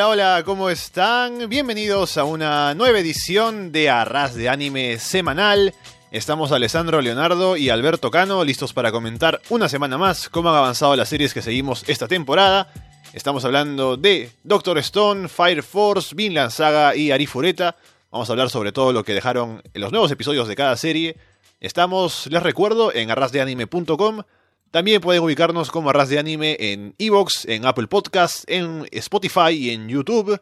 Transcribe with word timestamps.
Hola, 0.00 0.08
hola, 0.08 0.42
¿cómo 0.46 0.70
están? 0.70 1.50
Bienvenidos 1.50 2.16
a 2.16 2.24
una 2.24 2.72
nueva 2.72 3.00
edición 3.00 3.70
de 3.70 3.90
Arras 3.90 4.34
de 4.34 4.48
Anime 4.48 4.98
semanal. 4.98 5.74
Estamos 6.10 6.52
Alessandro 6.52 7.02
Leonardo 7.02 7.58
y 7.58 7.68
Alberto 7.68 8.10
Cano 8.10 8.42
listos 8.42 8.72
para 8.72 8.92
comentar 8.92 9.42
una 9.50 9.68
semana 9.68 9.98
más 9.98 10.30
cómo 10.30 10.48
han 10.48 10.56
avanzado 10.56 10.96
las 10.96 11.10
series 11.10 11.34
que 11.34 11.42
seguimos 11.42 11.84
esta 11.86 12.08
temporada. 12.08 12.72
Estamos 13.12 13.44
hablando 13.44 13.98
de 13.98 14.32
Doctor 14.42 14.78
Stone, 14.78 15.28
Fire 15.28 15.62
Force, 15.62 16.14
Vinland 16.14 16.50
Saga 16.50 16.96
y 16.96 17.10
Arifureta. 17.10 17.76
Vamos 18.10 18.30
a 18.30 18.32
hablar 18.32 18.48
sobre 18.48 18.72
todo 18.72 18.94
lo 18.94 19.04
que 19.04 19.12
dejaron 19.12 19.60
en 19.74 19.80
los 19.82 19.92
nuevos 19.92 20.10
episodios 20.10 20.48
de 20.48 20.56
cada 20.56 20.78
serie. 20.78 21.18
Estamos, 21.60 22.26
les 22.28 22.42
recuerdo, 22.42 22.90
en 22.94 23.10
arrasdeanime.com. 23.10 24.22
También 24.70 25.00
pueden 25.00 25.22
ubicarnos 25.22 25.70
como 25.70 25.90
Arras 25.90 26.08
de 26.08 26.18
Anime 26.18 26.56
en 26.60 26.94
Evox, 26.98 27.44
en 27.46 27.66
Apple 27.66 27.88
Podcasts, 27.88 28.44
en 28.46 28.86
Spotify 28.92 29.50
y 29.50 29.70
en 29.70 29.88
YouTube. 29.88 30.40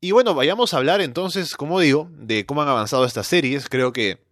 Y 0.00 0.12
bueno, 0.12 0.34
vayamos 0.34 0.72
a 0.72 0.78
hablar 0.78 1.02
entonces, 1.02 1.54
como 1.54 1.78
digo, 1.80 2.08
de 2.12 2.46
cómo 2.46 2.62
han 2.62 2.68
avanzado 2.68 3.04
estas 3.04 3.26
series. 3.26 3.68
Creo 3.68 3.92
que 3.92 4.24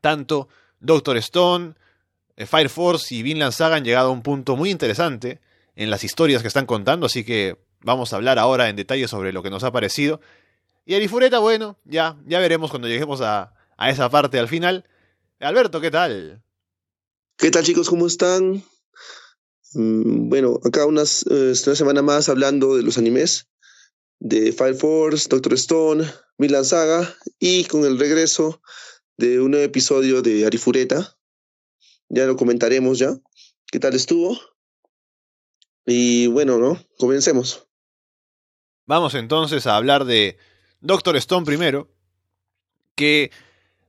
tanto 0.00 0.48
Doctor 0.78 1.16
Stone, 1.16 1.74
eh, 2.36 2.46
Fire 2.46 2.68
Force 2.68 3.12
y 3.14 3.22
Vinland 3.22 3.52
Saga 3.52 3.76
han 3.76 3.84
llegado 3.84 4.10
a 4.10 4.12
un 4.12 4.22
punto 4.22 4.56
muy 4.56 4.70
interesante 4.70 5.40
en 5.74 5.90
las 5.90 6.04
historias 6.04 6.42
que 6.42 6.48
están 6.48 6.66
contando, 6.66 7.06
así 7.06 7.24
que 7.24 7.56
vamos 7.80 8.12
a 8.12 8.16
hablar 8.16 8.38
ahora 8.38 8.68
en 8.68 8.76
detalle 8.76 9.08
sobre 9.08 9.32
lo 9.32 9.42
que 9.42 9.50
nos 9.50 9.64
ha 9.64 9.72
parecido. 9.72 10.20
Y 10.84 10.94
Arifureta, 10.94 11.40
bueno, 11.40 11.78
ya, 11.84 12.16
ya 12.26 12.38
veremos 12.38 12.70
cuando 12.70 12.86
lleguemos 12.86 13.22
a, 13.22 13.54
a 13.76 13.90
esa 13.90 14.08
parte 14.08 14.38
al 14.38 14.48
final. 14.48 14.84
Alberto, 15.40 15.80
¿qué 15.80 15.90
tal? 15.90 16.42
¿Qué 17.40 17.50
tal 17.50 17.64
chicos? 17.64 17.88
¿Cómo 17.88 18.06
están? 18.06 18.62
Mm, 19.72 20.28
bueno, 20.28 20.60
acá 20.62 20.84
unas, 20.84 21.24
eh, 21.30 21.54
una 21.64 21.74
semana 21.74 22.02
más 22.02 22.28
hablando 22.28 22.76
de 22.76 22.82
los 22.82 22.98
animes 22.98 23.48
de 24.18 24.52
Fire 24.52 24.74
Force, 24.74 25.26
Doctor 25.26 25.54
Stone, 25.54 26.04
Milan 26.36 26.66
Saga 26.66 27.16
y 27.38 27.64
con 27.64 27.86
el 27.86 27.98
regreso 27.98 28.60
de 29.16 29.40
un 29.40 29.52
nuevo 29.52 29.64
episodio 29.64 30.20
de 30.20 30.44
Arifureta. 30.44 31.16
Ya 32.10 32.26
lo 32.26 32.36
comentaremos 32.36 32.98
ya. 32.98 33.16
¿Qué 33.72 33.78
tal 33.80 33.94
estuvo? 33.94 34.38
Y 35.86 36.26
bueno, 36.26 36.58
¿no? 36.58 36.78
Comencemos. 36.98 37.66
Vamos 38.84 39.14
entonces 39.14 39.66
a 39.66 39.76
hablar 39.76 40.04
de 40.04 40.36
Doctor 40.80 41.16
Stone 41.16 41.46
primero, 41.46 41.88
que 42.96 43.30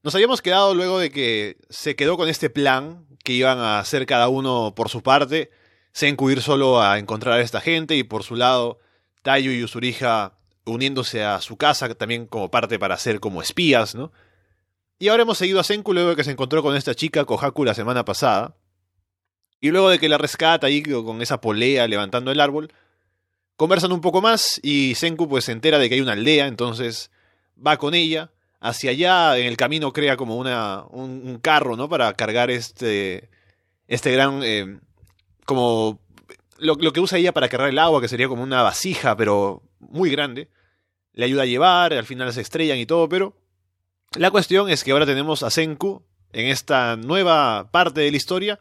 nos 0.03 0.15
habíamos 0.15 0.41
quedado 0.41 0.73
luego 0.73 0.99
de 0.99 1.11
que 1.11 1.57
se 1.69 1.95
quedó 1.95 2.17
con 2.17 2.29
este 2.29 2.49
plan 2.49 3.05
que 3.23 3.33
iban 3.33 3.59
a 3.59 3.79
hacer 3.79 4.05
cada 4.05 4.29
uno 4.29 4.73
por 4.75 4.89
su 4.89 5.03
parte, 5.03 5.51
Senku 5.91 6.29
ir 6.29 6.41
solo 6.41 6.81
a 6.81 6.97
encontrar 6.97 7.39
a 7.39 7.41
esta 7.41 7.61
gente 7.61 7.95
y 7.95 8.03
por 8.03 8.23
su 8.23 8.35
lado 8.35 8.79
Tayo 9.21 9.51
y 9.51 9.63
Usurija 9.63 10.37
uniéndose 10.65 11.23
a 11.23 11.41
su 11.41 11.57
casa 11.57 11.93
también 11.95 12.25
como 12.25 12.49
parte 12.49 12.79
para 12.79 12.97
ser 12.97 13.19
como 13.19 13.41
espías, 13.41 13.93
¿no? 13.93 14.11
Y 14.97 15.09
ahora 15.09 15.23
hemos 15.23 15.37
seguido 15.37 15.59
a 15.59 15.63
Senku 15.63 15.93
luego 15.93 16.11
de 16.11 16.15
que 16.15 16.23
se 16.23 16.31
encontró 16.31 16.61
con 16.61 16.75
esta 16.75 16.93
chica 16.93 17.25
Kohaku 17.25 17.65
la 17.65 17.73
semana 17.73 18.05
pasada. 18.05 18.55
Y 19.59 19.71
luego 19.71 19.89
de 19.89 19.99
que 19.99 20.09
la 20.09 20.19
rescata 20.19 20.67
ahí 20.67 20.83
con 20.83 21.21
esa 21.21 21.41
polea 21.41 21.87
levantando 21.87 22.31
el 22.31 22.39
árbol, 22.39 22.71
conversan 23.55 23.91
un 23.91 24.01
poco 24.01 24.21
más 24.21 24.59
y 24.63 24.95
Senku 24.95 25.27
pues 25.27 25.45
se 25.45 25.51
entera 25.51 25.79
de 25.79 25.89
que 25.89 25.95
hay 25.95 26.01
una 26.01 26.13
aldea, 26.13 26.47
entonces 26.47 27.11
va 27.55 27.77
con 27.77 27.93
ella 27.93 28.31
hacia 28.61 28.91
allá, 28.91 29.37
en 29.37 29.47
el 29.47 29.57
camino 29.57 29.91
crea 29.91 30.15
como 30.15 30.37
una, 30.37 30.85
un, 30.91 31.39
carro, 31.39 31.75
¿no? 31.75 31.89
Para 31.89 32.13
cargar 32.13 32.49
este, 32.51 33.29
este 33.87 34.11
gran, 34.11 34.41
eh, 34.43 34.79
como 35.45 35.99
lo, 36.57 36.75
lo, 36.75 36.93
que 36.93 36.99
usa 37.01 37.17
ella 37.17 37.33
para 37.33 37.49
cargar 37.49 37.69
el 37.69 37.79
agua, 37.79 37.99
que 37.99 38.07
sería 38.07 38.27
como 38.27 38.43
una 38.43 38.61
vasija, 38.61 39.17
pero 39.17 39.63
muy 39.79 40.11
grande. 40.11 40.47
Le 41.13 41.25
ayuda 41.25 41.41
a 41.43 41.47
llevar, 41.47 41.91
al 41.93 42.05
final 42.05 42.31
se 42.31 42.41
estrellan 42.41 42.77
y 42.77 42.85
todo, 42.85 43.09
pero 43.09 43.35
la 44.15 44.31
cuestión 44.31 44.69
es 44.69 44.83
que 44.83 44.91
ahora 44.91 45.05
tenemos 45.05 45.41
a 45.43 45.49
Senku 45.49 46.05
en 46.31 46.45
esta 46.47 46.95
nueva 46.95 47.71
parte 47.71 48.01
de 48.01 48.11
la 48.11 48.17
historia, 48.17 48.59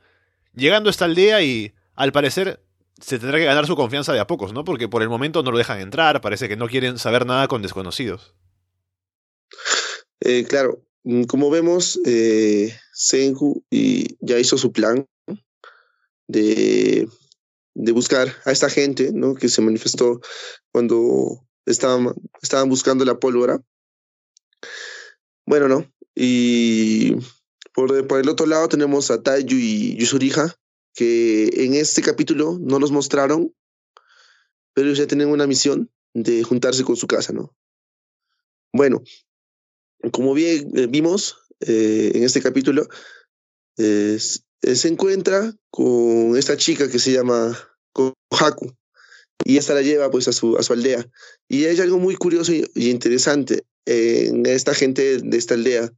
llegando 0.55 0.89
a 0.89 0.93
esta 0.93 1.05
aldea 1.05 1.43
y 1.43 1.75
al 1.95 2.11
parecer 2.11 2.63
se 3.01 3.19
tendrá 3.19 3.39
que 3.39 3.45
ganar 3.45 3.67
su 3.67 3.77
confianza 3.77 4.13
de 4.13 4.21
a 4.21 4.27
pocos, 4.27 4.53
¿no? 4.53 4.65
Porque 4.65 4.89
por 4.89 5.03
el 5.03 5.09
momento 5.09 5.43
no 5.43 5.53
lo 5.53 5.59
dejan 5.59 5.81
entrar, 5.81 6.21
parece 6.21 6.49
que 6.49 6.57
no 6.57 6.69
quieren 6.69 6.99
saber 6.99 7.27
nada 7.27 7.49
con 7.49 7.63
desconocidos. 7.63 8.35
Eh, 10.21 10.45
claro, 10.45 10.85
mm, 11.05 11.25
como 11.25 11.51
vemos, 11.51 11.99
eh, 12.05 12.75
Senju 12.93 13.65
y 13.71 14.17
ya 14.21 14.39
hizo 14.39 14.59
su 14.59 14.73
plan 14.73 15.07
de, 16.29 17.09
buscar 17.75 18.29
a 18.45 18.53
esta 18.53 18.69
gente 18.69 19.11
¿no? 19.13 19.35
que 19.35 19.49
se 19.49 19.63
manifestó 19.63 20.21
cuando 20.71 21.47
estaban, 21.67 22.15
buscando 22.69 23.05
la 23.05 23.19
pólvora. 23.19 23.63
Bueno, 25.47 25.69
¿no? 25.69 25.91
Y 26.15 27.17
por, 27.73 27.91
el 27.93 28.29
otro 28.29 28.47
lado 28.47 28.69
tenemos 28.69 29.11
a 29.11 29.23
Taiyu 29.23 29.57
y 29.57 29.97
Yusurija, 29.97 30.55
que 30.95 31.49
en 31.65 31.75
este 31.75 32.03
capítulo 32.03 32.59
no 32.61 32.79
los 32.79 32.93
mostraron, 32.93 33.55
pero 34.75 34.93
ya 34.93 35.07
tienen 35.07 35.29
una 35.29 35.47
misión 35.47 35.91
de 36.13 36.43
juntarse 36.43 36.85
con 36.85 36.97
su 36.97 37.07
casa, 37.07 37.33
¿no? 37.33 37.55
Bueno, 38.73 39.03
como 40.13 40.35
bien 40.35 40.71
eh, 40.77 40.87
vimos 40.89 41.37
eh, 41.61 42.13
en 42.15 42.25
este 42.25 42.41
capítulo, 42.41 42.89
se 43.77 44.89
encuentra 44.89 45.55
con 45.71 46.37
esta 46.37 46.55
chica 46.59 46.91
que 46.91 46.99
se 46.99 47.13
llama 47.13 47.59
Kohaku 47.95 48.75
y 49.43 49.57
esta 49.57 49.73
la 49.73 49.81
lleva 49.81 50.11
pues 50.11 50.29
a 50.29 50.33
su, 50.33 50.59
a 50.59 50.63
su 50.63 50.75
aldea. 50.75 51.07
Y 51.49 51.65
hay 51.65 51.81
algo 51.81 51.99
muy 51.99 52.15
curioso 52.17 52.53
y, 52.53 52.67
interesante 52.75 53.65
en 53.87 54.45
esta 54.45 54.75
gente 54.75 55.19
de 55.19 55.37
esta 55.39 55.55
aldea 55.55 55.91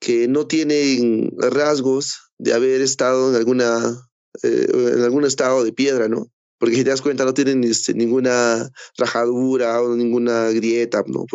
que 0.00 0.28
no 0.28 0.46
tienen 0.46 1.30
rasgos 1.36 2.32
de 2.38 2.54
haber 2.54 2.80
estado 2.80 3.30
en 3.30 3.36
alguna 3.36 4.08
eh, 4.42 4.66
en 4.70 5.02
algún 5.02 5.24
estado 5.24 5.64
de 5.64 5.72
piedra, 5.72 6.08
¿no? 6.08 6.30
Porque 6.58 6.76
si 6.76 6.84
te 6.84 6.90
das 6.90 7.02
cuenta 7.02 7.24
no 7.24 7.34
tienen 7.34 7.64
este, 7.64 7.94
ninguna 7.94 8.70
rajadura 8.96 9.80
o 9.82 9.94
ninguna 9.94 10.50
grieta, 10.50 11.04
¿no? 11.06 11.26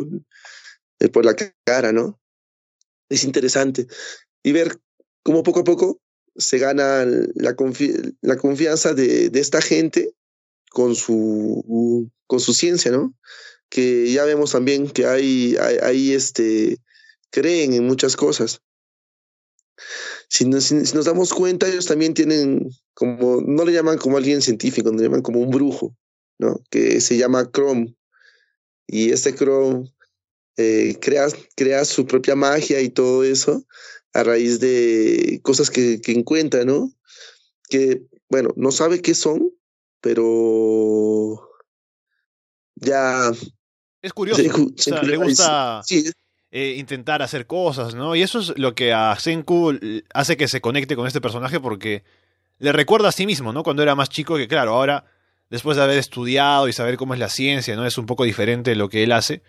Por 1.09 1.25
la 1.25 1.35
cara, 1.63 1.91
¿no? 1.91 2.19
Es 3.09 3.23
interesante. 3.23 3.87
Y 4.43 4.51
ver 4.51 4.79
cómo 5.23 5.43
poco 5.43 5.61
a 5.61 5.63
poco 5.63 6.01
se 6.35 6.57
gana 6.57 7.05
la, 7.05 7.55
la 8.21 8.37
confianza 8.37 8.93
de, 8.93 9.29
de, 9.29 9.39
esta 9.39 9.61
gente 9.61 10.13
con 10.69 10.95
su, 10.95 12.09
con 12.27 12.39
su 12.39 12.53
ciencia, 12.53 12.91
¿no? 12.91 13.13
Que 13.69 14.11
ya 14.11 14.23
vemos 14.25 14.51
también 14.51 14.89
que 14.89 15.05
hay, 15.05 15.55
hay, 15.57 16.13
este, 16.13 16.77
creen 17.29 17.73
en 17.73 17.85
muchas 17.85 18.15
cosas. 18.15 18.61
Si 20.29 20.45
nos, 20.45 20.65
si 20.65 20.75
nos, 20.75 21.05
damos 21.05 21.33
cuenta, 21.33 21.67
ellos 21.67 21.85
también 21.85 22.13
tienen 22.13 22.69
como, 22.93 23.41
no 23.41 23.65
le 23.65 23.73
llaman 23.73 23.97
como 23.97 24.17
alguien 24.17 24.41
científico, 24.41 24.91
le 24.91 25.03
llaman 25.03 25.21
como 25.21 25.41
un 25.41 25.49
brujo, 25.49 25.95
¿no? 26.39 26.61
Que 26.69 27.01
se 27.01 27.17
llama 27.17 27.49
Chrome. 27.51 27.95
Y 28.87 29.11
este 29.11 29.35
Chrome 29.35 29.91
eh, 30.57 30.97
crea, 30.99 31.85
su 31.85 32.05
propia 32.05 32.35
magia 32.35 32.81
y 32.81 32.89
todo 32.89 33.23
eso 33.23 33.65
a 34.13 34.23
raíz 34.23 34.59
de 34.59 35.39
cosas 35.43 35.69
que, 35.69 36.01
que 36.01 36.11
encuentra, 36.11 36.65
¿no? 36.65 36.91
Que, 37.69 38.01
bueno, 38.29 38.49
no 38.57 38.71
sabe 38.71 39.01
qué 39.01 39.15
son, 39.15 39.51
pero 40.01 41.49
ya... 42.75 43.31
Es 44.01 44.13
curioso, 44.13 44.41
le 45.03 45.17
gusta 45.17 45.81
eh, 46.51 46.75
intentar 46.77 47.21
hacer 47.21 47.47
cosas, 47.47 47.95
¿no? 47.95 48.15
Y 48.15 48.21
eso 48.23 48.39
es 48.39 48.57
lo 48.57 48.75
que 48.75 48.91
a 48.91 49.17
Senku 49.17 49.79
hace 50.13 50.35
que 50.35 50.49
se 50.49 50.59
conecte 50.59 50.97
con 50.97 51.07
este 51.07 51.21
personaje 51.21 51.61
porque 51.61 52.03
le 52.59 52.73
recuerda 52.73 53.09
a 53.09 53.13
sí 53.13 53.25
mismo, 53.25 53.53
¿no? 53.53 53.63
Cuando 53.63 53.83
era 53.83 53.95
más 53.95 54.09
chico, 54.09 54.35
que 54.35 54.49
claro, 54.49 54.73
ahora, 54.73 55.05
después 55.49 55.77
de 55.77 55.83
haber 55.83 55.97
estudiado 55.97 56.67
y 56.67 56.73
saber 56.73 56.97
cómo 56.97 57.13
es 57.13 57.19
la 57.21 57.29
ciencia, 57.29 57.75
¿no? 57.77 57.85
Es 57.85 57.97
un 57.97 58.05
poco 58.05 58.25
diferente 58.25 58.75
lo 58.75 58.89
que 58.89 59.03
él 59.03 59.13
hace 59.13 59.41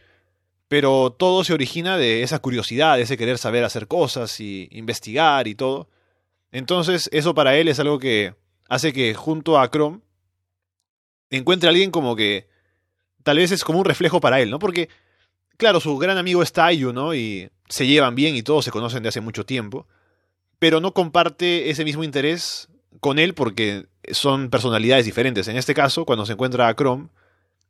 pero 0.72 1.10
todo 1.10 1.44
se 1.44 1.52
origina 1.52 1.98
de 1.98 2.22
esa 2.22 2.38
curiosidad, 2.38 2.96
de 2.96 3.02
ese 3.02 3.19
querer 3.19 3.36
saber 3.36 3.62
hacer 3.62 3.86
cosas 3.88 4.40
y 4.40 4.69
investigar 4.70 5.46
y 5.46 5.54
todo. 5.54 5.90
Entonces, 6.50 7.10
eso 7.12 7.34
para 7.34 7.58
él 7.58 7.69
es 7.69 7.78
algo 7.78 7.98
que 7.98 8.36
hace 8.70 8.94
que 8.94 9.12
junto 9.12 9.60
a 9.60 9.70
Chrome 9.70 10.00
encuentre 11.28 11.69
a 11.69 11.72
alguien 11.72 11.90
como 11.90 12.16
que 12.16 12.48
tal 13.22 13.36
vez 13.36 13.52
es 13.52 13.64
como 13.64 13.80
un 13.80 13.84
reflejo 13.84 14.19
para 14.19 14.40
él, 14.40 14.48
¿no? 14.48 14.58
Porque, 14.58 14.88
claro, 15.58 15.78
su 15.78 15.98
gran 15.98 16.16
amigo 16.16 16.42
es 16.42 16.54
Taiyu, 16.54 16.94
¿no? 16.94 17.14
Y 17.14 17.50
se 17.69 17.86
llevan 17.86 18.14
bien 18.14 18.34
y 18.34 18.42
todos 18.42 18.64
se 18.64 18.70
conocen 18.70 19.02
de 19.02 19.10
hace 19.10 19.20
mucho 19.20 19.44
tiempo, 19.44 19.86
pero 20.58 20.80
no 20.80 20.94
comparte 20.94 21.69
ese 21.69 21.84
mismo 21.84 22.02
interés 22.02 22.70
con 23.00 23.19
él 23.19 23.34
porque 23.34 23.88
son 24.10 24.48
personalidades 24.48 25.04
diferentes. 25.04 25.48
En 25.48 25.58
este 25.58 25.74
caso, 25.74 26.06
cuando 26.06 26.24
se 26.24 26.32
encuentra 26.32 26.66
a 26.66 26.74
Chrome, 26.74 27.10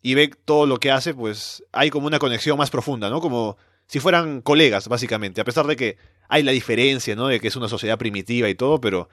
y 0.02 0.14
ve 0.14 0.31
todo 0.44 0.66
lo 0.66 0.78
que 0.78 0.90
hace, 0.90 1.14
pues 1.14 1.64
hay 1.72 1.90
como 1.90 2.08
una 2.08 2.19
conexión 2.19 2.58
más 2.58 2.70
profunda, 2.70 3.08
¿no? 3.08 3.20
Como 3.20 3.56
si 3.87 4.00
fueran 4.00 4.43
colegas, 4.43 4.88
básicamente, 4.88 5.40
a 5.40 5.44
pesar 5.44 5.66
de 5.66 5.76
que 5.76 5.96
hay 6.28 6.43
la 6.43 6.52
diferencia, 6.52 7.14
¿no? 7.14 7.28
De 7.28 7.40
que 7.40 7.49
es 7.49 7.56
una 7.56 7.69
sociedad 7.69 7.99
primitiva 7.99 8.49
y 8.49 8.54
todo, 8.54 8.81
pero 8.81 9.08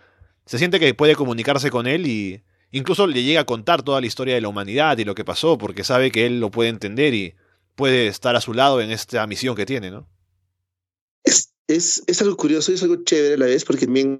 se 0.45 0.57
siente 0.57 0.79
que 0.79 0.93
puede 0.93 1.15
comunicarse 1.15 1.69
con 1.69 1.85
él 1.85 2.07
y, 2.07 2.43
incluso 2.71 3.07
le 3.07 3.23
llega 3.23 3.41
a 3.41 3.45
contar 3.45 3.83
toda 3.83 4.01
la 4.01 4.07
historia 4.07 4.35
de 4.35 4.41
la 4.41 4.47
humanidad 4.47 4.97
y 4.97 5.05
lo 5.05 5.15
que 5.15 5.25
pasó, 5.25 5.57
porque 5.57 5.83
sabe 5.83 6.11
que 6.11 6.25
él 6.25 6.39
lo 6.39 6.51
puede 6.51 6.69
entender 6.69 7.13
y 7.13 7.35
puede 7.75 8.07
estar 8.07 8.35
a 8.35 8.41
su 8.41 8.53
lado 8.53 8.81
en 8.81 8.91
esta 8.91 9.25
misión 9.27 9.55
que 9.55 9.65
tiene, 9.65 9.91
¿no? 9.91 10.07
Es, 11.23 11.53
es, 11.67 12.03
es 12.07 12.21
algo 12.21 12.35
curioso, 12.35 12.71
es 12.71 12.81
algo 12.81 13.03
chévere 13.03 13.35
a 13.35 13.37
la 13.37 13.45
vez, 13.45 13.63
porque 13.63 13.85
también 13.85 14.19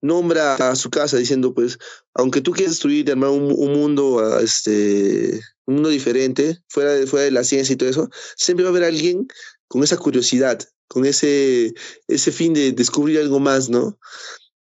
nombra 0.00 0.56
a 0.56 0.76
su 0.76 0.90
casa 0.90 1.16
diciendo, 1.16 1.54
pues, 1.54 1.78
aunque 2.14 2.40
tú 2.40 2.52
quieras 2.52 2.72
destruir 2.72 3.08
y 3.08 3.10
armar 3.10 3.30
un, 3.30 3.52
un 3.56 3.72
mundo, 3.72 4.38
este, 4.40 5.40
un 5.66 5.74
mundo 5.74 5.88
diferente, 5.88 6.58
fuera 6.68 6.92
de, 6.92 7.06
fuera 7.06 7.24
de 7.24 7.30
la 7.30 7.44
ciencia 7.44 7.72
y 7.72 7.76
todo 7.76 7.88
eso, 7.88 8.10
siempre 8.36 8.64
va 8.64 8.70
a 8.70 8.72
haber 8.72 8.84
alguien 8.84 9.26
con 9.68 9.82
esa 9.82 9.96
curiosidad, 9.96 10.60
con 10.88 11.04
ese, 11.04 11.72
ese 12.08 12.32
fin 12.32 12.54
de 12.54 12.72
descubrir 12.72 13.18
algo 13.18 13.40
más, 13.40 13.68
¿no? 13.68 13.98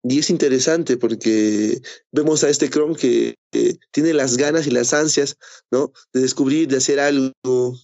Y 0.04 0.20
es 0.20 0.30
interesante 0.30 0.98
porque 0.98 1.80
vemos 2.12 2.44
a 2.44 2.50
este 2.50 2.70
Chrome 2.70 2.96
que, 2.96 3.36
que 3.52 3.78
tiene 3.92 4.14
las 4.14 4.38
ganas 4.38 4.66
y 4.66 4.72
las 4.72 4.94
ansias, 4.94 5.38
¿no? 5.70 5.92
De 6.14 6.22
descubrir, 6.22 6.68
de 6.68 6.78
hacer 6.78 7.00
algo, 7.00 7.78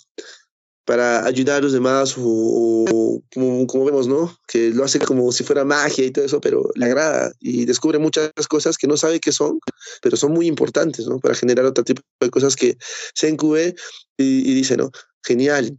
para 0.87 1.25
ayudar 1.25 1.57
a 1.57 1.61
los 1.61 1.73
demás 1.73 2.15
o, 2.17 2.21
o 2.23 3.21
como, 3.33 3.67
como, 3.67 3.83
vemos, 3.83 4.07
¿no? 4.07 4.33
Que 4.47 4.69
lo 4.69 4.85
hace 4.85 4.99
como 4.99 5.33
si 5.33 5.43
fuera 5.43 5.65
magia 5.65 6.05
y 6.05 6.11
todo 6.11 6.23
eso, 6.23 6.39
pero 6.39 6.71
le 6.75 6.85
agrada 6.85 7.33
y 7.41 7.65
descubre 7.65 7.99
muchas 7.99 8.31
cosas 8.47 8.77
que 8.77 8.87
no 8.87 8.95
sabe 8.95 9.19
qué 9.19 9.33
son, 9.33 9.59
pero 10.01 10.15
son 10.15 10.31
muy 10.31 10.47
importantes, 10.47 11.05
¿no? 11.05 11.19
Para 11.19 11.35
generar 11.35 11.65
otro 11.65 11.83
tipo 11.83 12.01
de 12.21 12.29
cosas 12.29 12.55
que 12.55 12.77
se 13.13 13.27
encube 13.27 13.75
y, 14.15 14.49
y 14.49 14.53
dice, 14.53 14.77
¿no? 14.77 14.89
Genial. 15.21 15.77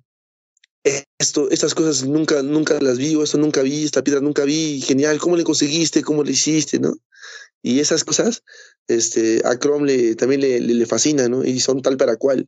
Esto, 1.18 1.48
estas 1.50 1.74
cosas 1.74 2.06
nunca, 2.06 2.42
nunca 2.42 2.78
las 2.78 2.98
vi, 2.98 3.14
o 3.14 3.22
esto 3.22 3.38
nunca 3.38 3.62
vi, 3.62 3.84
esta 3.84 4.04
piedra 4.04 4.20
nunca 4.20 4.44
vi, 4.44 4.82
genial, 4.82 5.18
¿cómo 5.18 5.36
le 5.36 5.44
conseguiste? 5.44 6.02
¿Cómo 6.02 6.22
le 6.22 6.32
hiciste? 6.32 6.80
¿no? 6.80 6.94
Y 7.62 7.80
esas 7.80 8.04
cosas, 8.04 8.42
este, 8.86 9.40
a 9.46 9.58
Chrome 9.58 9.86
le, 9.86 10.16
también 10.16 10.42
le, 10.42 10.60
le, 10.60 10.74
le 10.74 10.86
fascina, 10.86 11.28
¿no? 11.28 11.44
Y 11.44 11.60
son 11.60 11.80
tal 11.80 11.96
para 11.96 12.16
cual. 12.16 12.46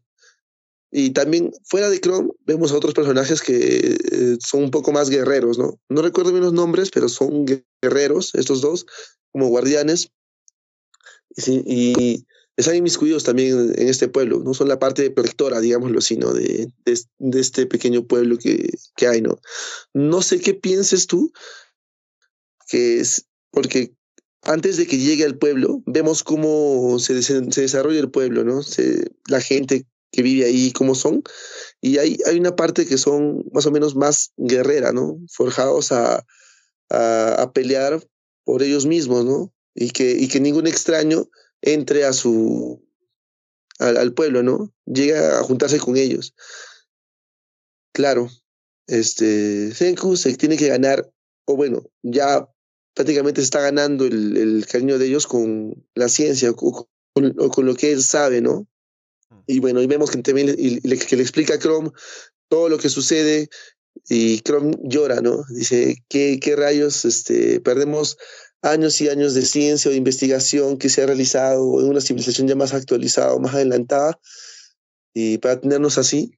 Y 0.92 1.10
también 1.10 1.52
fuera 1.64 1.88
de 1.88 2.00
Chrome 2.00 2.30
vemos 2.46 2.72
a 2.72 2.76
otros 2.76 2.94
personajes 2.94 3.42
que 3.42 3.96
eh, 4.12 4.36
son 4.44 4.64
un 4.64 4.70
poco 4.70 4.90
más 4.90 5.08
guerreros, 5.08 5.58
¿no? 5.58 5.78
No 5.88 6.02
recuerdo 6.02 6.32
bien 6.32 6.42
los 6.42 6.52
nombres, 6.52 6.90
pero 6.90 7.08
son 7.08 7.46
guerreros, 7.80 8.34
estos 8.34 8.60
dos, 8.60 8.86
como 9.32 9.48
guardianes. 9.48 10.10
Y, 11.36 11.62
y 11.66 12.26
están 12.56 12.76
inmiscuidos 12.76 13.24
también 13.24 13.72
en 13.76 13.88
este 13.88 14.08
pueblo, 14.08 14.40
no 14.44 14.52
son 14.52 14.68
la 14.68 14.78
parte 14.78 15.10
protectora, 15.10 15.60
digámoslo 15.60 15.98
así, 15.98 16.16
¿no? 16.16 16.32
De, 16.32 16.68
de, 16.84 17.00
de 17.18 17.40
este 17.40 17.66
pequeño 17.66 18.06
pueblo 18.06 18.36
que, 18.36 18.70
que, 18.96 19.06
hay, 19.06 19.22
¿no? 19.22 19.40
No 19.94 20.22
sé 20.22 20.40
qué 20.40 20.54
pienses 20.54 21.06
tú, 21.06 21.32
que 22.68 23.00
es, 23.00 23.26
porque 23.50 23.94
antes 24.42 24.76
de 24.76 24.86
que 24.86 24.98
llegue 24.98 25.24
al 25.24 25.38
pueblo, 25.38 25.82
vemos 25.86 26.24
cómo 26.24 26.98
se, 26.98 27.22
se, 27.22 27.50
se 27.50 27.60
desarrolla 27.60 28.00
el 28.00 28.10
pueblo, 28.10 28.44
¿no? 28.44 28.62
Se, 28.62 29.10
la 29.28 29.40
gente 29.40 29.86
que 30.10 30.22
vive 30.22 30.46
ahí, 30.46 30.72
cómo 30.72 30.94
son. 30.94 31.22
Y 31.80 31.98
hay, 31.98 32.18
hay 32.26 32.38
una 32.38 32.56
parte 32.56 32.86
que 32.86 32.98
son 32.98 33.44
más 33.52 33.66
o 33.66 33.70
menos 33.70 33.94
más 33.96 34.32
guerrera, 34.36 34.92
¿no? 34.92 35.18
Forjados 35.28 35.92
a, 35.92 36.24
a, 36.90 37.52
pelear 37.52 38.04
por 38.44 38.62
ellos 38.62 38.86
mismos, 38.86 39.24
¿no? 39.24 39.52
Y 39.74 39.90
que, 39.90 40.12
y 40.12 40.28
que 40.28 40.40
ningún 40.40 40.66
extraño 40.66 41.28
entre 41.62 42.04
a 42.04 42.12
su 42.12 42.84
al, 43.78 43.96
al, 43.96 44.12
pueblo, 44.12 44.42
¿no? 44.42 44.72
Llega 44.86 45.38
a 45.38 45.42
juntarse 45.42 45.78
con 45.78 45.96
ellos. 45.96 46.34
Claro, 47.92 48.28
este 48.86 49.72
Senku 49.74 50.16
se 50.16 50.36
tiene 50.36 50.56
que 50.56 50.68
ganar, 50.68 51.10
o 51.44 51.56
bueno, 51.56 51.84
ya 52.02 52.48
prácticamente 52.94 53.40
está 53.40 53.60
ganando 53.60 54.04
el, 54.04 54.36
el 54.36 54.66
cariño 54.66 54.98
de 54.98 55.06
ellos 55.06 55.26
con 55.26 55.86
la 55.94 56.08
ciencia, 56.08 56.50
o 56.50 56.56
con, 56.56 56.88
o 57.38 57.50
con 57.50 57.66
lo 57.66 57.74
que 57.74 57.92
él 57.92 58.02
sabe, 58.02 58.40
¿no? 58.40 58.66
Y 59.46 59.60
bueno, 59.60 59.80
y 59.80 59.86
vemos 59.86 60.10
que 60.10 60.22
también 60.22 60.54
le 60.56 60.94
explica 60.94 61.54
a 61.54 61.58
Chrome 61.58 61.90
todo 62.48 62.68
lo 62.68 62.78
que 62.78 62.88
sucede 62.88 63.48
y 64.08 64.40
Chrome 64.40 64.76
llora, 64.82 65.20
¿no? 65.20 65.44
Dice, 65.48 65.96
¿qué, 66.08 66.38
qué 66.40 66.56
rayos? 66.56 67.04
Este, 67.04 67.60
perdemos 67.60 68.16
años 68.62 69.00
y 69.00 69.08
años 69.08 69.34
de 69.34 69.42
ciencia 69.42 69.88
o 69.88 69.92
de 69.92 69.98
investigación 69.98 70.78
que 70.78 70.88
se 70.88 71.02
ha 71.02 71.06
realizado 71.06 71.80
en 71.80 71.88
una 71.88 72.00
civilización 72.00 72.48
ya 72.48 72.56
más 72.56 72.74
actualizada 72.74 73.34
o 73.34 73.40
más 73.40 73.54
adelantada 73.54 74.20
y 75.14 75.38
para 75.38 75.60
tenernos 75.60 75.98
así 75.98 76.32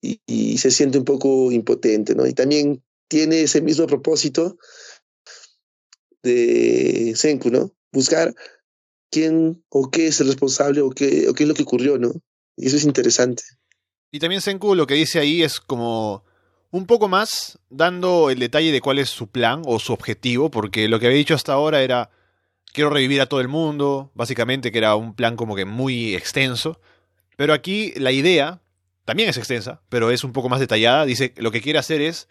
y, 0.00 0.20
y, 0.26 0.58
se 0.58 0.70
siente 0.70 0.98
un 0.98 1.04
poco 1.04 1.50
impotente, 1.52 2.14
¿no? 2.14 2.26
Y 2.26 2.32
también 2.32 2.82
tiene 3.08 3.42
ese 3.42 3.60
mismo 3.60 3.86
propósito 3.86 4.56
de 6.22 7.14
Senku, 7.16 7.50
¿no? 7.50 7.74
Buscar 7.92 8.34
quién 9.10 9.64
o 9.68 9.90
qué 9.90 10.08
es 10.08 10.20
el 10.20 10.28
responsable 10.28 10.82
o 10.82 10.90
qué, 10.90 11.28
o 11.28 11.34
qué 11.34 11.44
es 11.44 11.48
lo 11.48 11.54
que 11.54 11.62
ocurrió, 11.62 11.98
¿no? 11.98 12.12
Y 12.58 12.66
eso 12.66 12.76
es 12.76 12.84
interesante. 12.84 13.44
Y 14.10 14.18
también 14.18 14.42
Senku 14.42 14.74
lo 14.74 14.86
que 14.86 14.94
dice 14.94 15.20
ahí 15.20 15.42
es 15.42 15.60
como 15.60 16.24
un 16.70 16.86
poco 16.86 17.08
más 17.08 17.58
dando 17.70 18.30
el 18.30 18.40
detalle 18.40 18.72
de 18.72 18.80
cuál 18.80 18.98
es 18.98 19.08
su 19.08 19.28
plan 19.28 19.62
o 19.64 19.78
su 19.78 19.92
objetivo, 19.92 20.50
porque 20.50 20.88
lo 20.88 20.98
que 20.98 21.06
había 21.06 21.18
dicho 21.18 21.34
hasta 21.34 21.52
ahora 21.52 21.82
era 21.82 22.10
quiero 22.72 22.90
revivir 22.90 23.20
a 23.20 23.26
todo 23.26 23.40
el 23.40 23.48
mundo, 23.48 24.10
básicamente 24.14 24.72
que 24.72 24.78
era 24.78 24.96
un 24.96 25.14
plan 25.14 25.36
como 25.36 25.56
que 25.56 25.64
muy 25.64 26.14
extenso, 26.14 26.80
pero 27.36 27.54
aquí 27.54 27.92
la 27.96 28.12
idea 28.12 28.60
también 29.04 29.28
es 29.28 29.38
extensa, 29.38 29.80
pero 29.88 30.10
es 30.10 30.24
un 30.24 30.32
poco 30.32 30.48
más 30.48 30.60
detallada, 30.60 31.06
dice 31.06 31.32
lo 31.36 31.50
que 31.50 31.62
quiere 31.62 31.78
hacer 31.78 32.00
es 32.02 32.28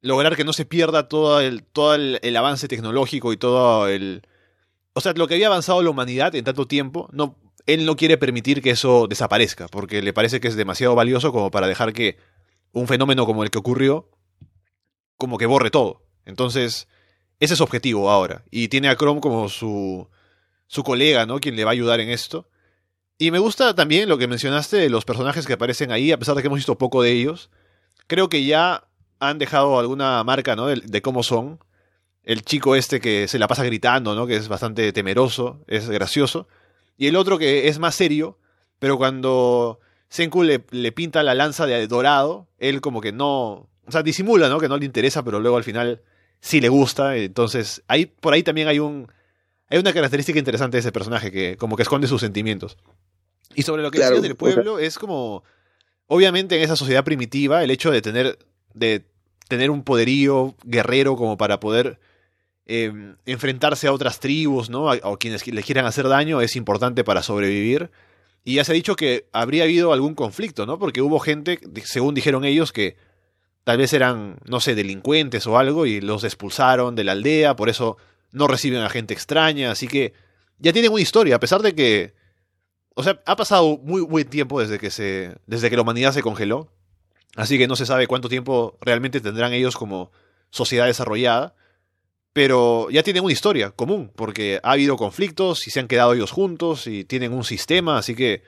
lograr 0.00 0.36
que 0.36 0.44
no 0.44 0.52
se 0.52 0.64
pierda 0.64 1.08
todo 1.08 1.40
el, 1.40 1.62
todo 1.64 1.94
el, 1.94 2.36
avance 2.36 2.68
tecnológico 2.68 3.32
y 3.32 3.36
todo 3.36 3.88
el... 3.88 4.22
O 4.94 5.00
sea, 5.00 5.12
lo 5.12 5.28
que 5.28 5.34
había 5.34 5.48
avanzado 5.48 5.82
la 5.82 5.90
humanidad 5.90 6.34
en 6.34 6.44
tanto 6.44 6.66
tiempo, 6.66 7.08
no, 7.12 7.36
él 7.66 7.86
no 7.86 7.96
quiere 7.96 8.18
permitir 8.18 8.62
que 8.62 8.70
eso 8.70 9.06
desaparezca, 9.08 9.68
porque 9.68 10.02
le 10.02 10.12
parece 10.12 10.40
que 10.40 10.48
es 10.48 10.56
demasiado 10.56 10.94
valioso 10.94 11.32
como 11.32 11.50
para 11.50 11.66
dejar 11.66 11.92
que 11.92 12.16
un 12.72 12.86
fenómeno 12.86 13.26
como 13.26 13.42
el 13.42 13.50
que 13.50 13.58
ocurrió, 13.58 14.08
como 15.16 15.38
que 15.38 15.46
borre 15.46 15.70
todo. 15.70 16.02
Entonces, 16.24 16.88
ese 17.38 17.54
es 17.54 17.58
su 17.58 17.64
objetivo 17.64 18.10
ahora. 18.10 18.44
Y 18.50 18.68
tiene 18.68 18.88
a 18.88 18.96
Chrome 18.96 19.20
como 19.20 19.48
su, 19.48 20.08
su 20.66 20.82
colega, 20.82 21.26
¿no? 21.26 21.40
Quien 21.40 21.56
le 21.56 21.64
va 21.64 21.70
a 21.70 21.72
ayudar 21.72 22.00
en 22.00 22.10
esto. 22.10 22.48
Y 23.18 23.30
me 23.30 23.38
gusta 23.38 23.74
también 23.74 24.08
lo 24.08 24.18
que 24.18 24.28
mencionaste 24.28 24.76
de 24.78 24.88
los 24.88 25.04
personajes 25.04 25.46
que 25.46 25.52
aparecen 25.52 25.92
ahí, 25.92 26.12
a 26.12 26.18
pesar 26.18 26.34
de 26.34 26.42
que 26.42 26.46
hemos 26.46 26.58
visto 26.58 26.78
poco 26.78 27.02
de 27.02 27.12
ellos. 27.12 27.50
Creo 28.06 28.28
que 28.28 28.44
ya 28.44 28.88
han 29.18 29.38
dejado 29.38 29.78
alguna 29.78 30.24
marca, 30.24 30.56
¿no? 30.56 30.66
De, 30.66 30.76
de 30.76 31.02
cómo 31.02 31.22
son. 31.22 31.58
El 32.22 32.42
chico 32.42 32.76
este 32.76 33.00
que 33.00 33.28
se 33.28 33.38
la 33.38 33.48
pasa 33.48 33.64
gritando, 33.64 34.14
¿no? 34.14 34.26
Que 34.26 34.36
es 34.36 34.48
bastante 34.48 34.92
temeroso, 34.92 35.64
es 35.66 35.88
gracioso. 35.88 36.48
Y 37.00 37.06
el 37.06 37.16
otro 37.16 37.38
que 37.38 37.68
es 37.68 37.78
más 37.78 37.94
serio, 37.94 38.36
pero 38.78 38.98
cuando 38.98 39.80
Senku 40.10 40.42
le, 40.42 40.62
le, 40.70 40.92
pinta 40.92 41.22
la 41.22 41.34
lanza 41.34 41.64
de 41.64 41.86
dorado, 41.86 42.46
él 42.58 42.82
como 42.82 43.00
que 43.00 43.10
no, 43.10 43.70
o 43.86 43.90
sea, 43.90 44.02
disimula, 44.02 44.50
¿no? 44.50 44.60
Que 44.60 44.68
no 44.68 44.76
le 44.76 44.84
interesa, 44.84 45.24
pero 45.24 45.40
luego 45.40 45.56
al 45.56 45.64
final 45.64 46.02
sí 46.40 46.60
le 46.60 46.68
gusta. 46.68 47.16
Entonces, 47.16 47.82
ahí, 47.88 48.04
por 48.04 48.34
ahí 48.34 48.42
también 48.42 48.68
hay 48.68 48.80
un, 48.80 49.10
hay 49.70 49.78
una 49.78 49.94
característica 49.94 50.38
interesante 50.38 50.76
de 50.76 50.80
ese 50.80 50.92
personaje 50.92 51.32
que 51.32 51.56
como 51.56 51.74
que 51.74 51.84
esconde 51.84 52.06
sus 52.06 52.20
sentimientos. 52.20 52.76
Y 53.54 53.62
sobre 53.62 53.82
lo 53.82 53.90
que 53.90 53.96
claro, 53.96 54.16
decía 54.16 54.28
del 54.28 54.36
pueblo, 54.36 54.78
es 54.78 54.98
como, 54.98 55.42
obviamente 56.06 56.58
en 56.58 56.62
esa 56.62 56.76
sociedad 56.76 57.02
primitiva, 57.02 57.64
el 57.64 57.70
hecho 57.70 57.90
de 57.90 58.02
tener, 58.02 58.38
de 58.74 59.06
tener 59.48 59.70
un 59.70 59.84
poderío 59.84 60.54
guerrero 60.64 61.16
como 61.16 61.38
para 61.38 61.60
poder 61.60 61.98
eh, 62.66 63.14
enfrentarse 63.26 63.88
a 63.88 63.92
otras 63.92 64.20
tribus, 64.20 64.70
¿no? 64.70 64.90
A 64.90 65.18
quienes 65.18 65.46
le 65.46 65.62
quieran 65.62 65.86
hacer 65.86 66.08
daño 66.08 66.40
es 66.40 66.56
importante 66.56 67.04
para 67.04 67.22
sobrevivir. 67.22 67.90
Y 68.44 68.54
ya 68.54 68.64
se 68.64 68.72
ha 68.72 68.74
dicho 68.74 68.96
que 68.96 69.28
habría 69.32 69.64
habido 69.64 69.92
algún 69.92 70.14
conflicto, 70.14 70.66
¿no? 70.66 70.78
Porque 70.78 71.02
hubo 71.02 71.18
gente, 71.18 71.60
según 71.84 72.14
dijeron 72.14 72.44
ellos, 72.44 72.72
que 72.72 72.96
tal 73.64 73.78
vez 73.78 73.92
eran, 73.92 74.38
no 74.46 74.60
sé, 74.60 74.74
delincuentes 74.74 75.46
o 75.46 75.58
algo 75.58 75.86
y 75.86 76.00
los 76.00 76.24
expulsaron 76.24 76.94
de 76.94 77.04
la 77.04 77.12
aldea, 77.12 77.56
por 77.56 77.68
eso 77.68 77.98
no 78.32 78.46
reciben 78.46 78.80
a 78.80 78.88
gente 78.88 79.14
extraña, 79.14 79.70
así 79.70 79.88
que 79.88 80.12
ya 80.58 80.72
tienen 80.72 80.92
una 80.92 81.02
historia, 81.02 81.36
a 81.36 81.40
pesar 81.40 81.62
de 81.62 81.74
que, 81.74 82.14
o 82.94 83.02
sea, 83.02 83.20
ha 83.26 83.36
pasado 83.36 83.78
muy 83.82 84.00
buen 84.00 84.28
tiempo 84.28 84.60
desde 84.60 84.78
que 84.78 84.90
se, 84.90 85.36
desde 85.46 85.70
que 85.70 85.76
la 85.76 85.82
humanidad 85.82 86.12
se 86.12 86.22
congeló, 86.22 86.72
así 87.36 87.58
que 87.58 87.68
no 87.68 87.76
se 87.76 87.86
sabe 87.86 88.06
cuánto 88.06 88.28
tiempo 88.28 88.78
realmente 88.80 89.20
tendrán 89.20 89.52
ellos 89.52 89.76
como 89.76 90.10
sociedad 90.50 90.86
desarrollada, 90.86 91.54
pero 92.32 92.88
ya 92.90 93.02
tienen 93.02 93.24
una 93.24 93.32
historia 93.32 93.70
común, 93.70 94.10
porque 94.14 94.60
ha 94.62 94.72
habido 94.72 94.96
conflictos 94.96 95.66
y 95.66 95.70
se 95.70 95.80
han 95.80 95.88
quedado 95.88 96.14
ellos 96.14 96.30
juntos 96.30 96.86
y 96.86 97.04
tienen 97.04 97.32
un 97.32 97.44
sistema, 97.44 97.98
así 97.98 98.14
que 98.14 98.42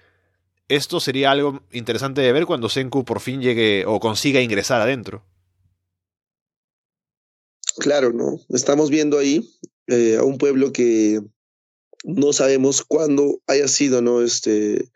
esto 0.68 1.00
sería 1.00 1.30
algo 1.30 1.62
interesante 1.72 2.20
de 2.20 2.32
ver 2.32 2.46
cuando 2.46 2.68
Senku 2.68 3.04
por 3.04 3.20
fin 3.20 3.42
llegue 3.42 3.84
o 3.86 4.00
consiga 4.00 4.40
ingresar 4.40 4.80
adentro. 4.80 5.24
Claro, 7.78 8.12
¿no? 8.12 8.38
Estamos 8.50 8.90
viendo 8.90 9.18
ahí 9.18 9.50
eh, 9.86 10.16
a 10.18 10.22
un 10.22 10.38
pueblo 10.38 10.72
que 10.72 11.20
no 12.04 12.32
sabemos 12.32 12.82
cuándo 12.82 13.40
haya 13.46 13.68
sido, 13.68 14.02
¿no? 14.02 14.22
Este, 14.22 14.90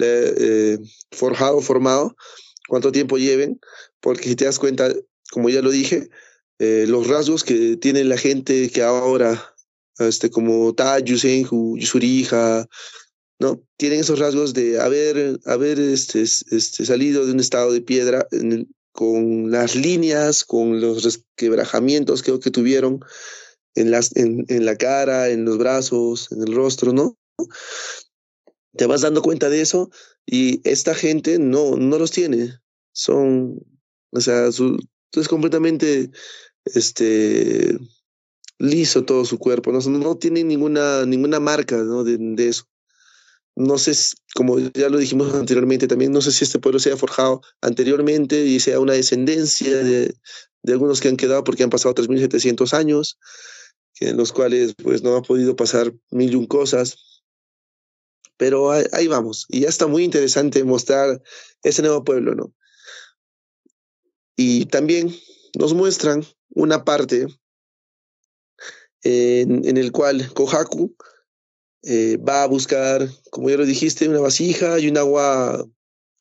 eh, 0.00 0.78
forjado, 1.10 1.60
formado, 1.60 2.16
cuánto 2.68 2.92
tiempo 2.92 3.18
lleven, 3.18 3.60
porque 4.00 4.28
si 4.28 4.36
te 4.36 4.44
das 4.44 4.58
cuenta, 4.58 4.92
como 5.30 5.48
ya 5.48 5.62
lo 5.62 5.70
dije, 5.70 6.08
eh, 6.58 6.86
los 6.88 7.06
rasgos 7.06 7.44
que 7.44 7.76
tiene 7.76 8.04
la 8.04 8.16
gente 8.16 8.68
que 8.70 8.82
ahora, 8.82 9.54
este, 9.98 10.30
como 10.30 10.74
Tayu, 10.74 11.16
Senju, 11.16 11.78
Yusuriha, 11.78 12.66
¿no? 13.38 13.62
Tienen 13.76 14.00
esos 14.00 14.18
rasgos 14.18 14.54
de 14.54 14.80
haber, 14.80 15.38
haber 15.44 15.78
este, 15.78 16.22
este, 16.22 16.84
salido 16.84 17.24
de 17.24 17.32
un 17.32 17.40
estado 17.40 17.72
de 17.72 17.80
piedra 17.80 18.26
con 18.92 19.50
las 19.50 19.76
líneas, 19.76 20.44
con 20.44 20.80
los 20.80 21.04
resquebrajamientos 21.04 22.22
que, 22.22 22.38
que 22.40 22.50
tuvieron 22.50 23.00
en, 23.76 23.92
las, 23.92 24.16
en, 24.16 24.44
en 24.48 24.64
la 24.64 24.76
cara, 24.76 25.28
en 25.28 25.44
los 25.44 25.58
brazos, 25.58 26.32
en 26.32 26.42
el 26.42 26.52
rostro, 26.52 26.92
¿no? 26.92 27.16
Te 28.76 28.86
vas 28.86 29.02
dando 29.02 29.22
cuenta 29.22 29.48
de 29.48 29.60
eso 29.60 29.90
y 30.26 30.60
esta 30.68 30.94
gente 30.94 31.38
no, 31.38 31.76
no 31.76 31.98
los 31.98 32.10
tiene. 32.10 32.58
Son, 32.92 33.54
o 34.10 34.20
sea, 34.20 34.48
es 34.48 35.28
completamente 35.28 36.10
este, 36.74 37.78
liso 38.58 39.04
todo 39.04 39.24
su 39.24 39.38
cuerpo, 39.38 39.72
no, 39.72 39.80
no 39.80 40.16
tiene 40.16 40.44
ninguna, 40.44 41.06
ninguna 41.06 41.40
marca 41.40 41.76
¿no? 41.76 42.04
de, 42.04 42.18
de 42.18 42.48
eso. 42.48 42.64
No 43.56 43.76
sé, 43.76 43.92
como 44.34 44.58
ya 44.58 44.88
lo 44.88 44.98
dijimos 44.98 45.34
anteriormente, 45.34 45.88
también 45.88 46.12
no 46.12 46.20
sé 46.20 46.30
si 46.30 46.44
este 46.44 46.60
pueblo 46.60 46.78
se 46.78 46.92
ha 46.92 46.96
forjado 46.96 47.40
anteriormente 47.60 48.44
y 48.44 48.60
sea 48.60 48.78
una 48.78 48.92
descendencia 48.92 49.76
de, 49.78 50.14
de 50.62 50.72
algunos 50.72 51.00
que 51.00 51.08
han 51.08 51.16
quedado 51.16 51.42
porque 51.42 51.64
han 51.64 51.70
pasado 51.70 51.94
3.700 51.94 52.72
años, 52.72 53.18
en 53.98 54.16
los 54.16 54.32
cuales 54.32 54.74
pues 54.80 55.02
no 55.02 55.16
ha 55.16 55.22
podido 55.22 55.56
pasar 55.56 55.92
mil 56.10 56.32
y 56.32 56.36
un 56.36 56.46
cosas. 56.46 57.22
Pero 58.36 58.70
ahí, 58.70 58.84
ahí, 58.92 59.08
vamos, 59.08 59.46
y 59.48 59.60
ya 59.60 59.68
está 59.68 59.88
muy 59.88 60.04
interesante 60.04 60.62
mostrar 60.62 61.20
ese 61.64 61.82
nuevo 61.82 62.04
pueblo, 62.04 62.36
¿no? 62.36 62.54
Y 64.36 64.66
también 64.66 65.12
nos 65.56 65.74
muestran 65.74 66.24
una 66.50 66.84
parte 66.84 67.26
en, 69.02 69.64
en 69.64 69.76
el 69.76 69.92
cual 69.92 70.32
Kohaku 70.34 70.94
eh, 71.82 72.16
va 72.16 72.42
a 72.42 72.46
buscar, 72.46 73.08
como 73.30 73.50
ya 73.50 73.56
lo 73.56 73.64
dijiste, 73.64 74.08
una 74.08 74.20
vasija 74.20 74.78
y 74.78 74.88
un 74.88 74.98
agua, 74.98 75.64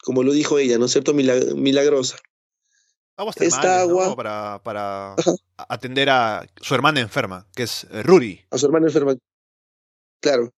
como 0.03 0.23
lo 0.23 0.31
dijo 0.31 0.59
ella, 0.59 0.77
¿no 0.77 0.85
es 0.85 0.91
cierto? 0.91 1.13
Milag 1.13 1.55
milagrosa. 1.55 2.17
Aguas 3.17 3.35
termales, 3.35 3.55
Esta 3.55 3.81
agua 3.81 4.07
¿no? 4.09 4.15
para, 4.15 4.61
para 4.63 5.15
atender 5.57 6.09
a 6.09 6.47
su 6.61 6.75
hermana 6.75 6.99
enferma, 6.99 7.47
que 7.55 7.63
es 7.63 7.87
Ruri. 8.03 8.45
A 8.51 8.57
su 8.59 8.67
hermana 8.67 8.87
enferma. 8.87 9.15
Claro. 10.21 10.53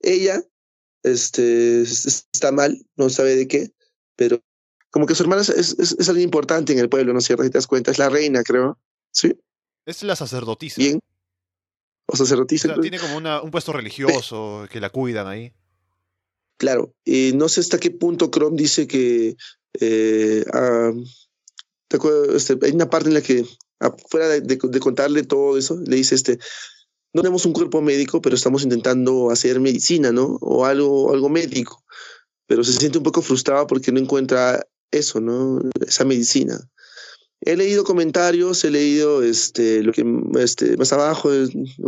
Ella 0.00 0.42
este, 1.02 1.82
está 1.82 2.52
mal, 2.52 2.84
no 2.96 3.08
sabe 3.08 3.36
de 3.36 3.48
qué, 3.48 3.70
pero 4.16 4.42
como 4.94 5.06
que 5.06 5.16
su 5.16 5.24
hermana 5.24 5.42
es, 5.42 5.48
es, 5.48 5.96
es 5.98 6.08
alguien 6.08 6.26
importante 6.26 6.72
en 6.72 6.78
el 6.78 6.88
pueblo, 6.88 7.12
¿no 7.12 7.18
es 7.18 7.24
cierto? 7.24 7.42
Si 7.42 7.50
te 7.50 7.58
das 7.58 7.66
cuenta, 7.66 7.90
es 7.90 7.98
la 7.98 8.08
reina, 8.08 8.44
creo. 8.44 8.78
Sí. 9.10 9.34
Es 9.84 10.04
la 10.04 10.14
sacerdotisa. 10.14 10.76
Bien. 10.80 11.00
O 12.06 12.14
sacerdotisa. 12.14 12.68
O 12.68 12.74
sea, 12.74 12.80
tiene 12.80 13.00
como 13.00 13.16
una, 13.16 13.42
un 13.42 13.50
puesto 13.50 13.72
religioso 13.72 14.68
que 14.70 14.78
la 14.78 14.90
cuidan 14.90 15.26
ahí. 15.26 15.52
Claro. 16.58 16.94
Eh, 17.04 17.32
no 17.34 17.48
sé 17.48 17.58
hasta 17.58 17.78
qué 17.78 17.90
punto 17.90 18.30
Chrome 18.30 18.56
dice 18.56 18.86
que. 18.86 19.36
Eh, 19.80 20.44
uh, 20.46 21.04
¿te 21.88 21.96
acuerdas? 21.96 22.48
Este, 22.48 22.64
hay 22.64 22.70
una 22.70 22.88
parte 22.88 23.08
en 23.08 23.14
la 23.14 23.20
que, 23.20 23.44
fuera 24.08 24.28
de, 24.28 24.42
de, 24.42 24.60
de, 24.62 24.78
contarle 24.78 25.24
todo 25.24 25.58
eso, 25.58 25.76
le 25.84 25.96
dice: 25.96 26.14
este, 26.14 26.38
No 27.12 27.22
tenemos 27.22 27.44
un 27.46 27.52
cuerpo 27.52 27.82
médico, 27.82 28.22
pero 28.22 28.36
estamos 28.36 28.62
intentando 28.62 29.32
hacer 29.32 29.58
medicina, 29.58 30.12
¿no? 30.12 30.38
O 30.40 30.64
algo, 30.64 31.12
algo 31.12 31.28
médico. 31.28 31.82
Pero 32.46 32.62
se 32.62 32.74
siente 32.74 32.98
un 32.98 33.04
poco 33.04 33.22
frustrado 33.22 33.66
porque 33.66 33.90
no 33.90 33.98
encuentra 33.98 34.64
eso, 34.98 35.20
¿no? 35.20 35.60
Esa 35.86 36.04
medicina. 36.04 36.58
He 37.40 37.56
leído 37.56 37.84
comentarios, 37.84 38.64
he 38.64 38.70
leído 38.70 39.22
este, 39.22 39.82
lo 39.82 39.92
que 39.92 40.04
este, 40.38 40.76
más 40.76 40.92
abajo, 40.92 41.30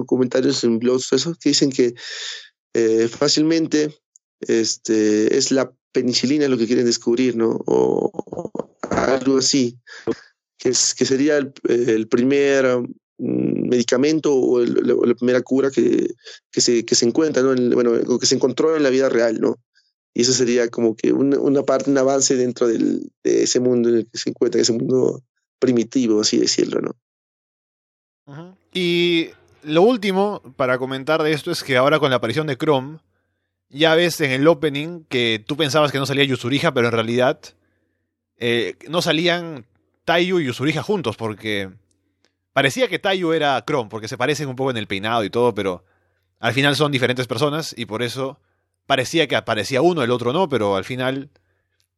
comentarios 0.06 0.62
en 0.64 0.78
blogs, 0.78 1.12
eso, 1.12 1.34
que 1.40 1.50
dicen 1.50 1.70
que 1.70 1.94
eh, 2.74 3.08
fácilmente 3.08 3.96
este, 4.40 5.34
es 5.36 5.50
la 5.50 5.72
penicilina 5.92 6.46
lo 6.48 6.58
que 6.58 6.66
quieren 6.66 6.84
descubrir, 6.84 7.36
¿no? 7.36 7.58
O, 7.66 8.12
algo 8.90 9.38
así, 9.38 9.78
que, 10.58 10.70
es, 10.70 10.94
que 10.94 11.06
sería 11.06 11.38
el, 11.38 12.08
primer 12.08 12.66
um, 12.66 13.68
medicamento 13.68 14.34
o 14.34 14.60
el, 14.60 14.74
la, 14.74 15.14
primera 15.14 15.40
cura 15.40 15.70
que, 15.70 16.14
que, 16.50 16.60
se, 16.60 16.84
que 16.84 16.94
se 16.94 17.06
encuentra, 17.06 17.42
¿no? 17.42 17.52
En, 17.52 17.70
bueno, 17.70 18.18
que 18.18 18.26
se 18.26 18.34
encontró 18.34 18.76
en 18.76 18.82
la 18.82 18.90
vida 18.90 19.08
real, 19.08 19.40
¿no? 19.40 19.58
Y 20.16 20.22
eso 20.22 20.32
sería 20.32 20.70
como 20.70 20.96
que 20.96 21.12
una, 21.12 21.62
parte, 21.62 21.90
un 21.90 21.98
avance 21.98 22.36
dentro 22.36 22.66
de 22.66 23.10
ese 23.22 23.60
mundo 23.60 23.90
en 23.90 23.96
el 23.96 24.08
que 24.10 24.16
se 24.16 24.30
encuentra, 24.30 24.58
ese 24.58 24.72
mundo 24.72 25.22
primitivo, 25.58 26.22
así 26.22 26.38
decirlo, 26.38 26.80
¿no? 26.80 28.56
Y 28.72 29.28
lo 29.62 29.82
último 29.82 30.40
para 30.56 30.78
comentar 30.78 31.22
de 31.22 31.32
esto 31.32 31.50
es 31.50 31.62
que 31.62 31.76
ahora 31.76 31.98
con 31.98 32.08
la 32.08 32.16
aparición 32.16 32.46
de 32.46 32.56
Chrome, 32.56 33.00
ya 33.68 33.94
ves 33.94 34.18
en 34.22 34.30
el 34.30 34.48
opening 34.48 35.04
que 35.10 35.44
tú 35.46 35.54
pensabas 35.54 35.92
que 35.92 35.98
no 35.98 36.06
salía 36.06 36.24
Yusuriha, 36.24 36.72
pero 36.72 36.86
en 36.86 36.94
realidad 36.94 37.38
eh, 38.38 38.76
no 38.88 39.02
salían 39.02 39.66
Taiyu 40.06 40.40
y 40.40 40.46
Yusuriha 40.46 40.82
juntos, 40.82 41.18
porque 41.18 41.68
parecía 42.54 42.88
que 42.88 42.98
Taiyu 42.98 43.32
era 43.32 43.62
Chrome, 43.66 43.90
porque 43.90 44.08
se 44.08 44.16
parecen 44.16 44.48
un 44.48 44.56
poco 44.56 44.70
en 44.70 44.78
el 44.78 44.86
peinado 44.86 45.24
y 45.24 45.28
todo, 45.28 45.54
pero 45.54 45.84
al 46.38 46.54
final 46.54 46.74
son 46.74 46.90
diferentes 46.90 47.26
personas 47.26 47.74
y 47.76 47.84
por 47.84 48.02
eso 48.02 48.40
parecía 48.86 49.26
que 49.26 49.36
aparecía 49.36 49.82
uno, 49.82 50.02
el 50.02 50.10
otro 50.10 50.32
no, 50.32 50.48
pero 50.48 50.76
al 50.76 50.84
final 50.84 51.30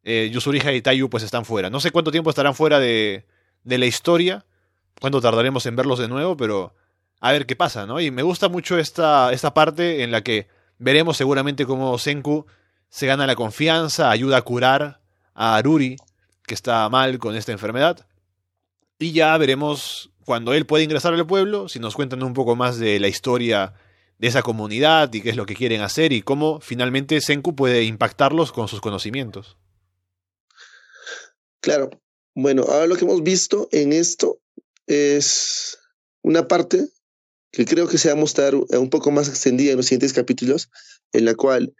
eh, 0.02 0.30
Yusuriha 0.32 0.72
y 0.72 0.82
Taiyu 0.82 1.08
pues 1.10 1.22
están 1.22 1.44
fuera. 1.44 1.70
No 1.70 1.80
sé 1.80 1.90
cuánto 1.90 2.10
tiempo 2.10 2.30
estarán 2.30 2.54
fuera 2.54 2.78
de, 2.78 3.26
de 3.64 3.78
la 3.78 3.86
historia, 3.86 4.46
cuánto 5.00 5.20
tardaremos 5.20 5.66
en 5.66 5.76
verlos 5.76 5.98
de 5.98 6.08
nuevo, 6.08 6.36
pero 6.36 6.74
a 7.20 7.32
ver 7.32 7.46
qué 7.46 7.56
pasa, 7.56 7.86
¿no? 7.86 8.00
Y 8.00 8.10
me 8.10 8.22
gusta 8.22 8.48
mucho 8.48 8.78
esta, 8.78 9.32
esta 9.32 9.54
parte 9.54 10.02
en 10.02 10.10
la 10.10 10.22
que 10.22 10.48
veremos 10.78 11.16
seguramente 11.16 11.66
cómo 11.66 11.98
Senku 11.98 12.46
se 12.88 13.06
gana 13.06 13.26
la 13.26 13.34
confianza, 13.34 14.10
ayuda 14.10 14.38
a 14.38 14.42
curar 14.42 15.00
a 15.34 15.56
Aruri, 15.56 15.96
que 16.46 16.54
está 16.54 16.88
mal 16.88 17.18
con 17.18 17.36
esta 17.36 17.52
enfermedad. 17.52 18.06
Y 18.98 19.12
ya 19.12 19.36
veremos 19.36 20.10
cuando 20.24 20.54
él 20.54 20.66
puede 20.66 20.84
ingresar 20.84 21.14
al 21.14 21.26
pueblo, 21.26 21.68
si 21.68 21.78
nos 21.78 21.94
cuentan 21.94 22.22
un 22.22 22.34
poco 22.34 22.56
más 22.56 22.78
de 22.78 22.98
la 22.98 23.08
historia 23.08 23.74
de 24.18 24.28
esa 24.28 24.42
comunidad 24.42 25.12
y 25.12 25.20
qué 25.20 25.30
es 25.30 25.36
lo 25.36 25.46
que 25.46 25.54
quieren 25.54 25.80
hacer 25.80 26.12
y 26.12 26.22
cómo 26.22 26.60
finalmente 26.60 27.20
Senku 27.20 27.54
puede 27.54 27.84
impactarlos 27.84 28.52
con 28.52 28.68
sus 28.68 28.80
conocimientos. 28.80 29.56
Claro, 31.60 31.90
bueno, 32.34 32.62
ahora 32.62 32.86
lo 32.86 32.96
que 32.96 33.04
hemos 33.04 33.22
visto 33.22 33.68
en 33.72 33.92
esto 33.92 34.40
es 34.86 35.78
una 36.22 36.48
parte 36.48 36.88
que 37.50 37.64
creo 37.64 37.88
que 37.88 37.98
se 37.98 38.08
va 38.08 38.14
a 38.14 38.20
mostrar 38.20 38.54
un 38.54 38.90
poco 38.90 39.10
más 39.10 39.28
extendida 39.28 39.72
en 39.72 39.76
los 39.76 39.86
siguientes 39.86 40.12
capítulos, 40.12 40.70
en 41.12 41.24
la 41.24 41.34
cual 41.34 41.74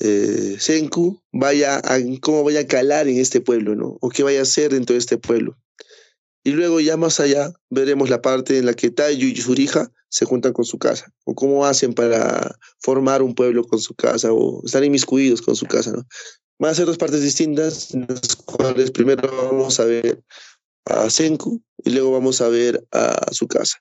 eh, 0.00 0.56
Senku 0.58 1.22
vaya 1.32 1.76
a 1.76 1.98
cómo 2.20 2.42
vaya 2.42 2.60
a 2.60 2.66
calar 2.66 3.08
en 3.08 3.18
este 3.18 3.40
pueblo, 3.40 3.74
¿no? 3.74 3.98
O 4.00 4.08
qué 4.08 4.22
vaya 4.22 4.40
a 4.40 4.42
hacer 4.42 4.72
dentro 4.72 4.94
de 4.94 4.98
este 4.98 5.18
pueblo. 5.18 5.56
Y 6.44 6.50
luego 6.52 6.80
ya 6.80 6.96
más 6.96 7.20
allá 7.20 7.52
veremos 7.70 8.10
la 8.10 8.20
parte 8.20 8.58
en 8.58 8.66
la 8.66 8.74
que 8.74 8.90
Taiyu 8.90 9.28
y 9.28 9.34
Yurija 9.34 9.90
se 10.08 10.24
juntan 10.24 10.52
con 10.52 10.64
su 10.64 10.78
casa, 10.78 11.10
o 11.24 11.34
cómo 11.34 11.64
hacen 11.64 11.94
para 11.94 12.58
formar 12.80 13.22
un 13.22 13.34
pueblo 13.34 13.64
con 13.64 13.80
su 13.80 13.94
casa, 13.94 14.32
o 14.32 14.62
están 14.64 14.84
inmiscuidos 14.84 15.40
con 15.40 15.56
su 15.56 15.66
casa, 15.66 15.92
¿no? 15.92 16.06
Van 16.58 16.70
a 16.70 16.74
ser 16.74 16.86
dos 16.86 16.98
partes 16.98 17.22
distintas, 17.22 17.94
en 17.94 18.06
las 18.08 18.36
cuales 18.36 18.90
primero 18.90 19.22
vamos 19.50 19.80
a 19.80 19.84
ver 19.84 20.22
a 20.84 21.08
Senku 21.08 21.62
y 21.84 21.90
luego 21.90 22.12
vamos 22.12 22.40
a 22.40 22.48
ver 22.48 22.86
a 22.92 23.32
su 23.32 23.48
casa. 23.48 23.78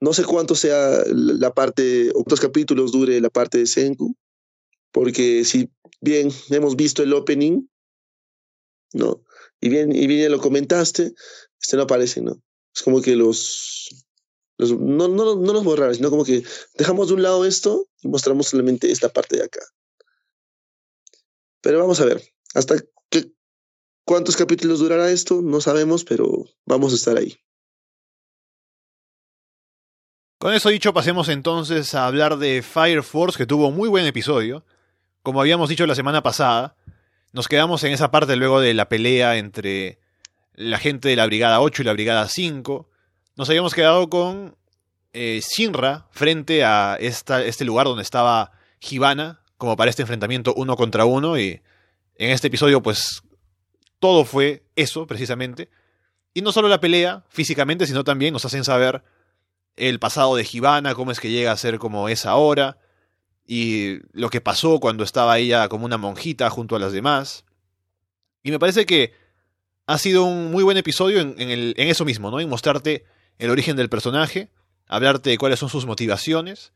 No 0.00 0.12
sé 0.12 0.24
cuánto 0.24 0.54
sea 0.54 1.02
la 1.06 1.54
parte, 1.54 2.10
o 2.10 2.24
cuántos 2.24 2.40
capítulos 2.40 2.92
dure 2.92 3.20
la 3.20 3.30
parte 3.30 3.58
de 3.58 3.66
Senku, 3.66 4.14
porque 4.92 5.44
si 5.44 5.70
bien 6.00 6.30
hemos 6.50 6.76
visto 6.76 7.02
el 7.02 7.14
opening, 7.14 7.66
¿no? 8.92 9.22
Y 9.60 9.70
bien, 9.70 9.96
y 9.96 10.06
bien 10.06 10.30
lo 10.30 10.38
comentaste, 10.38 11.14
este 11.64 11.78
no 11.78 11.84
aparece, 11.84 12.20
¿no? 12.20 12.42
Es 12.74 12.82
como 12.82 13.00
que 13.00 13.16
los, 13.16 13.88
los 14.58 14.72
no, 14.78 15.08
no, 15.08 15.34
no 15.34 15.52
los 15.54 15.64
borrar, 15.64 15.94
sino 15.94 16.10
como 16.10 16.24
que 16.24 16.44
dejamos 16.74 17.08
de 17.08 17.14
un 17.14 17.22
lado 17.22 17.46
esto 17.46 17.88
y 18.02 18.08
mostramos 18.08 18.48
solamente 18.48 18.90
esta 18.90 19.08
parte 19.08 19.38
de 19.38 19.44
acá. 19.44 19.60
Pero 21.62 21.78
vamos 21.78 22.00
a 22.00 22.04
ver, 22.04 22.22
hasta 22.52 22.76
qué, 23.08 23.32
cuántos 24.04 24.36
capítulos 24.36 24.80
durará 24.80 25.10
esto, 25.10 25.40
no 25.40 25.62
sabemos, 25.62 26.04
pero 26.04 26.44
vamos 26.66 26.92
a 26.92 26.96
estar 26.96 27.16
ahí. 27.16 27.34
Con 30.38 30.52
eso 30.52 30.68
dicho, 30.68 30.92
pasemos 30.92 31.30
entonces 31.30 31.94
a 31.94 32.06
hablar 32.06 32.36
de 32.36 32.60
Fire 32.60 33.02
Force, 33.02 33.38
que 33.38 33.46
tuvo 33.46 33.68
un 33.68 33.76
muy 33.76 33.88
buen 33.88 34.04
episodio. 34.04 34.66
Como 35.22 35.40
habíamos 35.40 35.70
dicho 35.70 35.86
la 35.86 35.94
semana 35.94 36.22
pasada, 36.22 36.76
nos 37.32 37.48
quedamos 37.48 37.82
en 37.84 37.92
esa 37.92 38.10
parte 38.10 38.36
luego 38.36 38.60
de 38.60 38.74
la 38.74 38.90
pelea 38.90 39.38
entre 39.38 40.03
la 40.54 40.78
gente 40.78 41.08
de 41.08 41.16
la 41.16 41.26
Brigada 41.26 41.60
8 41.60 41.82
y 41.82 41.84
la 41.84 41.92
Brigada 41.92 42.28
5. 42.28 42.88
Nos 43.36 43.48
habíamos 43.48 43.74
quedado 43.74 44.08
con 44.08 44.56
eh, 45.12 45.40
Shinra 45.42 46.06
frente 46.10 46.64
a 46.64 46.96
esta, 47.00 47.42
este 47.42 47.64
lugar 47.64 47.86
donde 47.86 48.02
estaba 48.02 48.52
Hibana, 48.80 49.40
como 49.56 49.76
para 49.76 49.90
este 49.90 50.02
enfrentamiento 50.02 50.54
uno 50.54 50.76
contra 50.76 51.04
uno 51.04 51.38
y 51.38 51.62
en 52.16 52.30
este 52.30 52.48
episodio 52.48 52.82
pues 52.82 53.22
todo 53.98 54.24
fue 54.24 54.64
eso 54.76 55.06
precisamente. 55.06 55.70
Y 56.32 56.42
no 56.42 56.52
solo 56.52 56.68
la 56.68 56.80
pelea 56.80 57.24
físicamente, 57.28 57.86
sino 57.86 58.04
también 58.04 58.32
nos 58.32 58.44
hacen 58.44 58.64
saber 58.64 59.02
el 59.76 59.98
pasado 59.98 60.36
de 60.36 60.46
Hibana, 60.50 60.94
cómo 60.94 61.10
es 61.10 61.20
que 61.20 61.30
llega 61.30 61.52
a 61.52 61.56
ser 61.56 61.78
como 61.78 62.08
es 62.08 62.26
ahora. 62.26 62.78
y 63.46 63.98
lo 64.12 64.30
que 64.30 64.40
pasó 64.40 64.80
cuando 64.80 65.04
estaba 65.04 65.38
ella 65.38 65.68
como 65.68 65.84
una 65.84 65.98
monjita 65.98 66.48
junto 66.50 66.76
a 66.76 66.78
las 66.78 66.92
demás. 66.92 67.44
Y 68.42 68.50
me 68.50 68.58
parece 68.58 68.86
que 68.86 69.23
ha 69.86 69.98
sido 69.98 70.24
un 70.24 70.50
muy 70.50 70.62
buen 70.62 70.76
episodio 70.76 71.20
en, 71.20 71.74
eso 71.76 72.04
mismo, 72.04 72.30
¿no? 72.30 72.40
En 72.40 72.48
mostrarte 72.48 73.04
el 73.38 73.50
origen 73.50 73.76
del 73.76 73.88
personaje, 73.88 74.50
hablarte 74.86 75.30
de 75.30 75.38
cuáles 75.38 75.58
son 75.58 75.68
sus 75.68 75.86
motivaciones, 75.86 76.72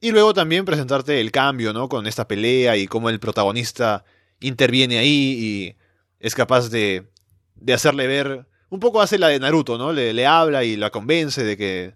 y 0.00 0.10
luego 0.10 0.34
también 0.34 0.64
presentarte 0.64 1.20
el 1.20 1.30
cambio, 1.30 1.72
¿no? 1.72 1.88
Con 1.88 2.06
esta 2.06 2.26
pelea 2.26 2.76
y 2.76 2.86
cómo 2.86 3.08
el 3.08 3.20
protagonista 3.20 4.04
interviene 4.40 4.98
ahí 4.98 5.08
y 5.38 5.76
es 6.18 6.34
capaz 6.34 6.68
de, 6.70 7.08
de 7.54 7.72
hacerle 7.72 8.06
ver. 8.06 8.46
Un 8.68 8.80
poco 8.80 9.00
hace 9.00 9.18
la 9.18 9.28
de 9.28 9.38
Naruto, 9.38 9.78
¿no? 9.78 9.92
Le, 9.92 10.12
le 10.12 10.26
habla 10.26 10.64
y 10.64 10.76
la 10.76 10.90
convence 10.90 11.44
de 11.44 11.56
que, 11.56 11.94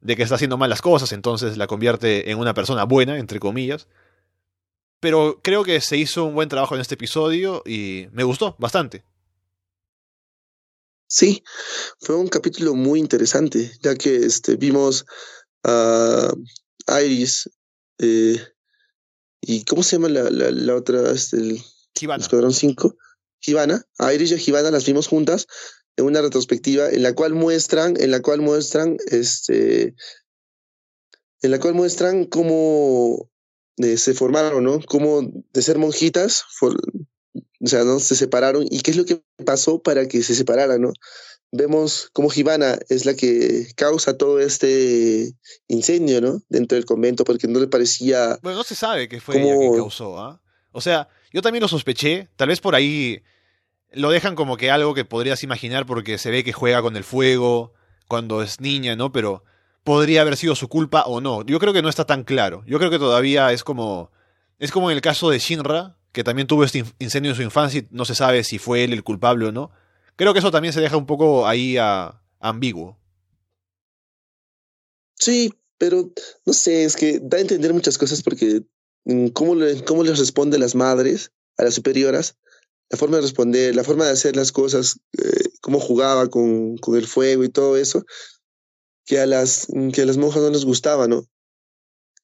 de 0.00 0.16
que 0.16 0.22
está 0.22 0.34
haciendo 0.34 0.58
malas 0.58 0.82
cosas, 0.82 1.12
entonces 1.12 1.56
la 1.56 1.66
convierte 1.66 2.30
en 2.30 2.38
una 2.38 2.52
persona 2.52 2.84
buena, 2.84 3.18
entre 3.18 3.40
comillas. 3.40 3.88
Pero 5.00 5.40
creo 5.42 5.64
que 5.64 5.80
se 5.80 5.96
hizo 5.96 6.24
un 6.24 6.34
buen 6.34 6.48
trabajo 6.48 6.74
en 6.74 6.80
este 6.80 6.94
episodio 6.94 7.62
y 7.64 8.08
me 8.12 8.22
gustó 8.22 8.54
bastante. 8.58 9.04
Sí, 11.08 11.42
fue 12.00 12.16
un 12.16 12.28
capítulo 12.28 12.74
muy 12.74 12.98
interesante, 12.98 13.70
ya 13.82 13.94
que 13.94 14.16
este, 14.16 14.56
vimos 14.56 15.04
a 15.62 16.32
Iris 17.02 17.48
eh, 17.98 18.40
y 19.40 19.64
¿cómo 19.64 19.82
se 19.82 19.96
llama 19.96 20.08
la, 20.08 20.30
la, 20.30 20.74
otra? 20.74 21.10
Este, 21.12 21.36
el, 21.36 21.62
Escuadrón 21.94 22.52
5. 22.52 22.96
Givana. 23.40 23.84
A 23.98 24.12
Iris 24.12 24.32
y 24.32 24.38
Givana 24.38 24.70
las 24.70 24.84
vimos 24.84 25.06
juntas 25.06 25.46
en 25.96 26.04
una 26.04 26.20
retrospectiva 26.20 26.88
en 26.88 27.02
la 27.02 27.14
cual 27.14 27.34
muestran, 27.34 27.94
en 28.00 28.10
la 28.10 28.20
cual 28.20 28.40
muestran, 28.40 28.96
este, 29.06 29.94
en 31.42 31.50
la 31.50 31.60
cual 31.60 31.74
muestran 31.74 32.24
cómo 32.24 33.30
eh, 33.76 33.96
se 33.96 34.14
formaron, 34.14 34.64
¿no? 34.64 34.80
Cómo 34.80 35.22
de 35.52 35.62
ser 35.62 35.78
monjitas 35.78 36.44
o 37.66 37.68
sea, 37.68 37.82
¿no? 37.82 37.98
Se 37.98 38.14
separaron. 38.14 38.64
¿Y 38.70 38.80
qué 38.80 38.92
es 38.92 38.96
lo 38.96 39.04
que 39.04 39.20
pasó 39.44 39.82
para 39.82 40.06
que 40.06 40.22
se 40.22 40.36
separaran, 40.36 40.80
no? 40.80 40.92
Vemos 41.50 42.10
cómo 42.12 42.28
Givana 42.28 42.78
es 42.88 43.04
la 43.04 43.14
que 43.14 43.66
causa 43.74 44.16
todo 44.16 44.38
este 44.38 45.32
incendio, 45.66 46.20
¿no? 46.20 46.40
Dentro 46.48 46.76
del 46.76 46.84
convento, 46.84 47.24
porque 47.24 47.48
no 47.48 47.58
le 47.58 47.66
parecía... 47.66 48.38
Bueno, 48.42 48.58
no 48.58 48.64
se 48.64 48.76
sabe 48.76 49.08
qué 49.08 49.20
fue 49.20 49.42
ella 49.42 49.58
que 49.58 49.76
causó, 49.76 50.16
¿ah? 50.18 50.40
O 50.70 50.80
sea, 50.80 51.08
yo 51.32 51.42
también 51.42 51.62
lo 51.62 51.66
sospeché, 51.66 52.28
tal 52.36 52.48
vez 52.48 52.60
por 52.60 52.76
ahí 52.76 53.22
lo 53.90 54.10
dejan 54.10 54.36
como 54.36 54.56
que 54.56 54.70
algo 54.70 54.94
que 54.94 55.04
podrías 55.04 55.42
imaginar 55.42 55.86
porque 55.86 56.18
se 56.18 56.30
ve 56.30 56.44
que 56.44 56.52
juega 56.52 56.82
con 56.82 56.96
el 56.96 57.02
fuego 57.02 57.72
cuando 58.06 58.42
es 58.42 58.60
niña, 58.60 58.94
¿no? 58.94 59.10
Pero 59.10 59.42
podría 59.82 60.20
haber 60.20 60.36
sido 60.36 60.54
su 60.54 60.68
culpa 60.68 61.02
o 61.06 61.20
no. 61.20 61.44
Yo 61.44 61.58
creo 61.58 61.72
que 61.72 61.82
no 61.82 61.88
está 61.88 62.04
tan 62.04 62.22
claro. 62.22 62.62
Yo 62.66 62.78
creo 62.78 62.92
que 62.92 62.98
todavía 63.00 63.50
es 63.52 63.64
como... 63.64 64.12
Es 64.60 64.70
como 64.70 64.88
en 64.88 64.96
el 64.96 65.02
caso 65.02 65.30
de 65.30 65.40
Shinra, 65.40 65.96
que 66.16 66.24
también 66.24 66.48
tuvo 66.48 66.64
este 66.64 66.82
incendio 66.98 67.32
en 67.32 67.36
su 67.36 67.42
infancia 67.42 67.80
y 67.80 67.88
no 67.90 68.06
se 68.06 68.14
sabe 68.14 68.42
si 68.42 68.58
fue 68.58 68.82
él 68.82 68.94
el 68.94 69.04
culpable 69.04 69.44
o 69.44 69.52
no. 69.52 69.70
Creo 70.16 70.32
que 70.32 70.38
eso 70.38 70.50
también 70.50 70.72
se 70.72 70.80
deja 70.80 70.96
un 70.96 71.04
poco 71.04 71.46
ahí 71.46 71.76
a, 71.76 72.22
ambiguo. 72.40 72.98
Sí, 75.14 75.52
pero 75.76 76.10
no 76.46 76.54
sé, 76.54 76.84
es 76.84 76.96
que 76.96 77.20
da 77.22 77.36
a 77.36 77.42
entender 77.42 77.74
muchas 77.74 77.98
cosas 77.98 78.22
porque 78.22 78.62
mm, 79.04 79.26
cómo, 79.28 79.56
cómo 79.84 80.04
les 80.04 80.18
responden 80.18 80.60
las 80.60 80.74
madres 80.74 81.32
a 81.58 81.64
las 81.64 81.74
superioras, 81.74 82.38
la 82.88 82.96
forma 82.96 83.16
de 83.16 83.22
responder, 83.24 83.76
la 83.76 83.84
forma 83.84 84.06
de 84.06 84.12
hacer 84.12 84.36
las 84.36 84.52
cosas, 84.52 84.98
eh, 85.22 85.50
cómo 85.60 85.80
jugaba 85.80 86.30
con, 86.30 86.78
con, 86.78 86.96
el 86.96 87.06
fuego 87.06 87.44
y 87.44 87.50
todo 87.50 87.76
eso, 87.76 88.06
que 89.04 89.20
a 89.20 89.26
las, 89.26 89.66
que 89.92 90.00
a 90.00 90.06
las 90.06 90.16
monjas 90.16 90.42
no 90.42 90.48
les 90.48 90.64
gustaba, 90.64 91.08
¿no? 91.08 91.26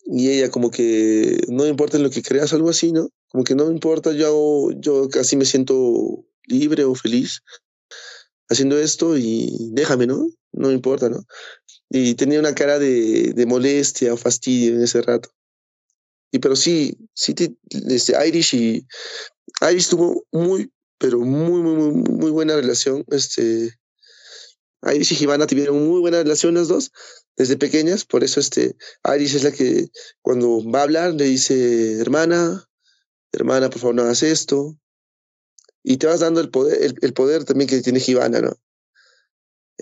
Y 0.05 0.31
ella 0.31 0.51
como 0.51 0.71
que 0.71 1.41
no 1.49 1.67
importa 1.67 1.97
en 1.97 2.03
lo 2.03 2.11
que 2.11 2.23
creas, 2.23 2.53
algo 2.53 2.71
así, 2.71 2.93
¿no? 2.93 3.09
como 3.33 3.45
que 3.45 3.55
no 3.55 3.67
me 3.67 3.73
importa, 3.73 4.12
yo 4.12 4.71
yo 4.77 5.09
casi 5.09 5.37
me 5.37 5.47
siento 5.47 6.27
libre 6.47 6.85
o 6.85 6.95
feliz 6.95 7.43
haciendo 8.49 8.79
esto 8.79 9.17
y 9.17 9.71
déjame, 9.73 10.07
¿no? 10.07 10.29
No 10.53 10.69
me 10.69 10.75
importa, 10.75 11.09
¿no? 11.09 11.25
Y 11.88 12.15
tenía 12.15 12.41
una 12.41 12.55
cara 12.55 12.79
de, 12.79 13.33
de 13.33 13.47
molestia 13.47 14.12
o 14.12 14.19
fastidio 14.19 14.75
en 14.75 14.83
ese 14.83 15.01
rato. 15.01 15.31
Y 16.31 16.41
pero 16.41 16.57
sí, 16.57 16.95
sí, 17.15 17.35
este, 17.88 18.29
Irish 18.29 18.55
y 18.55 18.87
Irish 19.71 19.88
tuvo 19.88 20.27
muy, 20.31 20.71
pero 20.99 21.19
muy, 21.21 21.62
muy, 21.62 21.75
muy, 21.75 21.93
muy 21.93 22.31
buena 22.31 22.55
relación. 22.57 23.03
Este, 23.09 23.79
Irish 24.95 25.12
y 25.12 25.17
Givana 25.17 25.47
tuvieron 25.47 25.87
muy 25.87 26.01
buena 26.01 26.19
relación 26.19 26.55
las 26.55 26.69
dos 26.69 26.93
desde 27.37 27.57
pequeñas, 27.57 28.05
por 28.05 28.25
eso 28.25 28.40
este, 28.40 28.77
Iris 29.14 29.35
es 29.35 29.45
la 29.45 29.53
que 29.53 29.88
cuando 30.21 30.62
va 30.71 30.81
a 30.81 30.83
hablar 30.83 31.14
le 31.14 31.25
dice, 31.25 31.99
hermana, 31.99 32.68
hermana, 33.33 33.71
por 33.71 33.81
favor, 33.81 33.95
no 33.95 34.03
hagas 34.03 34.23
esto. 34.23 34.77
Y 35.83 35.97
te 35.97 36.07
vas 36.07 36.21
dando 36.21 36.40
el 36.40 36.51
poder, 36.51 36.95
el, 37.01 37.12
poder 37.12 37.45
también 37.45 37.68
que 37.68 37.81
tiene 37.81 37.99
Givana, 37.99 38.40
¿no? 38.40 38.57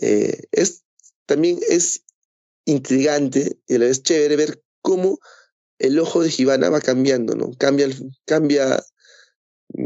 Eh, 0.00 0.44
es, 0.52 0.84
también 1.26 1.58
es 1.68 2.04
intrigante 2.64 3.58
y 3.66 3.74
a 3.74 3.78
la 3.80 3.86
vez 3.86 4.02
chévere 4.02 4.36
ver 4.36 4.62
cómo 4.80 5.18
el 5.78 5.98
ojo 5.98 6.22
de 6.22 6.30
Givana 6.30 6.70
va 6.70 6.80
cambiando, 6.80 7.34
¿no? 7.34 7.50
Cambia, 7.58 7.88
cambia 8.24 8.82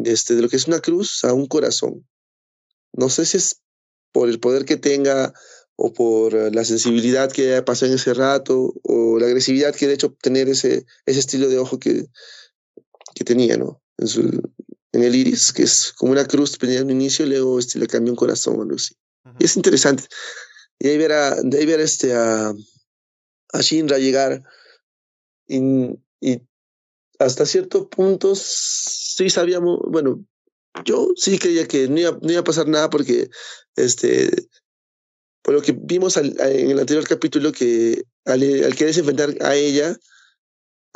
este, 0.05 0.35
de 0.35 0.42
lo 0.42 0.48
que 0.48 0.57
es 0.57 0.68
una 0.68 0.81
cruz 0.81 1.24
a 1.24 1.33
un 1.33 1.46
corazón. 1.46 2.07
No 2.92 3.09
sé 3.09 3.27
si 3.27 3.38
es 3.38 3.61
por 4.12 4.29
el 4.29 4.38
poder 4.38 4.64
que 4.64 4.77
tenga 4.77 5.33
o 5.77 5.93
por 5.93 6.55
la 6.55 6.65
sensibilidad 6.65 7.31
que 7.31 7.61
pasó 7.63 7.87
en 7.87 7.95
ese 7.95 8.15
rato 8.15 8.75
o 8.83 9.19
la 9.19 9.27
agresividad 9.27 9.75
que 9.75 9.87
de 9.87 9.95
hecho 9.95 10.17
tener 10.21 10.49
ese, 10.49 10.87
ese 11.07 11.21
estilo 11.21 11.49
de 11.49 11.59
ojo 11.59 11.79
que, 11.79 12.07
que 13.15 13.25
tenía, 13.25 13.57
¿no? 13.57 13.83
En, 13.99 14.07
su, 14.07 14.21
en 14.93 15.03
el 15.03 15.15
iris, 15.15 15.53
que 15.53 15.65
es 15.65 15.93
como 15.97 16.13
una 16.13 16.27
cruz 16.27 16.59
tenía 16.59 16.79
en 16.79 16.85
un 16.85 16.91
inicio, 16.93 17.27
luego 17.27 17.59
este, 17.59 17.79
le 17.79 17.87
cambió 17.87 18.13
un 18.13 18.17
corazón 18.17 18.59
o 18.59 18.63
algo 18.63 18.77
así. 18.77 18.95
Y 19.39 19.45
es 19.45 19.57
interesante. 19.57 20.05
Y 20.79 20.89
ahí 20.89 20.99
ver 20.99 21.13
a, 21.13 21.41
de 21.43 21.59
ahí 21.59 21.67
ver 21.67 21.81
este, 21.81 22.15
a, 22.15 22.53
a 23.53 23.61
Shinra 23.61 23.99
llegar 23.99 24.43
y, 25.47 25.59
y 26.21 26.43
hasta 27.19 27.47
cierto 27.47 27.89
punto 27.89 28.35
sí 28.35 29.31
sabíamos, 29.31 29.81
bueno, 29.89 30.25
yo 30.85 31.11
sí 31.17 31.39
creía 31.39 31.69
que 31.69 31.89
no 31.89 32.01
iba, 32.01 32.19
no 32.21 32.31
iba 32.31 32.41
a 32.41 32.45
pasar 32.45 32.67
nada 32.69 32.91
porque, 32.91 33.31
este, 33.77 34.31
por 35.44 35.52
lo 35.52 35.61
que 35.61 35.72
vimos 35.72 36.16
al, 36.16 36.35
en 36.40 36.70
el 36.70 36.80
anterior 36.80 37.07
capítulo, 37.07 37.52
que 37.52 38.02
al, 38.24 38.42
al 38.64 38.74
querer 38.74 38.98
enfrentar 38.98 39.37
a 39.42 39.54
ella, 39.54 39.94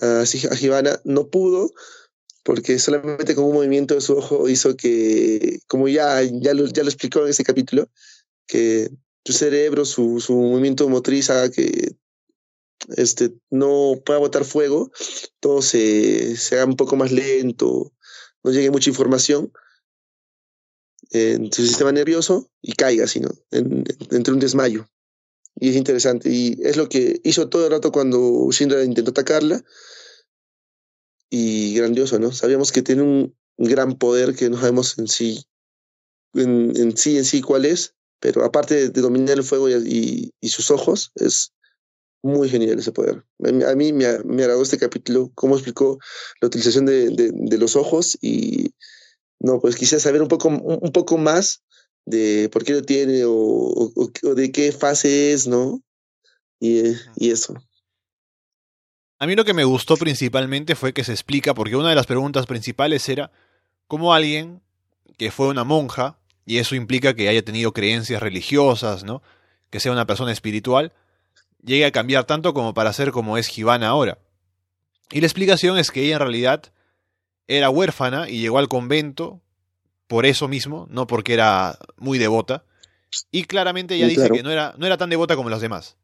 a, 0.01 0.23
a 0.23 0.57
Givana, 0.57 0.99
no 1.05 1.29
pudo 1.29 1.71
porque 2.45 2.79
solamente 2.79 3.35
con 3.35 3.45
un 3.45 3.53
movimiento 3.53 3.95
de 3.95 4.01
su 4.01 4.17
ojo 4.17 4.49
hizo 4.49 4.75
que, 4.75 5.61
como 5.67 5.87
ya, 5.87 6.23
ya, 6.23 6.55
lo, 6.55 6.65
ya 6.67 6.83
lo 6.83 6.89
explicó 6.89 7.23
en 7.23 7.29
ese 7.29 7.45
capítulo, 7.45 7.91
que 8.47 8.91
su 9.23 9.35
cerebro, 9.35 9.85
su, 9.85 10.19
su 10.19 10.35
movimiento 10.35 10.89
motriz 10.89 11.29
haga 11.29 11.51
que 11.51 11.95
este, 12.97 13.35
no 13.51 14.01
pueda 14.03 14.19
botar 14.19 14.47
fuego, 14.47 14.91
todo 15.41 15.61
se, 15.61 16.39
se 16.39 16.55
haga 16.55 16.65
un 16.65 16.77
poco 16.77 16.97
más 16.97 17.13
lento, 17.13 17.93
no 18.43 18.51
llegue 18.51 18.71
mucha 18.71 18.89
información 18.89 19.53
en 21.11 21.53
su 21.53 21.67
sistema 21.67 21.93
nervioso 21.93 22.51
y 22.61 22.73
caiga, 22.73 23.07
sino 23.07 23.31
en, 23.51 23.85
entre 24.11 24.33
un 24.33 24.41
desmayo. 24.41 24.89
Y 25.57 25.71
es 25.71 25.77
interesante. 25.77 26.31
Y 26.31 26.59
es 26.63 26.77
lo 26.77 26.89
que 26.89 27.21
hizo 27.25 27.49
todo 27.49 27.65
el 27.65 27.73
rato 27.73 27.91
cuando 27.91 28.49
Shinra 28.51 28.85
intentó 28.85 29.11
atacarla 29.11 29.65
y 31.31 31.75
grandioso, 31.75 32.19
¿no? 32.19 32.33
Sabíamos 32.33 32.73
que 32.73 32.83
tiene 32.83 33.03
un 33.03 33.37
gran 33.57 33.99
poder 33.99 34.35
que 34.35 34.49
no 34.49 34.59
sabemos 34.59 34.99
en 34.99 35.09
sí, 35.09 35.45
en, 36.35 36.97
sí, 36.97 37.19
en 37.19 37.25
sí 37.25 37.43
cuál 37.43 37.65
es, 37.65 37.95
pero 38.21 38.45
aparte 38.45 38.89
de, 38.89 39.01
dominar 39.01 39.37
el 39.37 39.45
fuego 39.45 39.69
y, 39.69 40.33
y, 40.41 40.49
sus 40.49 40.71
ojos, 40.71 41.11
es 41.17 41.53
muy 42.23 42.49
genial 42.49 42.79
ese 42.79 42.93
poder. 42.93 43.25
A 43.67 43.75
mí 43.75 43.93
me, 43.93 44.19
me 44.25 44.43
agradó 44.43 44.63
este 44.63 44.79
capítulo, 44.79 45.31
cómo 45.35 45.57
explicó 45.57 45.99
la 46.41 46.47
utilización 46.49 46.87
de, 46.87 47.11
de, 47.11 47.31
de, 47.33 47.59
los 47.59 47.77
ojos 47.77 48.17
y, 48.21 48.75
no, 49.41 49.61
pues 49.61 49.77
quisiera 49.77 50.01
saber 50.01 50.23
un 50.23 50.29
poco, 50.29 50.49
un 50.49 50.93
poco 50.93 51.19
más 51.19 51.63
de 52.05 52.49
por 52.53 52.65
qué 52.65 52.73
lo 52.73 52.83
tiene 52.83 53.25
o, 53.25 53.33
o, 53.33 54.11
o 54.23 54.35
de 54.35 54.53
qué 54.53 54.73
fase 54.73 55.33
es, 55.33 55.47
¿no? 55.47 55.81
Y, 56.61 56.83
y 57.17 57.31
eso. 57.31 57.55
A 59.19 59.27
mí 59.27 59.35
lo 59.35 59.45
que 59.45 59.55
me 59.55 59.65
gustó 59.65 59.97
principalmente 59.97 60.77
fue 60.77 60.93
que 60.93 61.05
se 61.05 61.13
explica, 61.13 61.55
porque 61.55 61.77
una 61.77 61.91
de 61.91 61.97
las 61.97 62.07
preguntas 62.07 62.47
principales 62.47 63.09
era 63.09 63.33
cómo 63.87 64.15
alguien 64.15 64.63
que 65.17 65.31
fue 65.31 65.49
una 65.49 65.65
monja, 65.65 66.19
y 66.47 66.59
eso 66.59 66.75
implica 66.75 67.15
que 67.15 67.29
haya 67.29 67.45
tenido 67.45 67.73
creencias 67.73 68.23
religiosas, 68.23 69.05
¿no? 69.05 69.23
Que 69.71 69.81
sea 69.81 69.93
una 69.93 70.07
persona 70.07 70.33
espiritual, 70.33 70.95
llegue 71.63 71.85
a 71.85 71.93
cambiar 71.93 72.25
tanto 72.25 72.55
como 72.55 72.73
para 72.73 72.93
ser 72.93 73.11
como 73.11 73.37
es 73.37 73.49
Givana 73.49 73.89
ahora. 73.89 74.19
Y 75.11 75.21
la 75.21 75.27
explicación 75.27 75.79
es 75.79 75.91
que 75.91 76.03
ella 76.05 76.15
en 76.15 76.21
realidad 76.21 76.73
era 77.49 77.71
huérfana 77.71 78.29
y 78.29 78.41
llegó 78.41 78.59
al 78.59 78.69
convento 78.69 79.41
por 80.07 80.27
eso 80.27 80.47
mismo, 80.47 80.87
no 80.91 81.07
porque 81.07 81.35
era 81.35 81.79
muy 81.97 82.19
devota. 82.19 82.65
Y 83.31 83.45
claramente 83.45 83.95
ella 83.95 84.07
dice 84.07 84.31
que 84.31 84.43
no 84.43 84.51
era, 84.51 84.75
no 84.79 84.87
era 84.87 84.97
tan 84.97 85.11
devota 85.11 85.35
como 85.35 85.51
las 85.51 85.61
demás. 85.61 85.97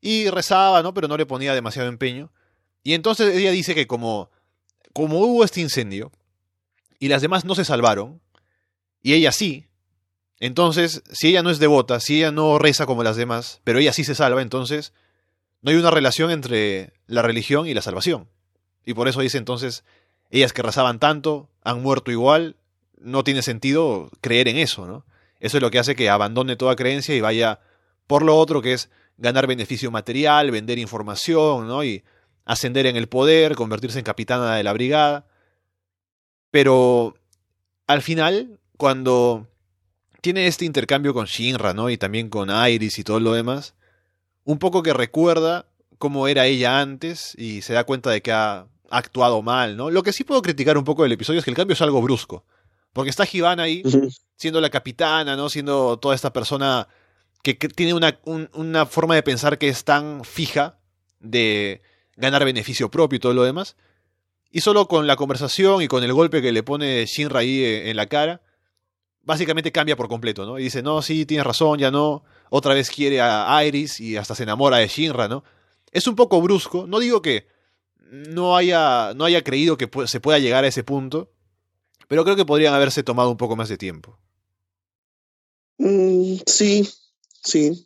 Y 0.00 0.30
rezaba, 0.30 0.82
¿no? 0.82 0.94
Pero 0.94 1.08
no 1.08 1.16
le 1.16 1.26
ponía 1.26 1.54
demasiado 1.54 1.88
empeño. 1.88 2.32
Y 2.82 2.94
entonces 2.94 3.34
ella 3.34 3.50
dice 3.50 3.74
que 3.74 3.86
como, 3.86 4.30
como 4.92 5.18
hubo 5.18 5.44
este 5.44 5.60
incendio 5.60 6.12
y 6.98 7.08
las 7.08 7.22
demás 7.22 7.44
no 7.44 7.54
se 7.54 7.64
salvaron, 7.64 8.20
y 9.02 9.14
ella 9.14 9.32
sí, 9.32 9.68
entonces, 10.40 11.02
si 11.12 11.28
ella 11.28 11.42
no 11.42 11.50
es 11.50 11.58
devota, 11.58 12.00
si 12.00 12.18
ella 12.18 12.32
no 12.32 12.58
reza 12.58 12.86
como 12.86 13.02
las 13.02 13.16
demás, 13.16 13.60
pero 13.64 13.78
ella 13.78 13.92
sí 13.92 14.04
se 14.04 14.14
salva, 14.14 14.42
entonces 14.42 14.92
no 15.62 15.70
hay 15.70 15.76
una 15.76 15.90
relación 15.90 16.30
entre 16.30 16.92
la 17.06 17.22
religión 17.22 17.66
y 17.66 17.74
la 17.74 17.82
salvación. 17.82 18.28
Y 18.84 18.94
por 18.94 19.08
eso 19.08 19.20
dice 19.20 19.38
entonces, 19.38 19.84
ellas 20.34 20.52
que 20.52 20.62
rezaban 20.62 20.98
tanto 20.98 21.48
han 21.62 21.80
muerto 21.80 22.10
igual, 22.10 22.56
no 22.98 23.22
tiene 23.22 23.42
sentido 23.42 24.10
creer 24.20 24.48
en 24.48 24.56
eso, 24.56 24.86
¿no? 24.86 25.04
Eso 25.38 25.58
es 25.58 25.62
lo 25.62 25.70
que 25.70 25.78
hace 25.78 25.94
que 25.94 26.10
abandone 26.10 26.56
toda 26.56 26.74
creencia 26.74 27.14
y 27.14 27.20
vaya 27.20 27.60
por 28.06 28.24
lo 28.24 28.36
otro, 28.36 28.60
que 28.60 28.72
es 28.72 28.90
ganar 29.16 29.46
beneficio 29.46 29.90
material, 29.90 30.50
vender 30.50 30.78
información, 30.78 31.68
¿no? 31.68 31.84
Y 31.84 32.02
ascender 32.44 32.86
en 32.86 32.96
el 32.96 33.08
poder, 33.08 33.54
convertirse 33.54 33.98
en 33.98 34.04
capitana 34.04 34.56
de 34.56 34.64
la 34.64 34.72
brigada. 34.72 35.26
Pero 36.50 37.14
al 37.86 38.02
final, 38.02 38.58
cuando 38.76 39.46
tiene 40.20 40.46
este 40.46 40.64
intercambio 40.64 41.14
con 41.14 41.26
Shinra, 41.26 41.74
¿no? 41.74 41.90
Y 41.90 41.96
también 41.96 42.28
con 42.28 42.50
Iris 42.50 42.98
y 42.98 43.04
todo 43.04 43.20
lo 43.20 43.34
demás, 43.34 43.74
un 44.42 44.58
poco 44.58 44.82
que 44.82 44.92
recuerda 44.92 45.66
cómo 45.98 46.26
era 46.26 46.46
ella 46.46 46.80
antes 46.80 47.34
y 47.38 47.62
se 47.62 47.72
da 47.72 47.84
cuenta 47.84 48.10
de 48.10 48.20
que 48.20 48.32
ha 48.32 48.66
actuado 48.96 49.42
mal, 49.42 49.76
¿no? 49.76 49.90
Lo 49.90 50.02
que 50.02 50.12
sí 50.12 50.24
puedo 50.24 50.42
criticar 50.42 50.78
un 50.78 50.84
poco 50.84 51.02
del 51.02 51.12
episodio 51.12 51.38
es 51.38 51.44
que 51.44 51.50
el 51.50 51.56
cambio 51.56 51.74
es 51.74 51.82
algo 51.82 52.00
brusco. 52.00 52.44
Porque 52.92 53.10
está 53.10 53.26
Hibana 53.30 53.64
ahí, 53.64 53.82
siendo 54.36 54.60
la 54.60 54.70
capitana, 54.70 55.36
¿no? 55.36 55.48
Siendo 55.48 55.98
toda 55.98 56.14
esta 56.14 56.32
persona 56.32 56.86
que, 57.42 57.54
tiene 57.54 57.92
una, 57.92 58.18
una, 58.24 58.86
forma 58.86 59.16
de 59.16 59.22
pensar 59.24 59.58
que 59.58 59.68
es 59.68 59.84
tan 59.84 60.24
fija 60.24 60.78
de 61.18 61.82
ganar 62.16 62.44
beneficio 62.44 62.90
propio 62.90 63.16
y 63.16 63.20
todo 63.20 63.34
lo 63.34 63.42
demás. 63.42 63.76
Y 64.50 64.60
solo 64.60 64.86
con 64.86 65.08
la 65.08 65.16
conversación 65.16 65.82
y 65.82 65.88
con 65.88 66.04
el 66.04 66.12
golpe 66.12 66.40
que 66.40 66.52
le 66.52 66.62
pone 66.62 67.04
Shinra 67.06 67.40
ahí 67.40 67.64
eh, 67.64 67.90
en 67.90 67.96
la 67.96 68.06
cara, 68.06 68.42
básicamente 69.22 69.72
cambia 69.72 69.96
por 69.96 70.08
completo, 70.08 70.46
¿no? 70.46 70.60
Y 70.60 70.64
dice, 70.64 70.80
no, 70.80 71.02
sí, 71.02 71.26
tienes 71.26 71.44
razón, 71.44 71.80
ya 71.80 71.90
no. 71.90 72.22
Otra 72.50 72.74
vez 72.74 72.90
quiere 72.90 73.20
a 73.20 73.60
Iris 73.66 73.98
y 73.98 74.16
hasta 74.16 74.36
se 74.36 74.44
enamora 74.44 74.76
de 74.76 74.86
Shinra, 74.86 75.26
¿no? 75.26 75.42
Es 75.90 76.06
un 76.06 76.14
poco 76.14 76.40
brusco. 76.40 76.86
No 76.86 77.00
digo 77.00 77.20
que 77.22 77.48
no 78.10 78.56
haya, 78.56 79.14
no 79.14 79.24
haya 79.24 79.42
creído 79.42 79.76
que 79.76 79.88
se 80.06 80.20
pueda 80.20 80.38
llegar 80.38 80.64
a 80.64 80.68
ese 80.68 80.84
punto, 80.84 81.30
pero 82.08 82.24
creo 82.24 82.36
que 82.36 82.44
podrían 82.44 82.74
haberse 82.74 83.02
tomado 83.02 83.30
un 83.30 83.36
poco 83.36 83.56
más 83.56 83.68
de 83.68 83.78
tiempo. 83.78 84.18
Mm, 85.78 86.36
sí, 86.46 86.88
sí. 87.42 87.84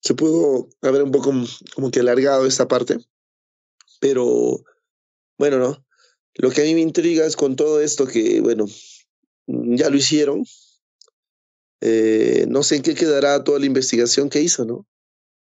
Se 0.00 0.14
pudo 0.14 0.68
haber 0.82 1.02
un 1.02 1.10
poco 1.10 1.32
como 1.74 1.90
que 1.90 2.00
alargado 2.00 2.46
esta 2.46 2.68
parte. 2.68 2.98
Pero, 4.00 4.62
bueno, 5.38 5.58
¿no? 5.58 5.84
Lo 6.34 6.50
que 6.50 6.60
a 6.60 6.64
mí 6.64 6.74
me 6.74 6.80
intriga 6.80 7.24
es 7.24 7.34
con 7.34 7.56
todo 7.56 7.80
esto 7.80 8.06
que, 8.06 8.40
bueno, 8.40 8.66
ya 9.46 9.88
lo 9.88 9.96
hicieron. 9.96 10.44
Eh, 11.80 12.46
no 12.48 12.62
sé 12.62 12.76
en 12.76 12.82
qué 12.82 12.94
quedará 12.94 13.42
toda 13.42 13.58
la 13.58 13.66
investigación 13.66 14.28
que 14.28 14.42
hizo, 14.42 14.64
¿no? 14.64 14.86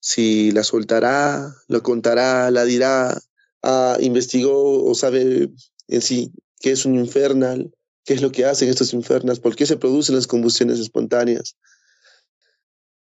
Si 0.02 0.52
la 0.52 0.64
soltará, 0.64 1.54
lo 1.68 1.84
contará, 1.84 2.50
la 2.52 2.64
dirá, 2.64 3.20
ah, 3.63 3.98
investigó 4.00 4.84
o 4.86 4.95
sabe 4.95 5.50
en 5.88 6.02
sí 6.02 6.32
qué 6.60 6.72
es 6.72 6.86
un 6.86 6.95
infernal, 6.95 7.72
qué 8.06 8.13
es 8.13 8.22
lo 8.22 8.32
que 8.32 8.45
hacen 8.45 8.69
estos 8.69 8.93
infernals, 8.93 9.39
por 9.39 9.56
qué 9.56 9.65
se 9.65 9.78
producen 9.78 10.15
las 10.15 10.28
combustiones 10.28 10.80
espontáneas. 10.80 11.56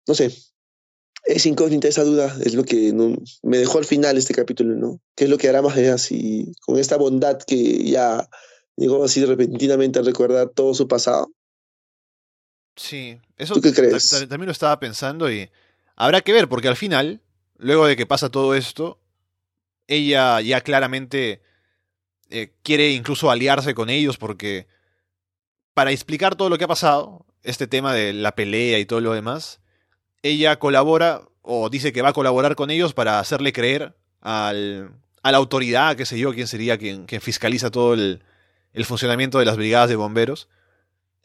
No 0.06 0.14
sé, 0.14 0.32
es 1.24 1.46
incógnita 1.46 1.88
esa 1.88 2.04
duda, 2.04 2.34
es 2.42 2.54
lo 2.54 2.64
que 2.64 2.92
me 3.42 3.58
dejó 3.58 3.78
al 3.78 3.84
final 3.84 4.16
este 4.16 4.34
capítulo, 4.34 4.74
¿no? 4.74 5.00
¿Qué 5.14 5.24
es 5.24 5.30
lo 5.30 5.37
que 5.37 5.48
hará 5.48 5.61
más 5.61 5.76
allá 5.76 5.98
si 5.98 6.52
con 6.62 6.78
esta 6.78 6.96
bondad 6.96 7.38
que 7.38 7.84
ya 7.84 8.28
llegó 8.76 9.04
así 9.04 9.24
repentinamente 9.24 9.98
a 9.98 10.02
recordar 10.02 10.48
todo 10.48 10.72
su 10.74 10.88
pasado? 10.88 11.30
Sí, 12.76 13.20
eso 13.37 13.54
¿Tú 13.54 13.61
qué 13.61 13.74
crees? 13.74 14.08
También 14.28 14.46
lo 14.46 14.52
estaba 14.52 14.78
pensando 14.78 15.30
y 15.30 15.50
habrá 15.96 16.20
que 16.20 16.32
ver, 16.32 16.48
porque 16.48 16.68
al 16.68 16.76
final, 16.76 17.20
luego 17.56 17.87
de 17.87 17.96
que 17.96 18.06
pasa 18.06 18.30
todo 18.30 18.54
esto, 18.54 18.97
ella 19.88 20.40
ya 20.40 20.61
claramente 20.61 21.42
eh, 22.31 22.53
quiere 22.62 22.90
incluso 22.90 23.31
aliarse 23.31 23.74
con 23.74 23.90
ellos 23.90 24.18
porque 24.18 24.68
para 25.74 25.90
explicar 25.92 26.37
todo 26.37 26.51
lo 26.51 26.59
que 26.59 26.64
ha 26.64 26.68
pasado, 26.68 27.24
este 27.42 27.66
tema 27.66 27.94
de 27.94 28.12
la 28.12 28.35
pelea 28.35 28.79
y 28.79 28.85
todo 28.85 29.01
lo 29.01 29.12
demás, 29.14 29.61
ella 30.22 30.59
colabora 30.59 31.22
o 31.42 31.70
dice 31.70 31.92
que 31.92 32.03
va 32.03 32.11
a 32.11 32.12
colaborar 32.12 32.55
con 32.55 32.70
ellos 32.70 32.92
para 32.92 33.18
hacerle 33.18 33.53
creer 33.53 33.96
al, 34.20 34.92
a 35.22 35.33
la 35.33 35.38
autoridad, 35.38 35.96
qué 35.96 36.05
sé 36.05 36.18
yo, 36.18 36.35
quién 36.35 36.46
sería 36.46 36.77
quien, 36.79 37.07
fiscaliza 37.20 37.70
todo 37.70 37.94
el, 37.94 38.22
el, 38.72 38.85
funcionamiento 38.85 39.38
de 39.38 39.46
las 39.46 39.57
brigadas 39.57 39.88
de 39.88 39.96
bomberos. 39.96 40.48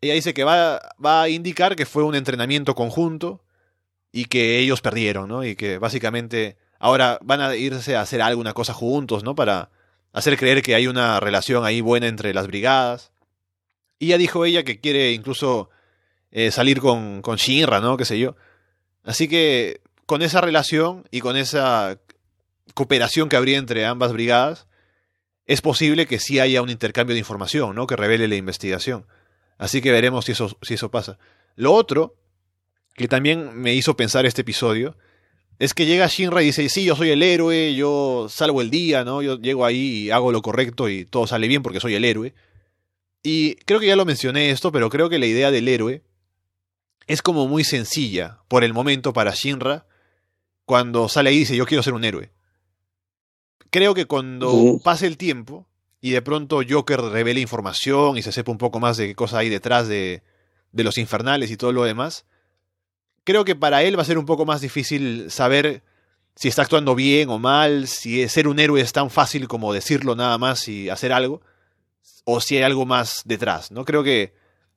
Ella 0.02 0.14
dice 0.14 0.34
que 0.34 0.44
va, 0.44 0.80
va 1.04 1.24
a 1.24 1.30
indicar 1.30 1.76
que 1.76 1.86
fue 1.86 2.04
un 2.04 2.16
entrenamiento 2.16 2.76
conjunto 2.76 3.44
y 4.12 4.26
que 4.26 4.60
ellos 4.60 4.82
perdieron, 4.82 5.28
¿no? 5.28 5.44
Y 5.44 5.56
que 5.56 5.80
básicamente 5.80 6.58
ahora 6.84 7.18
van 7.24 7.40
a 7.40 7.56
irse 7.56 7.96
a 7.96 8.02
hacer 8.02 8.22
alguna 8.22 8.52
cosa 8.52 8.74
juntos, 8.74 9.24
¿no? 9.24 9.36
Para 9.36 9.70
hacer 10.12 10.38
creer 10.38 10.62
que 10.62 10.76
hay 10.76 10.88
una 10.88 11.18
relación 11.22 11.64
ahí 11.64 11.80
buena 11.80 12.08
entre 12.08 12.34
las 12.34 12.46
brigadas. 12.46 13.14
Y 14.00 14.08
ya 14.08 14.18
dijo 14.18 14.44
ella 14.44 14.64
que 14.64 14.82
quiere 14.82 15.14
incluso 15.14 15.70
eh, 16.30 16.52
salir 16.52 16.82
con, 16.82 17.22
con 17.22 17.38
Shinra, 17.38 17.80
¿no? 17.80 17.96
Qué 17.96 18.04
sé 18.04 18.20
yo. 18.20 18.36
Así 19.06 19.30
que 19.30 19.80
con 20.06 20.22
esa 20.22 20.42
relación 20.42 21.08
y 21.10 21.22
con 21.22 21.38
esa 21.38 22.02
cooperación 22.74 23.30
que 23.30 23.38
habría 23.38 23.60
entre 23.60 23.86
ambas 23.86 24.12
brigadas, 24.12 24.68
es 25.46 25.62
posible 25.62 26.06
que 26.06 26.20
sí 26.20 26.42
haya 26.42 26.62
un 26.62 26.70
intercambio 26.70 27.14
de 27.14 27.20
información, 27.20 27.76
¿no? 27.78 27.88
Que 27.88 27.96
revele 27.96 28.28
la 28.28 28.36
investigación. 28.36 29.06
Así 29.58 29.82
que 29.82 29.94
veremos 29.94 30.26
si 30.26 30.34
eso, 30.34 30.58
si 30.62 30.74
eso 30.74 30.92
pasa. 30.92 31.18
Lo 31.56 31.72
otro, 31.72 32.18
que 32.94 33.08
también 33.08 33.56
me 33.56 33.74
hizo 33.74 33.96
pensar 33.96 34.26
este 34.26 34.42
episodio, 34.42 34.98
es 35.60 35.74
que 35.74 35.86
llega 35.86 36.08
Shinra 36.08 36.42
y 36.42 36.48
dice, 36.48 36.68
sí, 36.70 36.84
yo 36.84 36.96
soy 36.96 37.12
el 37.12 37.24
héroe, 37.24 37.76
yo 37.76 38.28
salvo 38.30 38.62
el 38.62 38.70
día, 38.70 39.04
¿no? 39.04 39.22
Yo 39.22 39.40
llego 39.40 39.66
ahí 39.66 40.06
y 40.06 40.10
hago 40.12 40.32
lo 40.32 40.42
correcto 40.42 40.90
y 40.90 41.06
todo 41.06 41.28
sale 41.28 41.48
bien 41.48 41.64
porque 41.64 41.80
soy 41.80 41.96
el 41.96 42.06
héroe. 42.06 42.34
Y 43.22 43.56
creo 43.66 43.80
que 43.80 43.88
ya 43.88 43.96
lo 43.96 44.06
mencioné 44.06 44.50
esto, 44.50 44.72
pero 44.72 44.90
creo 44.90 45.10
que 45.10 45.20
la 45.20 45.26
idea 45.26 45.52
del 45.52 45.68
héroe 45.68 46.04
es 47.08 47.22
como 47.22 47.48
muy 47.48 47.64
sencilla 47.64 48.40
por 48.48 48.64
el 48.64 48.74
momento 48.74 49.14
para 49.14 49.34
Shinra 49.34 49.86
cuando 50.66 51.10
sale 51.10 51.30
ahí 51.30 51.38
y 51.38 51.40
dice 51.40 51.56
yo 51.56 51.66
quiero 51.66 51.84
ser 51.84 51.94
un 51.94 52.04
héroe. 52.04 52.32
Creo 53.70 53.94
que 53.94 54.06
cuando 54.06 54.80
pase 54.84 55.08
el 55.08 55.18
tiempo 55.18 55.68
y 56.00 56.12
de 56.12 56.22
pronto 56.22 56.62
Joker 56.68 57.02
revele 57.02 57.40
información 57.40 58.18
y 58.18 58.22
se 58.22 58.32
sepa 58.32 58.52
un 58.52 58.58
poco 58.58 58.80
más 58.80 58.98
de 58.98 59.08
qué 59.08 59.16
cosa 59.16 59.40
hay 59.40 59.50
detrás 59.50 59.88
de, 59.88 60.22
de 60.72 60.84
los 60.84 60.98
infernales 60.98 61.50
y 61.50 61.58
todo 61.58 61.72
lo 61.72 61.84
demás, 61.84 62.26
creo 63.24 63.46
que 63.46 63.56
para 63.56 63.84
él 63.84 63.98
va 63.98 64.02
a 64.02 64.06
ser 64.06 64.18
un 64.18 64.26
poco 64.26 64.46
más 64.46 64.62
difícil 64.62 65.30
saber 65.32 65.84
si 66.36 66.48
está 66.48 66.64
actuando 66.64 66.96
bien 66.96 67.30
o 67.30 67.40
mal, 67.40 67.88
si 67.88 68.28
ser 68.28 68.48
un 68.48 68.60
héroe 68.60 68.82
es 68.82 68.94
tan 68.94 69.10
fácil 69.10 69.48
como 69.48 69.74
decirlo 69.74 70.16
nada 70.16 70.38
más 70.38 70.68
y 70.68 70.90
hacer 70.90 71.14
algo 71.14 71.42
o 72.26 72.42
si 72.42 72.58
hay 72.58 72.64
algo 72.64 72.86
más 72.86 73.22
detrás, 73.26 73.72
¿no? 73.72 73.86
Creo 73.86 74.04
que 74.04 74.34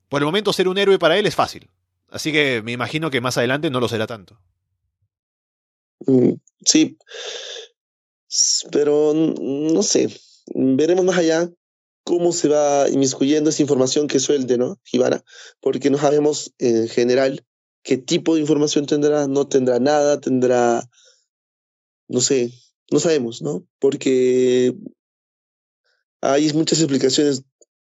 por 0.09 0.21
el 0.21 0.25
momento 0.25 0.53
ser 0.53 0.67
un 0.67 0.77
héroe 0.77 0.99
para 0.99 1.17
él 1.17 1.25
es 1.25 1.35
fácil. 1.35 1.69
Así 2.09 2.31
que 2.31 2.61
me 2.61 2.71
imagino 2.71 3.09
que 3.09 3.21
más 3.21 3.37
adelante 3.37 3.69
no 3.69 3.79
lo 3.79 3.89
será 3.89 4.07
tanto. 4.07 4.39
Mm, 6.05 6.33
sí, 6.65 6.97
pero 8.71 9.13
no 9.13 9.83
sé, 9.83 10.09
veremos 10.53 11.03
más 11.03 11.17
allá 11.17 11.49
cómo 12.03 12.31
se 12.31 12.47
va 12.47 12.87
inmiscuyendo 12.89 13.49
esa 13.49 13.61
información 13.61 14.07
que 14.07 14.19
suelte, 14.19 14.57
¿no, 14.57 14.79
Gibara? 14.83 15.23
Porque 15.59 15.89
no 15.89 15.97
sabemos 15.97 16.53
en 16.59 16.87
general 16.87 17.45
qué 17.87 17.97
tipo 17.97 18.35
de 18.35 18.41
información 18.41 18.85
tendrá, 18.85 19.27
no 19.27 19.47
tendrá 19.47 19.79
nada, 19.79 20.19
tendrá, 20.19 20.83
no 22.09 22.19
sé, 22.19 22.51
no 22.91 22.99
sabemos, 22.99 23.41
¿no? 23.41 23.65
Porque 23.79 24.75
hay 26.19 26.51
muchas 26.51 26.79
explicaciones 26.79 27.43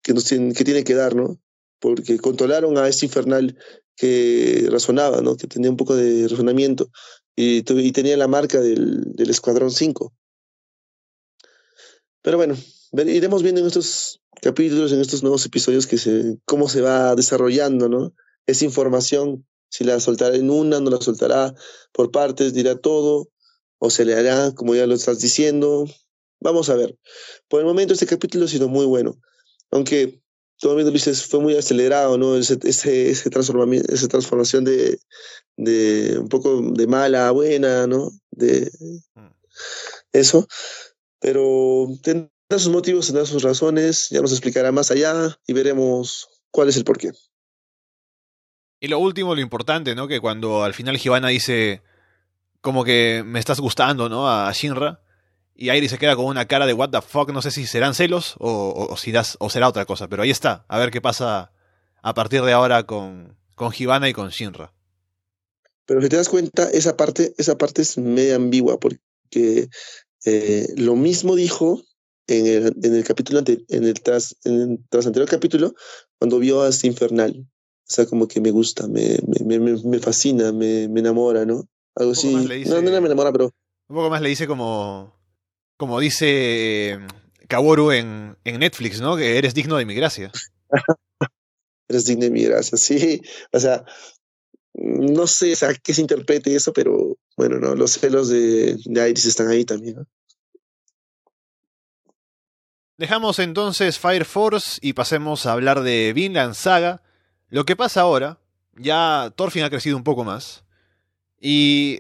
que 0.03 0.13
nos 0.13 0.25
que 0.29 0.63
tiene 0.63 0.83
que 0.83 0.93
dar, 0.93 1.15
¿no? 1.15 1.39
Porque 1.79 2.19
controlaron 2.19 2.77
a 2.77 2.87
ese 2.87 3.07
infernal 3.07 3.57
que 3.95 4.67
razonaba, 4.69 5.21
¿no? 5.21 5.35
Que 5.35 5.47
tenía 5.47 5.71
un 5.71 5.77
poco 5.77 5.95
de 5.95 6.27
razonamiento 6.27 6.91
y, 7.35 7.63
y 7.67 7.91
tenía 7.91 8.17
la 8.17 8.27
marca 8.27 8.61
del, 8.61 9.15
del 9.15 9.31
Escuadrón 9.31 9.71
5. 9.71 10.13
Pero 12.21 12.37
bueno, 12.37 12.55
iremos 12.93 13.41
viendo 13.41 13.61
en 13.61 13.67
estos 13.67 14.21
capítulos, 14.43 14.91
en 14.91 15.01
estos 15.01 15.23
nuevos 15.23 15.43
episodios, 15.43 15.87
que 15.87 16.37
cómo 16.45 16.69
se 16.69 16.81
va 16.81 17.15
desarrollando, 17.15 17.89
¿no? 17.89 18.13
Esa 18.45 18.63
información, 18.63 19.47
si 19.69 19.83
la 19.83 19.99
soltará 19.99 20.35
en 20.35 20.49
una, 20.49 20.79
no 20.79 20.89
la 20.89 21.01
soltará 21.01 21.53
por 21.91 22.11
partes, 22.11 22.53
dirá 22.53 22.75
todo, 22.75 23.29
o 23.79 23.89
se 23.89 24.05
le 24.05 24.15
hará, 24.15 24.53
como 24.53 24.75
ya 24.75 24.87
lo 24.87 24.95
estás 24.95 25.19
diciendo, 25.19 25.85
Vamos 26.39 26.69
a 26.69 26.75
ver. 26.75 26.97
Por 27.47 27.61
el 27.61 27.65
momento 27.65 27.93
este 27.93 28.05
capítulo 28.05 28.45
ha 28.45 28.47
sido 28.47 28.67
muy 28.67 28.85
bueno. 28.85 29.19
Aunque, 29.71 30.21
todo 30.59 30.75
lo 30.75 30.91
dices, 30.91 31.25
fue 31.25 31.39
muy 31.39 31.55
acelerado, 31.55 32.17
¿no? 32.17 32.35
Ese, 32.35 32.57
ese, 32.63 33.09
ese 33.09 33.29
esa 33.29 34.07
transformación 34.07 34.63
de, 34.63 34.99
de 35.55 36.17
un 36.19 36.29
poco 36.29 36.61
de 36.61 36.87
mala 36.87 37.27
a 37.27 37.31
buena, 37.31 37.87
¿no? 37.87 38.11
De 38.31 38.71
mm. 39.15 39.27
eso. 40.13 40.47
Pero 41.19 41.87
tendrá 42.03 42.29
sus 42.51 42.69
motivos, 42.69 43.07
tendrá 43.07 43.25
sus 43.25 43.43
razones, 43.43 44.09
ya 44.09 44.21
nos 44.21 44.31
explicará 44.31 44.71
más 44.71 44.91
allá 44.91 45.37
y 45.47 45.53
veremos 45.53 46.27
cuál 46.51 46.69
es 46.69 46.77
el 46.77 46.83
porqué. 46.83 47.11
Y 48.79 48.87
lo 48.87 48.99
último, 48.99 49.33
lo 49.33 49.41
importante, 49.41 49.95
¿no? 49.95 50.07
Que 50.07 50.19
cuando 50.19 50.63
al 50.63 50.73
final 50.73 50.97
Givana 50.97 51.29
dice 51.29 51.81
como 52.61 52.83
que 52.83 53.23
me 53.25 53.39
estás 53.39 53.59
gustando, 53.59 54.09
¿no? 54.09 54.29
A 54.29 54.51
Shinra. 54.51 55.01
Y 55.55 55.69
Airi 55.69 55.89
se 55.89 55.97
queda 55.97 56.15
con 56.15 56.25
una 56.25 56.47
cara 56.47 56.65
de 56.65 56.73
what 56.73 56.89
the 56.89 57.01
fuck, 57.01 57.31
no 57.31 57.41
sé 57.41 57.49
si 57.49 57.65
serán 57.65 57.95
celos 57.95 58.35
o, 58.37 58.95
si 58.97 59.11
será 59.49 59.67
otra 59.67 59.85
cosa, 59.85 60.07
pero 60.07 60.21
ahí 60.21 60.29
está, 60.29 60.65
a 60.67 60.77
ver 60.77 60.91
qué 60.91 61.01
pasa 61.01 61.51
a 62.03 62.13
partir 62.13 62.43
de 62.43 62.51
ahora 62.51 62.83
con, 62.83 63.35
con 63.55 63.73
Hibana 63.75 64.07
y 64.07 64.13
con 64.13 64.29
Shinra. 64.29 64.71
Pero 65.87 66.01
si 66.01 66.09
te 66.09 66.17
das 66.17 66.29
cuenta, 66.29 66.69
esa 66.69 66.95
parte, 66.95 67.33
esa 67.37 67.57
parte 67.57 67.81
es 67.81 67.97
media 67.97 68.35
ambigua, 68.35 68.79
porque 68.79 69.69
eh, 70.25 70.67
lo 70.75 70.95
mismo 70.95 71.35
dijo 71.35 71.81
en 72.27 72.45
el, 72.45 72.75
en 72.83 72.95
el 72.95 73.03
capítulo 73.03 73.41
en 73.47 73.83
el 73.83 73.93
tras, 74.01 74.35
en 74.43 74.61
el 74.61 74.79
tras 74.89 75.07
anterior 75.07 75.29
capítulo, 75.29 75.73
cuando 76.19 76.37
vio 76.37 76.61
a 76.61 76.69
infernal. 76.83 77.47
O 77.89 77.93
sea, 77.93 78.05
como 78.05 78.27
que 78.27 78.41
me 78.41 78.51
gusta, 78.51 78.87
me, 78.87 79.17
me, 79.45 79.59
me, 79.59 79.81
me 79.81 79.99
fascina, 79.99 80.51
me, 80.51 80.87
me 80.89 80.99
enamora, 80.99 81.45
¿no? 81.45 81.67
Algo 81.95 82.11
así. 82.11 82.33
no, 82.33 82.81
no 82.81 82.81
me 82.81 82.97
enamora, 82.97 83.31
pero. 83.31 83.45
Un 83.89 83.95
poco 83.95 84.09
más 84.09 84.21
le 84.21 84.29
dice 84.29 84.45
como 84.45 85.17
como 85.77 85.99
dice 85.99 86.91
eh, 86.91 86.99
Kaworu 87.47 87.91
en, 87.91 88.35
en, 88.43 88.59
Netflix, 88.59 88.99
¿no? 88.99 89.15
Que 89.15 89.37
eres 89.37 89.53
digno 89.53 89.77
de 89.77 89.85
mi 89.85 89.93
gracia. 89.93 90.31
eres 91.87 92.05
digno 92.05 92.25
de 92.25 92.31
mi 92.31 92.43
gracia, 92.43 92.77
sí. 92.77 93.21
O 93.53 93.59
sea, 93.59 93.85
no 94.73 95.27
sé 95.27 95.53
a 95.65 95.73
qué 95.75 95.93
se 95.93 96.01
interprete 96.01 96.55
eso, 96.55 96.73
pero 96.73 97.17
bueno, 97.37 97.59
¿no? 97.59 97.75
Los 97.75 97.93
celos 97.93 98.27
de, 98.29 98.77
de 98.83 99.09
Iris 99.09 99.25
están 99.25 99.47
ahí 99.47 99.63
también, 99.63 99.97
¿no? 99.97 100.05
Dejamos 102.97 103.37
entonces 103.37 103.99
Fire 103.99 104.25
Force 104.25 104.79
y 104.81 104.93
pasemos 104.93 105.45
a 105.45 105.51
hablar 105.51 105.83
de 105.83 106.13
Vinland 106.13 106.55
Saga. 106.55 107.03
Lo 107.49 107.65
que 107.65 107.75
pasa 107.75 108.01
ahora, 108.01 108.39
ya 108.75 109.31
Thorfinn 109.35 109.63
ha 109.63 109.69
crecido 109.69 109.97
un 109.97 110.03
poco 110.03 110.23
más. 110.23 110.63
Y 111.39 111.99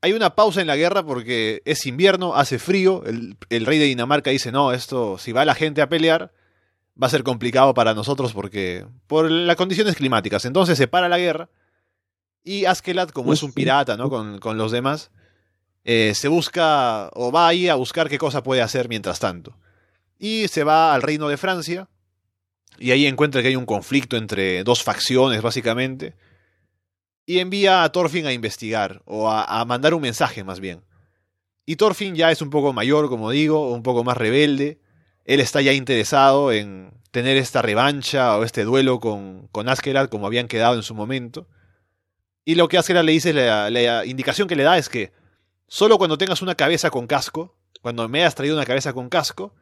hay 0.00 0.12
una 0.12 0.34
pausa 0.34 0.60
en 0.60 0.66
la 0.66 0.76
guerra 0.76 1.04
porque 1.04 1.62
es 1.64 1.86
invierno, 1.86 2.34
hace 2.34 2.58
frío, 2.58 3.02
el, 3.04 3.66
rey 3.66 3.78
de 3.78 3.84
Dinamarca 3.84 4.30
dice, 4.30 4.50
no, 4.50 4.72
esto, 4.72 5.18
si 5.18 5.32
va 5.32 5.44
la 5.44 5.54
gente 5.54 5.82
a 5.82 5.88
pelear, 5.88 6.32
va 7.00 7.06
a 7.06 7.10
ser 7.10 7.22
complicado 7.22 7.74
para 7.74 7.94
nosotros 7.94 8.32
porque 8.32 8.86
por 9.06 9.30
las 9.30 9.56
condiciones 9.56 9.96
climáticas. 9.96 10.44
Entonces 10.44 10.78
se 10.78 10.88
para 10.88 11.08
la 11.08 11.18
guerra 11.18 11.50
y 12.42 12.64
Askelat, 12.64 13.12
como 13.12 13.32
es 13.32 13.42
un 13.42 13.52
pirata, 13.52 13.96
¿no? 13.96 14.08
Con, 14.08 14.38
con 14.38 14.56
los 14.56 14.72
demás, 14.72 15.10
eh, 15.84 16.12
se 16.14 16.28
busca 16.28 17.10
o 17.14 17.30
va 17.30 17.48
ahí 17.48 17.68
a 17.68 17.74
buscar 17.74 18.08
qué 18.08 18.18
cosa 18.18 18.42
puede 18.42 18.62
hacer 18.62 18.88
mientras 18.88 19.20
tanto. 19.20 19.56
Y 20.18 20.48
se 20.48 20.64
va 20.64 20.94
al 20.94 21.02
reino 21.02 21.28
de 21.28 21.36
Francia 21.36 21.88
y 22.78 22.92
ahí 22.92 23.06
encuentra 23.06 23.42
que 23.42 23.48
hay 23.48 23.56
un 23.56 23.66
conflicto 23.66 24.16
entre 24.16 24.64
dos 24.64 24.82
facciones, 24.82 25.42
básicamente 25.42 26.14
y 27.30 27.38
envía 27.38 27.84
a 27.84 27.92
Thorfinn 27.92 28.26
a 28.26 28.32
investigar, 28.32 29.02
o 29.04 29.30
a, 29.30 29.64
mandar 29.64 29.94
un 29.94 30.02
mensaje 30.02 30.42
más 30.42 30.58
bien. 30.58 30.82
Y 31.64 31.76
Thorfinn 31.76 32.16
ya 32.16 32.32
es 32.32 32.42
un 32.42 32.50
poco 32.50 32.72
mayor, 32.72 33.08
como 33.08 33.30
digo, 33.30 33.70
un 33.70 33.84
poco 33.84 34.02
más 34.02 34.16
rebelde. 34.16 34.80
Él 35.24 35.38
está 35.38 35.60
ya 35.60 35.72
interesado 35.72 36.50
en 36.50 36.92
tener 37.12 37.36
esta 37.36 37.62
revancha 37.62 38.36
o 38.36 38.42
este 38.42 38.64
duelo 38.64 38.98
con, 38.98 39.46
con 39.52 39.68
como 40.10 40.26
habían 40.26 40.48
quedado 40.48 40.74
en 40.74 40.82
su 40.82 40.96
momento. 40.96 41.46
Y 42.44 42.56
lo 42.56 42.66
que 42.66 42.78
Askelad 42.78 43.04
le 43.04 43.12
dice, 43.12 43.32
la, 43.32 43.70
la 43.70 44.04
indicación 44.04 44.48
que 44.48 44.56
le 44.56 44.64
da 44.64 44.76
es 44.76 44.88
que 44.88 45.12
solo 45.68 45.98
cuando 45.98 46.18
tengas 46.18 46.42
una 46.42 46.56
cabeza 46.56 46.90
con 46.90 47.06
casco, 47.06 47.56
cuando 47.80 48.08
me 48.08 48.22
hayas 48.22 48.34
traído 48.34 48.56
una 48.56 48.66
cabeza 48.66 48.92
con 48.92 49.08
casco, 49.08 49.54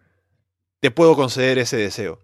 te 0.81 0.91
puedo 0.91 1.15
conceder 1.17 1.59
ese 1.59 1.77
deseo. 1.77 2.19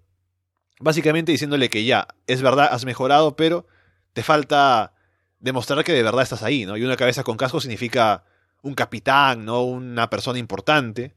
Básicamente 0.81 1.33
diciéndole 1.33 1.71
que 1.71 1.85
ya, 1.85 2.09
es 2.27 2.43
verdad, 2.43 2.69
has 2.71 2.85
mejorado, 2.85 3.37
pero 3.37 3.67
te 4.13 4.23
falta 4.23 4.93
demostrar 5.39 5.85
que 5.85 5.93
de 5.93 6.03
verdad 6.03 6.23
estás 6.23 6.43
ahí, 6.43 6.67
¿no? 6.67 6.77
Y 6.77 6.85
una 6.85 6.97
cabeza 6.97 7.23
con 7.23 7.37
casco 7.37 7.61
significa 7.61 8.25
un 8.63 8.75
capitán, 8.75 9.45
¿no? 9.45 9.63
Una 9.63 10.11
persona 10.11 10.39
importante. 10.39 11.15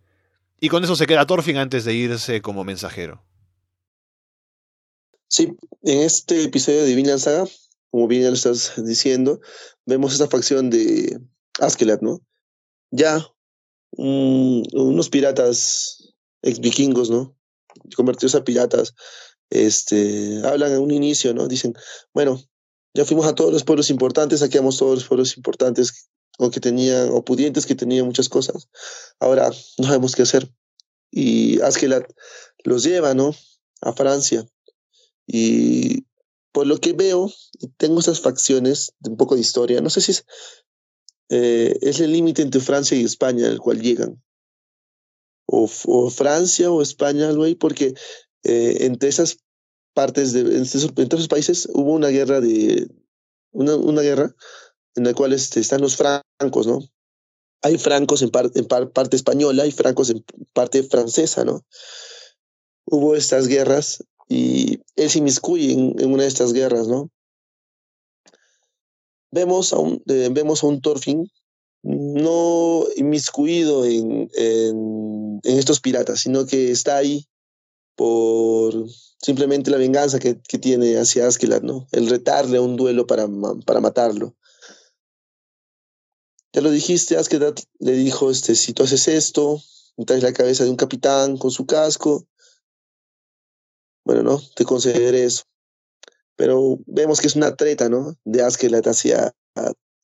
Y 0.60 0.70
con 0.70 0.84
eso 0.84 0.96
se 0.96 1.08
queda 1.08 1.26
Thorfinn 1.26 1.58
antes 1.58 1.86
de 1.86 1.94
irse 1.94 2.42
como 2.42 2.64
mensajero. 2.64 3.24
Sí, 5.30 5.56
en 5.84 6.02
este 6.02 6.44
episodio 6.44 6.84
de 6.84 6.96
Vinland 6.96 7.20
Saga, 7.20 7.46
como 7.90 8.08
bien 8.08 8.24
ya 8.24 8.30
lo 8.30 8.36
estás 8.36 8.74
diciendo, 8.84 9.40
vemos 9.86 10.14
esta 10.14 10.28
facción 10.28 10.70
de 10.70 11.20
Askelat, 11.60 12.02
¿no? 12.02 12.22
Ya 12.92 13.26
unos 13.92 15.10
piratas 15.10 16.14
ex 16.42 16.60
vikingos, 16.60 17.10
¿no? 17.10 17.36
Convertidos 17.96 18.36
a 18.36 18.44
piratas, 18.44 18.94
este, 19.50 20.42
hablan 20.46 20.74
en 20.74 20.80
un 20.80 20.92
inicio, 20.92 21.34
¿no? 21.34 21.48
Dicen, 21.48 21.74
bueno, 22.14 22.42
ya 22.94 23.06
fuimos 23.06 23.28
a 23.28 23.36
todos 23.36 23.54
los 23.54 23.64
pueblos 23.64 23.90
importantes, 23.90 24.40
saqueamos 24.40 24.78
todos 24.78 24.96
los 24.96 25.08
pueblos 25.08 25.38
importantes 25.38 26.10
o 26.40 26.52
que 26.52 26.60
tenían, 26.60 27.10
o 27.12 27.24
pudientes 27.24 27.66
que 27.66 27.76
tenían 27.76 28.06
muchas 28.06 28.30
cosas. 28.30 28.70
Ahora 29.20 29.52
no 29.78 29.86
sabemos 29.86 30.16
qué 30.16 30.24
hacer. 30.24 30.50
Y 31.12 31.62
Askelat 31.62 32.10
los 32.64 32.84
lleva, 32.84 33.14
¿no? 33.14 33.34
A 33.82 33.94
Francia. 33.94 34.48
Y 35.26 36.06
por 36.52 36.68
lo 36.68 36.80
que 36.80 36.94
veo, 36.94 37.32
tengo 37.78 38.00
esas 38.00 38.22
facciones 38.22 38.94
de 39.00 39.12
un 39.12 39.18
poco 39.18 39.36
de 39.36 39.42
historia. 39.42 39.82
No 39.82 39.90
sé 39.90 40.02
si 40.02 40.12
es, 40.12 40.26
eh, 41.30 41.78
el 41.82 42.12
límite 42.12 42.42
entre 42.42 42.62
Francia 42.62 42.98
y 42.98 43.04
España 43.04 43.48
al 43.48 43.60
cual 43.60 43.82
llegan. 43.82 44.22
O, 45.46 45.68
Francia 46.10 46.72
o 46.72 46.82
España, 46.82 47.30
ahí, 47.30 47.56
porque 47.56 47.94
eh, 48.44 48.78
entre 48.82 49.10
esas 49.10 49.38
partes 49.94 50.34
de 50.34 50.42
en 50.42 50.62
esos, 50.62 51.28
países 51.28 51.68
hubo 51.74 51.94
una 51.94 52.10
guerra 52.10 52.40
de 52.40 52.88
una, 53.52 54.02
guerra 54.02 54.36
en 54.96 55.04
la 55.06 55.14
cual 55.14 55.34
este, 55.34 55.60
están 55.60 55.82
los 55.82 55.96
francos, 55.96 56.68
¿no? 56.68 56.80
Hay 57.64 57.78
francos 57.78 58.22
en, 58.22 58.30
en 58.54 58.66
parte 58.66 59.16
española 59.16 59.66
y 59.66 59.72
francos 59.72 60.12
en 60.12 60.24
parte 60.54 60.84
francesa, 60.84 61.44
¿no? 61.44 61.66
Hubo 62.86 63.16
estas 63.16 63.48
guerras 63.48 64.04
y 64.30 64.82
él 64.96 65.10
se 65.10 65.20
inmiscuye 65.20 65.72
en, 65.72 66.12
una 66.12 66.24
de 66.24 66.30
estas 66.30 66.54
guerras, 66.54 66.88
¿no? 66.88 67.10
Vemos 69.32 69.74
a 69.74 69.80
un, 69.80 70.04
eh, 70.08 70.30
vemos 70.32 70.64
a 70.64 70.68
un 70.68 70.82
Thorfinn 70.82 71.28
no 71.84 72.86
inmiscuido 72.98 73.86
en, 73.86 74.30
en, 74.34 75.40
estos 75.44 75.80
piratas, 75.80 76.20
sino 76.20 76.46
que 76.46 76.72
está 76.72 76.98
ahí 76.98 77.26
por 77.98 78.88
simplemente 79.20 79.72
la 79.72 79.78
venganza 79.78 80.20
que, 80.20 80.40
que 80.48 80.60
tiene 80.60 80.98
hacia 80.98 81.28
Askeladd, 81.28 81.64
¿no? 81.64 81.88
El 81.92 82.08
retarle 82.08 82.58
a 82.58 82.62
un 82.62 82.78
duelo 82.78 83.08
para, 83.08 83.28
para 83.66 83.82
matarlo. 83.82 84.36
Ya 86.54 86.62
lo 86.62 86.70
dijiste, 86.70 87.18
Askeladd 87.18 87.60
le 87.80 87.94
dijo, 87.94 88.30
este, 88.30 88.56
si 88.56 88.74
tú 88.74 88.84
haces 88.84 89.08
esto, 89.08 89.60
traes 90.06 90.22
la 90.22 90.32
cabeza 90.32 90.64
de 90.64 90.70
un 90.70 90.76
capitán 90.76 91.38
con 91.38 91.50
su 91.50 91.66
casco, 91.66 92.28
bueno, 94.06 94.22
¿no? 94.22 94.42
Te 94.56 94.64
concederé 94.64 95.26
eso. 95.26 95.44
Pero 96.36 96.78
vemos 96.86 97.20
que 97.20 97.28
es 97.28 97.36
una 97.36 97.56
treta, 97.56 97.90
¿no? 97.90 98.16
De 98.24 98.44
Askeladd 98.44 98.88
hacia, 98.88 99.36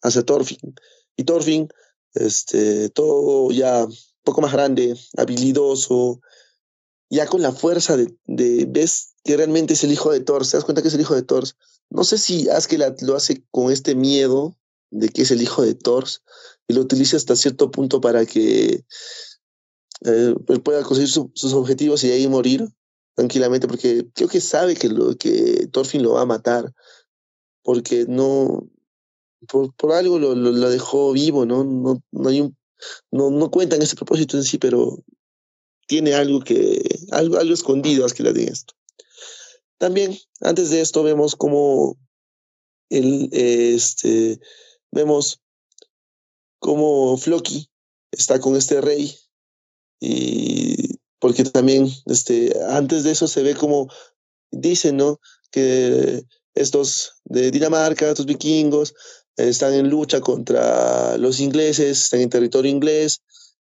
hacia 0.02 0.24
Thorfinn. 0.24 0.76
Y 1.16 1.26
Thorfinn, 1.26 1.70
este, 2.16 2.90
todo 2.90 3.52
ya 3.52 3.88
poco 4.24 4.42
más 4.42 4.52
grande, 4.52 4.98
habilidoso, 5.16 6.20
ya 7.14 7.28
con 7.28 7.44
la 7.44 7.52
fuerza 7.52 7.96
de, 7.96 8.66
ves 8.68 9.14
que 9.24 9.38
realmente 9.38 9.76
es 9.76 9.84
el 9.84 9.92
hijo 9.92 10.12
de 10.12 10.20
Thor, 10.20 10.48
te 10.48 10.58
das 10.58 10.66
cuenta 10.66 10.82
que 10.82 10.88
es 10.88 10.94
el 10.96 11.02
hijo 11.02 11.14
de 11.14 11.22
Thor. 11.22 11.44
No 11.92 12.04
sé 12.04 12.18
si 12.18 12.50
Askeladd 12.50 13.02
lo 13.02 13.16
hace 13.16 13.44
con 13.52 13.72
este 13.72 13.94
miedo 13.94 14.58
de 14.90 15.10
que 15.10 15.22
es 15.22 15.30
el 15.30 15.42
hijo 15.42 15.62
de 15.62 15.76
Thor 15.76 16.06
y 16.68 16.74
lo 16.74 16.82
utiliza 16.82 17.16
hasta 17.18 17.36
cierto 17.36 17.70
punto 17.70 18.02
para 18.02 18.26
que 18.26 18.84
eh, 20.06 20.36
él 20.48 20.62
pueda 20.64 20.82
conseguir 20.82 21.10
sus 21.10 21.54
objetivos 21.54 22.04
y 22.04 22.10
ahí 22.10 22.28
morir 22.28 22.68
tranquilamente, 23.16 23.68
porque 23.68 24.08
creo 24.16 24.28
que 24.28 24.42
sabe 24.42 24.76
que, 24.76 24.90
Thorfinn 25.72 26.02
lo 26.02 26.14
va 26.14 26.22
a 26.22 26.26
matar, 26.26 26.74
porque 27.62 28.06
no, 28.08 28.68
por, 29.48 29.92
algo 29.92 30.18
lo, 30.18 30.70
dejó 30.72 31.12
vivo, 31.12 31.46
¿no? 31.46 31.64
No, 31.64 32.02
no, 32.12 32.30
hay 32.30 32.42
no, 33.12 33.30
no 33.30 33.52
cuentan 33.52 33.84
ese 33.84 33.96
propósito 33.96 34.36
en 34.36 34.44
sí, 34.44 34.58
pero 34.58 34.98
tiene 35.88 36.14
algo 36.14 36.40
que, 36.40 36.82
algo, 37.12 37.38
algo 37.38 37.54
escondido 37.54 38.08
que 38.08 38.24
le 38.24 38.34
diga 38.34 38.52
esto. 38.52 38.74
También, 39.78 40.18
antes 40.42 40.70
de 40.70 40.82
esto, 40.82 41.04
vemos 41.04 41.36
como 41.36 41.98
el, 42.90 43.30
este, 43.32 44.40
vemos 44.92 45.42
como 46.60 47.18
Floki 47.18 47.70
está 48.12 48.40
con 48.40 48.56
este 48.56 48.80
rey 48.80 49.14
y 50.00 51.00
porque 51.20 51.44
también 51.44 51.90
este, 52.06 52.54
antes 52.70 53.04
de 53.04 53.12
eso 53.12 53.28
se 53.28 53.44
ve 53.44 53.56
como 53.56 53.90
dicen, 54.52 54.98
¿no? 54.98 55.20
Que 55.52 56.24
estos 56.54 57.14
de 57.26 57.52
Dinamarca, 57.52 58.10
estos 58.10 58.26
vikingos, 58.26 58.94
están 59.36 59.74
en 59.74 59.90
lucha 59.90 60.22
contra 60.22 61.18
los 61.18 61.40
ingleses, 61.40 62.04
están 62.04 62.22
en 62.22 62.30
territorio 62.30 62.72
inglés, 62.72 63.22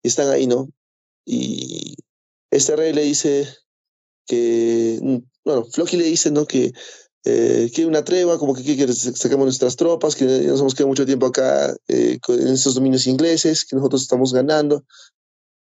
y 0.03 0.09
están 0.09 0.29
ahí, 0.29 0.47
¿no? 0.47 0.69
Y 1.25 1.97
este 2.51 2.77
rey 2.77 2.93
le 2.93 3.03
dice 3.03 3.49
que, 4.27 4.99
mm, 5.03 5.17
bueno, 5.45 5.65
Floki 5.65 5.97
le 5.97 6.05
dice, 6.05 6.31
¿no? 6.31 6.47
Que 6.47 6.73
eh, 7.25 7.71
una 7.87 8.05
tregua, 8.05 8.39
como 8.39 8.55
que, 8.55 8.63
que, 8.63 8.93
sacamos 8.93 9.47
nuestras 9.47 9.77
tropas, 9.77 10.15
que 10.15 10.25
nos 10.25 10.61
hemos 10.61 10.75
quedado 10.75 10.89
mucho 10.89 11.07
tiempo 11.07 11.27
acá 11.27 11.75
eh, 11.89 12.19
en 12.29 12.49
esos 12.49 12.75
dominios 12.75 13.07
ingleses, 13.07 13.65
que 13.65 13.77
nosotros 13.77 14.03
estamos 14.03 14.33
ganando. 14.33 14.85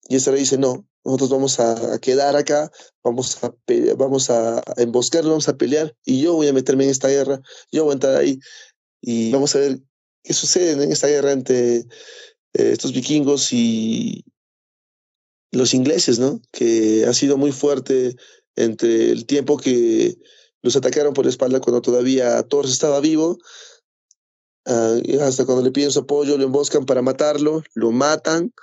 Y 0.10 0.16
este 0.16 0.32
rey 0.32 0.42
dice, 0.42 0.58
no, 0.58 0.86
nosotros 1.04 1.30
vamos 1.30 1.60
a, 1.60 2.00
quedar 2.00 2.36
acá, 2.36 2.70
vamos 3.04 3.42
a, 3.44 3.54
vamos 3.98 4.30
a 4.30 4.62
emboscarlo, 4.76 5.32
vamos 5.32 5.48
a 5.48 5.58
pelear, 5.58 5.96
y 6.06 6.22
yo 6.22 6.34
voy 6.34 6.48
a 6.48 6.54
meterme 6.54 6.84
en 6.84 6.90
esta 6.90 7.08
guerra, 7.08 7.42
yo 7.72 7.86
voy 7.86 7.92
a 7.92 7.94
entrar 7.94 8.16
ahí, 8.18 8.40
y 9.02 9.32
vamos 9.32 9.56
a 9.56 9.60
ver 9.60 9.80
qué 10.24 10.34
sucede 10.34 10.84
en 10.84 10.92
esta 10.92 11.08
guerra 11.08 11.32
entre 11.32 11.78
eh, 11.78 11.86
estos 12.54 12.92
vikingos 12.92 13.54
y 13.54 14.26
los 15.52 15.74
ingleses, 15.74 16.20
¿no? 16.20 16.42
Que 16.52 17.06
ha 17.08 17.14
sido 17.14 17.38
muy 17.38 17.52
fuerte 17.52 18.16
entre 18.56 19.12
el 19.12 19.26
tiempo 19.26 19.58
que 19.58 20.18
los 20.62 20.76
atacaron 20.76 21.14
por 21.14 21.26
la 21.26 21.32
espalda 21.32 21.62
cuando 21.62 21.82
todavía 21.82 22.42
Thor 22.44 22.66
estaba 22.66 23.00
vivo. 23.00 23.38
Ah, 24.66 24.98
hasta 25.22 25.46
cuando 25.46 25.64
le 25.64 25.72
piden 25.72 25.92
su 25.92 26.00
apoyo, 26.00 26.38
lo 26.38 26.44
emboscan 26.44 26.86
para 26.86 27.02
matarlo, 27.02 27.64
lo 27.74 27.92
matan. 27.92 28.54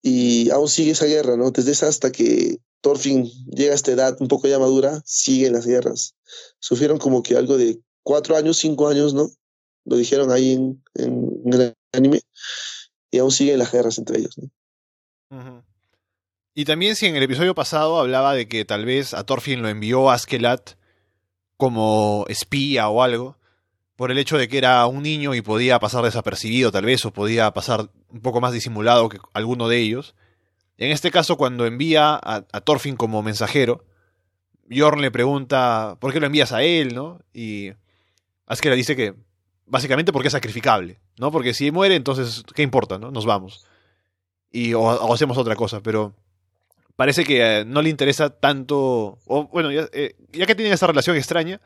Y 0.00 0.50
aún 0.50 0.68
sigue 0.68 0.92
esa 0.92 1.06
guerra, 1.06 1.36
¿no? 1.36 1.50
Desde 1.50 1.72
esa 1.72 1.88
hasta 1.88 2.12
que 2.12 2.58
Thorfinn 2.80 3.30
llega 3.46 3.72
a 3.72 3.74
esta 3.74 3.92
edad 3.92 4.16
un 4.20 4.28
poco 4.28 4.48
ya 4.48 4.58
madura, 4.58 5.02
siguen 5.04 5.54
las 5.54 5.66
guerras. 5.66 6.14
Sufrieron 6.60 6.98
como 6.98 7.22
que 7.22 7.36
algo 7.36 7.56
de 7.56 7.80
cuatro 8.02 8.36
años, 8.36 8.58
cinco 8.58 8.88
años, 8.88 9.14
¿no? 9.14 9.30
Lo 9.84 9.96
dijeron 9.96 10.30
ahí 10.30 10.52
en, 10.52 10.82
el 11.46 11.74
anime. 11.92 12.20
Y 13.10 13.18
aún 13.18 13.30
siguen 13.32 13.58
las 13.58 13.72
guerras 13.72 13.98
entre 13.98 14.18
ellos, 14.18 14.36
¿no? 14.38 14.50
Y 16.54 16.64
también 16.64 16.94
si 16.94 17.06
en 17.06 17.16
el 17.16 17.22
episodio 17.22 17.54
pasado 17.54 17.98
hablaba 17.98 18.34
de 18.34 18.46
que 18.46 18.64
tal 18.64 18.84
vez 18.84 19.12
a 19.14 19.24
Thorfinn 19.24 19.62
lo 19.62 19.68
envió 19.68 20.10
a 20.10 20.14
Askelat 20.14 20.72
como 21.56 22.24
espía 22.28 22.88
o 22.88 23.02
algo, 23.02 23.38
por 23.96 24.10
el 24.10 24.18
hecho 24.18 24.38
de 24.38 24.48
que 24.48 24.58
era 24.58 24.86
un 24.86 25.02
niño 25.02 25.34
y 25.34 25.42
podía 25.42 25.78
pasar 25.78 26.04
desapercibido 26.04 26.70
tal 26.72 26.84
vez, 26.84 27.04
o 27.04 27.12
podía 27.12 27.50
pasar 27.52 27.90
un 28.08 28.20
poco 28.20 28.40
más 28.40 28.52
disimulado 28.52 29.08
que 29.08 29.18
alguno 29.32 29.68
de 29.68 29.78
ellos. 29.78 30.14
En 30.78 30.90
este 30.90 31.10
caso, 31.10 31.36
cuando 31.36 31.66
envía 31.66 32.14
a, 32.14 32.44
a 32.50 32.60
Thorfinn 32.60 32.96
como 32.96 33.22
mensajero, 33.22 33.84
Bjorn 34.66 35.00
le 35.00 35.10
pregunta 35.10 35.96
por 36.00 36.12
qué 36.12 36.20
lo 36.20 36.26
envías 36.26 36.52
a 36.52 36.62
él, 36.62 36.94
¿no? 36.94 37.20
Y 37.32 37.72
Askelat 38.46 38.76
dice 38.76 38.96
que 38.96 39.14
básicamente 39.66 40.12
porque 40.12 40.28
es 40.28 40.32
sacrificable, 40.32 40.98
¿no? 41.18 41.30
Porque 41.30 41.54
si 41.54 41.70
muere, 41.70 41.96
entonces, 41.96 42.44
¿qué 42.54 42.62
importa, 42.62 42.98
no? 42.98 43.10
Nos 43.10 43.26
vamos. 43.26 43.66
Y 44.54 44.72
o 44.72 45.12
hacemos 45.12 45.36
otra 45.36 45.56
cosa, 45.56 45.82
pero 45.82 46.14
parece 46.94 47.24
que 47.24 47.42
eh, 47.42 47.64
no 47.64 47.82
le 47.82 47.88
interesa 47.88 48.30
tanto, 48.30 49.18
o 49.26 49.48
bueno, 49.48 49.68
eh, 49.72 50.14
ya, 50.30 50.46
que 50.46 50.54
tienen 50.54 50.72
esa 50.72 50.86
relación 50.86 51.16
extraña, 51.16 51.60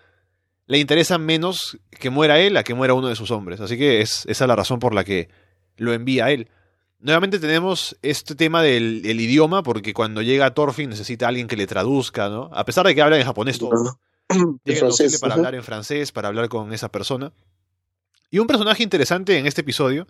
le 0.66 0.78
interesa 0.78 1.18
menos 1.18 1.76
que 1.90 2.08
muera 2.08 2.38
él 2.38 2.56
a 2.56 2.62
que 2.62 2.72
muera 2.72 2.94
uno 2.94 3.08
de 3.08 3.14
sus 3.14 3.30
hombres. 3.30 3.60
Así 3.60 3.76
que 3.76 4.00
es 4.00 4.24
esa 4.24 4.46
la 4.46 4.56
razón 4.56 4.78
por 4.78 4.94
la 4.94 5.04
que 5.04 5.28
lo 5.76 5.92
envía 5.92 6.24
a 6.24 6.30
él. 6.30 6.48
Nuevamente 6.98 7.38
tenemos 7.38 7.94
este 8.00 8.34
tema 8.34 8.62
del 8.62 9.04
idioma, 9.04 9.62
porque 9.62 9.92
cuando 9.92 10.22
llega 10.22 10.54
Thorfinn 10.54 10.88
necesita 10.88 11.26
a 11.26 11.28
alguien 11.28 11.46
que 11.46 11.58
le 11.58 11.66
traduzca, 11.66 12.30
¿no? 12.30 12.48
A 12.54 12.64
pesar 12.64 12.86
de 12.86 12.94
que 12.94 13.02
habla 13.02 13.18
en 13.18 13.26
japonés 13.26 13.58
todo. 13.58 14.00
Tiene 14.64 14.80
que 14.80 15.18
para 15.20 15.34
hablar 15.34 15.54
en 15.54 15.62
francés, 15.62 16.10
para 16.10 16.28
hablar 16.28 16.48
con 16.48 16.72
esa 16.72 16.90
persona. 16.90 17.34
Y 18.30 18.38
un 18.38 18.46
personaje 18.46 18.82
interesante 18.82 19.36
en 19.36 19.46
este 19.46 19.60
episodio 19.60 20.06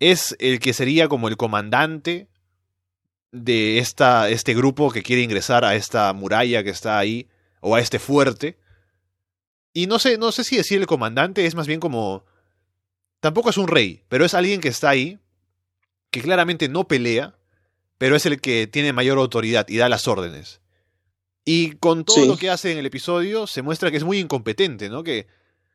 es 0.00 0.34
el 0.40 0.58
que 0.58 0.72
sería 0.72 1.08
como 1.08 1.28
el 1.28 1.36
comandante 1.36 2.28
de 3.32 3.78
esta, 3.78 4.28
este 4.28 4.54
grupo 4.54 4.90
que 4.90 5.02
quiere 5.02 5.22
ingresar 5.22 5.64
a 5.64 5.76
esta 5.76 6.12
muralla 6.12 6.64
que 6.64 6.70
está 6.70 6.98
ahí, 6.98 7.28
o 7.60 7.76
a 7.76 7.80
este 7.80 7.98
fuerte. 7.98 8.58
Y 9.72 9.86
no 9.86 9.98
sé, 9.98 10.18
no 10.18 10.32
sé 10.32 10.42
si 10.42 10.56
decir 10.56 10.80
el 10.80 10.86
comandante 10.86 11.46
es 11.46 11.54
más 11.54 11.66
bien 11.66 11.80
como... 11.80 12.24
Tampoco 13.20 13.50
es 13.50 13.58
un 13.58 13.68
rey, 13.68 14.02
pero 14.08 14.24
es 14.24 14.32
alguien 14.32 14.62
que 14.62 14.68
está 14.68 14.88
ahí, 14.88 15.18
que 16.10 16.22
claramente 16.22 16.68
no 16.70 16.88
pelea, 16.88 17.36
pero 17.98 18.16
es 18.16 18.24
el 18.24 18.40
que 18.40 18.66
tiene 18.66 18.94
mayor 18.94 19.18
autoridad 19.18 19.68
y 19.68 19.76
da 19.76 19.90
las 19.90 20.08
órdenes. 20.08 20.62
Y 21.44 21.72
con 21.72 22.06
todo 22.06 22.24
lo 22.24 22.38
que 22.38 22.48
hace 22.48 22.72
en 22.72 22.78
el 22.78 22.86
episodio, 22.86 23.46
se 23.46 23.60
muestra 23.60 23.90
que 23.90 23.98
es 23.98 24.04
muy 24.04 24.18
incompetente, 24.18 24.88
¿no? 24.88 25.04
Que 25.04 25.26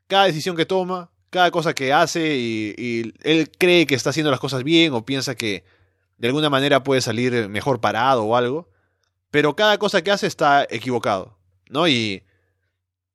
cada 0.07 0.25
decisión 0.25 0.55
que 0.55 0.65
toma, 0.65 1.11
cada 1.29 1.51
cosa 1.51 1.73
que 1.73 1.91
hace, 1.91 2.35
y 2.37 3.13
él 3.23 3.51
cree 3.57 3.85
que 3.87 3.95
está 3.95 4.11
haciendo 4.11 4.31
las 4.31 4.39
cosas 4.39 4.63
bien 4.63 4.93
o 4.93 5.05
piensa 5.05 5.35
que 5.35 5.63
de 6.17 6.27
alguna 6.27 6.49
manera 6.49 6.83
puede 6.83 7.01
salir 7.01 7.49
mejor 7.49 7.81
parado 7.81 8.23
o 8.23 8.35
algo, 8.35 8.69
pero 9.31 9.55
cada 9.55 9.77
cosa 9.77 10.01
que 10.01 10.11
hace 10.11 10.27
está 10.27 10.65
equivocado, 10.69 11.37
¿no? 11.69 11.87
Y, 11.87 12.23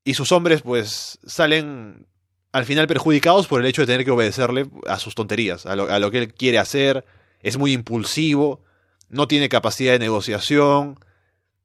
y 0.04 0.14
sus 0.14 0.32
hombres 0.32 0.62
pues 0.62 1.18
salen 1.24 2.06
al 2.52 2.64
final 2.64 2.86
perjudicados 2.86 3.46
por 3.46 3.60
el 3.60 3.66
hecho 3.66 3.82
de 3.82 3.86
tener 3.86 4.04
que 4.04 4.10
obedecerle 4.10 4.68
a 4.86 4.98
sus 4.98 5.14
tonterías, 5.14 5.66
a 5.66 5.76
lo, 5.76 6.10
que 6.10 6.18
él 6.18 6.34
quiere 6.34 6.58
hacer, 6.58 7.04
es 7.40 7.56
muy 7.56 7.72
impulsivo, 7.72 8.62
no 9.08 9.28
tiene 9.28 9.48
capacidad 9.48 9.92
de 9.92 9.98
negociación. 9.98 10.98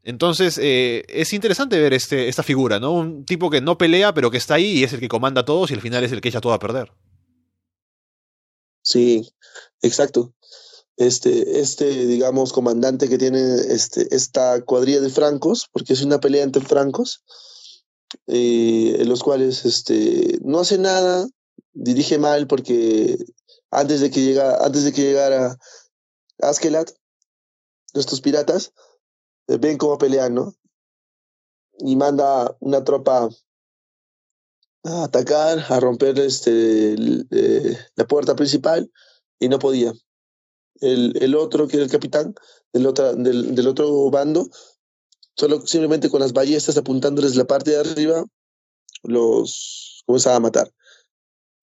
Entonces 0.05 0.57
eh, 0.61 1.03
es 1.09 1.33
interesante 1.33 1.79
ver 1.79 1.93
este, 1.93 2.29
esta 2.29 2.43
figura, 2.43 2.79
¿no? 2.79 2.93
Un 2.93 3.25
tipo 3.25 3.49
que 3.49 3.59
no 3.59 3.77
pelea, 3.77 4.13
pero 4.13 4.31
que 4.31 4.37
está 4.37 4.55
ahí 4.55 4.79
y 4.79 4.83
es 4.83 4.93
el 4.93 5.01
que 5.01 5.09
comanda 5.09 5.41
a 5.41 5.45
todos 5.45 5.69
y 5.71 5.73
al 5.73 5.81
final 5.81 6.03
es 6.03 6.13
el 6.13 6.21
que 6.21 6.29
echa 6.29 6.41
todo 6.41 6.53
a 6.53 6.59
perder. 6.59 6.93
Sí, 8.81 9.27
exacto 9.81 10.33
este, 10.97 11.59
este, 11.59 12.05
digamos, 12.05 12.53
comandante 12.53 13.09
que 13.09 13.17
tiene 13.17 13.55
este, 13.69 14.15
esta 14.15 14.61
cuadrilla 14.63 15.01
de 15.01 15.09
francos, 15.09 15.67
porque 15.71 15.93
es 15.93 16.01
una 16.01 16.19
pelea 16.19 16.43
entre 16.43 16.63
francos, 16.63 17.23
eh, 18.27 18.95
en 18.99 19.09
los 19.09 19.21
cuales 19.21 19.65
este, 19.65 20.39
no 20.41 20.59
hace 20.59 20.77
nada, 20.77 21.27
dirige 21.73 22.17
mal 22.17 22.47
porque 22.47 23.17
antes 23.71 23.99
de 23.99 24.09
que, 24.09 24.21
llega, 24.21 24.63
antes 24.63 24.83
de 24.85 24.93
que 24.93 25.01
llegara 25.01 25.57
Askelat, 26.41 26.91
estos 27.93 28.21
piratas, 28.21 28.71
ven 29.47 29.77
cómo 29.77 29.97
pelean, 29.97 30.33
¿no? 30.33 30.55
Y 31.79 31.95
manda 31.95 32.55
una 32.59 32.83
tropa 32.83 33.29
a 34.83 35.03
atacar, 35.03 35.65
a 35.69 35.79
romper 35.79 36.19
este, 36.19 36.93
eh, 36.93 37.77
la 37.95 38.07
puerta 38.07 38.35
principal 38.35 38.91
y 39.39 39.49
no 39.49 39.59
podía 39.59 39.93
el, 40.81 41.17
el 41.21 41.35
otro, 41.35 41.67
que 41.67 41.77
era 41.77 41.85
el 41.85 41.91
capitán 41.91 42.35
del, 42.73 42.87
otro 42.87 43.15
del, 43.15 43.55
del 43.55 43.67
otro 43.67 44.09
bando, 44.09 44.49
solo 45.35 45.65
simplemente 45.65 46.09
con 46.09 46.21
las 46.21 46.33
ballestas 46.33 46.77
apuntándoles 46.77 47.35
la 47.35 47.45
parte 47.45 47.71
de 47.71 47.77
arriba, 47.77 48.25
los 49.03 50.03
comenzaba 50.05 50.37
a 50.37 50.41
matar. 50.41 50.71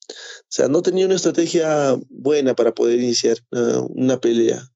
O 0.09 0.55
sea, 0.55 0.69
no 0.69 0.83
tenía 0.83 1.07
una 1.07 1.15
estrategia 1.15 1.97
buena 2.11 2.55
para 2.55 2.75
poder 2.75 3.01
iniciar 3.01 3.39
una, 3.51 4.21
pelea. 4.21 4.72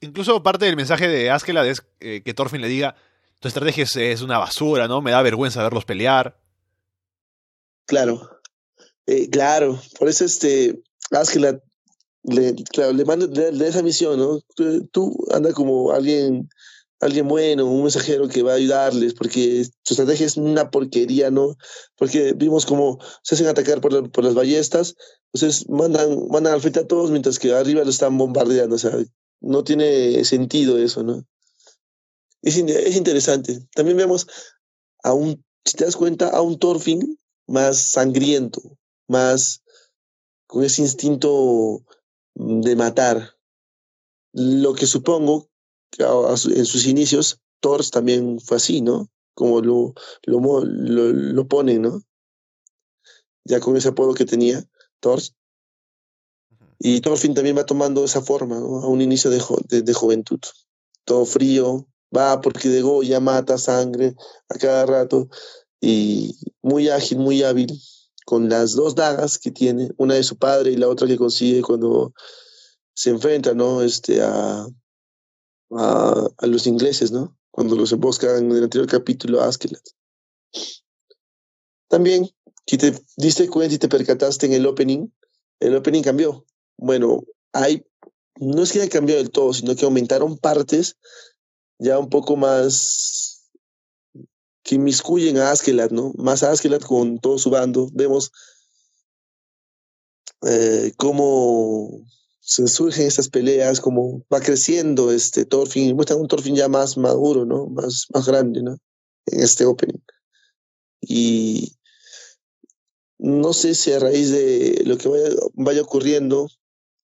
Incluso 0.00 0.42
parte 0.42 0.66
del 0.66 0.76
mensaje 0.76 1.08
de 1.08 1.30
Askeladd 1.30 1.66
es 1.66 1.82
eh, 2.00 2.22
que 2.24 2.34
Thorfinn 2.34 2.60
le 2.60 2.68
diga, 2.68 2.96
tu 3.40 3.48
estrategia 3.48 3.84
es, 3.84 4.22
una 4.22 4.38
basura, 4.38 4.88
¿no? 4.88 5.00
Me 5.00 5.10
da 5.10 5.22
vergüenza 5.22 5.62
verlos 5.62 5.84
pelear. 5.84 6.38
Claro, 7.86 8.40
eh, 9.06 9.30
claro. 9.30 9.80
Por 9.98 10.08
eso 10.08 10.24
este 10.24 10.82
Askeladd 11.10 11.60
le, 12.24 12.54
claro, 12.72 12.92
le 12.92 13.04
manda 13.04 13.26
le, 13.26 13.68
esa 13.68 13.82
misión, 13.82 14.18
¿no? 14.18 14.40
Tú, 14.90 15.16
anda 15.32 15.52
como 15.52 15.92
alguien, 15.92 16.48
alguien 17.00 17.28
bueno, 17.28 17.66
un 17.66 17.82
mensajero 17.82 18.28
que 18.28 18.42
va 18.42 18.52
a 18.52 18.56
ayudarles, 18.56 19.14
porque 19.14 19.64
su 19.84 19.94
estrategia 19.94 20.26
es 20.26 20.36
una 20.36 20.70
porquería, 20.70 21.30
¿no? 21.30 21.56
Porque 21.96 22.32
vimos 22.34 22.66
como 22.66 22.98
se 23.22 23.34
hacen 23.34 23.46
atacar 23.46 23.80
por, 23.80 24.10
por 24.10 24.24
las 24.24 24.34
ballestas, 24.34 24.96
entonces 25.32 25.68
mandan, 25.68 26.28
mandan 26.28 26.54
al 26.54 26.60
frente 26.60 26.80
a 26.80 26.86
todos 26.86 27.10
mientras 27.10 27.38
que 27.38 27.54
arriba 27.54 27.84
lo 27.84 27.90
están 27.90 28.18
bombardeando, 28.18 28.74
o 28.74 28.78
sea, 28.78 28.92
no 29.40 29.64
tiene 29.64 30.24
sentido 30.24 30.78
eso, 30.78 31.02
¿no? 31.02 31.24
Es, 32.42 32.56
es 32.56 32.96
interesante. 32.96 33.66
También 33.74 33.96
vemos 33.96 34.26
a 35.02 35.12
un, 35.12 35.44
si 35.64 35.76
te 35.76 35.84
das 35.84 35.96
cuenta, 35.96 36.28
a 36.28 36.40
un 36.40 36.58
Thorfinn 36.58 37.18
más 37.46 37.90
sangriento, 37.90 38.60
más 39.08 39.62
con 40.46 40.64
ese 40.64 40.82
instinto 40.82 41.84
de 42.34 42.76
matar. 42.76 43.36
Lo 44.32 44.74
que 44.74 44.86
supongo 44.86 45.48
que 45.90 46.04
en 46.04 46.66
sus 46.66 46.86
inicios 46.86 47.40
Thor 47.60 47.88
también 47.88 48.38
fue 48.40 48.58
así, 48.58 48.80
¿no? 48.80 49.08
Como 49.34 49.60
lo, 49.60 49.94
lo, 50.24 50.64
lo, 50.64 51.48
ponen, 51.48 51.82
¿no? 51.82 52.02
Ya 53.44 53.60
con 53.60 53.76
ese 53.76 53.88
apodo 53.88 54.14
que 54.14 54.24
tenía, 54.24 54.64
Thor. 55.00 55.20
Y 56.78 57.00
Thorfinn 57.00 57.34
también 57.34 57.56
va 57.56 57.64
tomando 57.64 58.04
esa 58.04 58.20
forma, 58.20 58.58
¿no? 58.58 58.82
A 58.82 58.88
un 58.88 59.00
inicio 59.00 59.30
de, 59.30 59.82
de, 59.82 59.92
juventud. 59.94 60.40
Todo 61.04 61.24
frío, 61.24 61.86
va 62.14 62.40
porque 62.40 62.68
de 62.68 62.82
ya 63.04 63.20
mata 63.20 63.58
sangre 63.58 64.14
a 64.48 64.58
cada 64.58 64.86
rato. 64.86 65.28
Y 65.80 66.36
muy 66.62 66.88
ágil, 66.88 67.18
muy 67.18 67.42
hábil 67.42 67.80
con 68.24 68.48
las 68.48 68.74
dos 68.74 68.96
dagas 68.96 69.38
que 69.38 69.52
tiene, 69.52 69.90
una 69.98 70.14
de 70.14 70.24
su 70.24 70.36
padre 70.36 70.72
y 70.72 70.76
la 70.76 70.88
otra 70.88 71.06
que 71.06 71.16
consigue 71.16 71.62
cuando 71.62 72.12
se 72.92 73.10
enfrenta 73.10 73.54
¿no? 73.54 73.82
este, 73.82 74.20
a, 74.20 74.66
a, 75.70 76.28
a 76.36 76.46
los 76.46 76.66
ingleses, 76.66 77.12
¿no? 77.12 77.38
Cuando 77.52 77.76
los 77.76 77.92
emboscan 77.92 78.36
en 78.36 78.50
el 78.50 78.64
anterior 78.64 78.88
capítulo 78.88 79.40
a 79.40 79.46
Askelat. 79.46 79.82
También, 81.88 82.28
si 82.66 82.78
te 82.78 82.92
diste 83.16 83.48
cuenta 83.48 83.74
y 83.76 83.78
te 83.78 83.88
percataste 83.88 84.46
en 84.46 84.54
el 84.54 84.66
opening, 84.66 85.06
el 85.60 85.76
opening 85.76 86.02
cambió. 86.02 86.44
Bueno, 86.78 87.22
hay, 87.52 87.84
no 88.38 88.62
es 88.62 88.72
que 88.72 88.80
haya 88.80 88.90
cambiado 88.90 89.22
del 89.22 89.30
todo, 89.30 89.52
sino 89.52 89.74
que 89.74 89.84
aumentaron 89.84 90.36
partes 90.38 90.96
ya 91.78 91.98
un 91.98 92.08
poco 92.08 92.36
más 92.36 93.50
que 94.62 94.74
inmiscuyen 94.74 95.38
a 95.38 95.52
Askelat, 95.52 95.92
¿no? 95.92 96.12
Más 96.16 96.42
a 96.42 96.50
Askelat 96.50 96.82
con 96.82 97.18
todo 97.18 97.38
su 97.38 97.50
bando. 97.50 97.88
Vemos 97.92 98.32
eh, 100.42 100.92
cómo 100.96 102.04
se 102.40 102.66
surgen 102.66 103.06
estas 103.06 103.28
peleas, 103.28 103.80
cómo 103.80 104.24
va 104.32 104.40
creciendo 104.40 105.12
este 105.12 105.44
Thorfinn, 105.44 105.94
muestran 105.94 106.20
un 106.20 106.28
Thorfinn 106.28 106.56
ya 106.56 106.68
más 106.68 106.96
maduro, 106.96 107.44
¿no? 107.44 107.66
Más, 107.66 108.06
más 108.12 108.26
grande, 108.26 108.62
¿no? 108.62 108.76
En 109.26 109.40
este 109.40 109.64
opening. 109.64 110.00
Y 111.00 111.76
no 113.18 113.52
sé 113.52 113.74
si 113.74 113.92
a 113.92 113.98
raíz 113.98 114.30
de 114.30 114.82
lo 114.84 114.98
que 114.98 115.08
vaya, 115.08 115.28
vaya 115.54 115.82
ocurriendo 115.82 116.48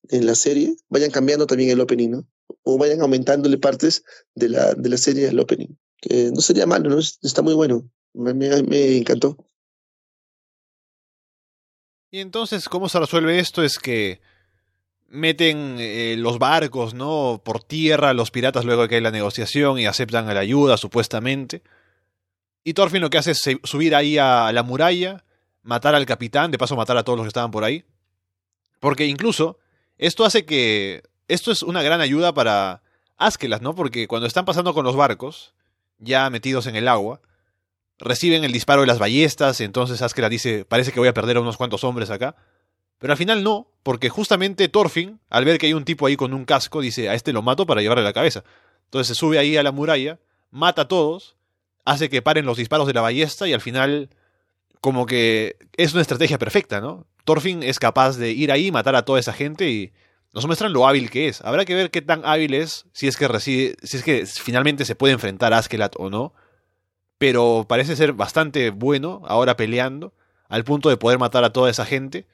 en 0.09 0.27
la 0.27 0.35
serie, 0.35 0.77
vayan 0.89 1.11
cambiando 1.11 1.47
también 1.47 1.71
el 1.71 1.81
opening, 1.81 2.11
¿no? 2.11 2.29
O 2.65 2.79
vayan 2.79 3.01
aumentándole 3.01 3.59
partes 3.59 4.05
de 4.35 4.49
la, 4.49 4.75
de 4.75 4.89
la 4.89 4.97
serie 4.97 5.29
al 5.29 5.39
opening. 5.39 5.77
Que 6.01 6.31
no 6.33 6.41
sería 6.41 6.67
malo, 6.67 6.91
¿no? 6.91 6.99
Está 6.99 7.43
muy 7.43 7.55
bueno. 7.55 7.89
Me, 8.15 8.97
encantó. 8.97 9.37
Y 12.11 12.21
entonces, 12.21 12.69
¿cómo 12.69 12.89
se 12.89 12.99
resuelve 12.99 13.39
esto? 13.39 13.63
Es 13.63 13.79
que 13.79 14.21
meten 15.09 15.77
eh, 15.79 16.17
los 16.19 16.39
barcos, 16.39 16.93
¿no? 16.93 17.41
Por 17.43 17.63
tierra, 17.63 18.13
los 18.13 18.31
piratas 18.31 18.65
luego 18.65 18.87
que 18.89 18.97
hay 18.97 19.01
la 19.01 19.11
negociación 19.11 19.79
y 19.79 19.87
aceptan 19.87 20.27
la 20.27 20.41
ayuda, 20.41 20.77
supuestamente. 20.77 21.63
Y 22.65 22.75
Thorfinn 22.75 23.01
lo 23.01 23.11
que 23.11 23.19
hace 23.19 23.31
es 23.33 23.43
subir 23.65 23.95
ahí 23.95 24.19
a 24.19 24.53
la 24.53 24.63
muralla, 24.63 25.25
matar 25.63 25.95
al 25.95 26.07
capitán, 26.07 26.51
de 26.51 26.59
paso 26.59 26.77
matar 26.77 26.97
a 26.97 27.05
todos 27.05 27.17
los 27.17 27.25
que 27.25 27.29
estaban 27.29 27.51
por 27.51 27.65
ahí. 27.65 27.85
Porque 28.79 29.07
incluso, 29.07 29.59
esto 30.07 30.25
hace 30.25 30.45
que... 30.45 31.03
Esto 31.29 31.51
es 31.53 31.63
una 31.63 31.83
gran 31.83 32.01
ayuda 32.01 32.35
para 32.35 32.83
Askelas, 33.17 33.63
¿no? 33.63 33.75
Porque 33.75 34.09
cuando 34.09 34.27
están 34.27 34.45
pasando 34.45 34.75
con 34.75 34.85
los 34.85 34.97
barcos, 34.97 35.55
ya 35.99 36.29
metidos 36.29 36.67
en 36.67 36.77
el 36.77 36.89
agua, 36.89 37.21
reciben 37.99 38.45
el 38.45 38.53
disparo 38.53 38.83
de 38.83 38.89
las 38.89 38.99
ballestas, 38.99 39.61
y 39.61 39.65
entonces 39.65 40.03
Askelas 40.03 40.31
dice, 40.31 40.65
parece 40.65 40.93
que 40.93 40.99
voy 40.99 41.09
a 41.09 41.15
perder 41.15 41.37
a 41.37 41.41
unos 41.41 41.57
cuantos 41.57 41.85
hombres 41.85 42.11
acá. 42.11 42.37
Pero 42.99 43.13
al 43.13 43.17
final 43.17 43.43
no, 43.43 43.69
porque 43.83 44.09
justamente 44.09 44.69
Thorfinn, 44.69 45.21
al 45.31 45.45
ver 45.45 45.59
que 45.59 45.67
hay 45.67 45.75
un 45.75 45.85
tipo 45.85 46.07
ahí 46.07 46.17
con 46.17 46.35
un 46.35 46.45
casco, 46.45 46.81
dice, 46.81 47.09
a 47.09 47.15
este 47.15 47.33
lo 47.33 47.43
mato 47.43 47.65
para 47.67 47.81
llevarle 47.81 48.05
la 48.05 48.13
cabeza. 48.13 48.45
Entonces 48.85 49.09
se 49.09 49.15
sube 49.15 49.39
ahí 49.39 49.57
a 49.57 49.63
la 49.63 49.73
muralla, 49.73 50.19
mata 50.51 50.83
a 50.83 50.89
todos, 50.89 51.37
hace 51.85 52.09
que 52.09 52.23
paren 52.23 52.47
los 52.47 52.59
disparos 52.59 52.87
de 52.87 52.95
la 52.95 53.01
ballesta 53.01 53.49
y 53.49 53.53
al 53.53 53.61
final 53.61 54.11
como 54.81 55.07
que 55.07 55.57
es 55.77 55.93
una 55.93 56.03
estrategia 56.03 56.39
perfecta, 56.39 56.81
¿no? 56.81 57.07
Thorfinn 57.25 57.63
es 57.63 57.79
capaz 57.79 58.17
de 58.17 58.31
ir 58.31 58.51
ahí, 58.53 58.71
matar 58.71 58.97
a 58.97 59.05
toda 59.05 59.21
esa 59.21 59.33
gente 59.33 59.69
y 59.69 59.93
nos 60.33 60.47
muestran 60.47 60.73
lo 60.73 60.87
hábil 60.87 61.11
que 61.11 61.29
es. 61.29 61.41
Habrá 61.43 61.65
que 61.65 61.75
ver 61.75 61.91
qué 61.91 62.03
tan 62.03 62.25
hábil 62.25 62.55
es, 62.55 62.87
si 62.93 63.07
es 63.07 63.17
que 63.17 63.29
si 63.41 63.75
es 63.83 64.03
que 64.03 64.27
finalmente 64.27 64.85
se 64.85 64.95
puede 64.95 65.13
enfrentar 65.13 65.53
a 65.53 65.59
Askelat 65.59 65.95
o 65.99 66.11
no. 66.11 66.33
Pero 67.19 67.67
parece 67.69 67.95
ser 67.95 68.15
bastante 68.15 68.71
bueno 68.71 69.23
ahora 69.27 69.57
peleando, 69.57 70.13
al 70.49 70.65
punto 70.65 70.89
de 70.89 70.97
poder 70.97 71.19
matar 71.19 71.45
a 71.45 71.53
toda 71.53 71.71
esa 71.71 71.87
gente 71.87 72.27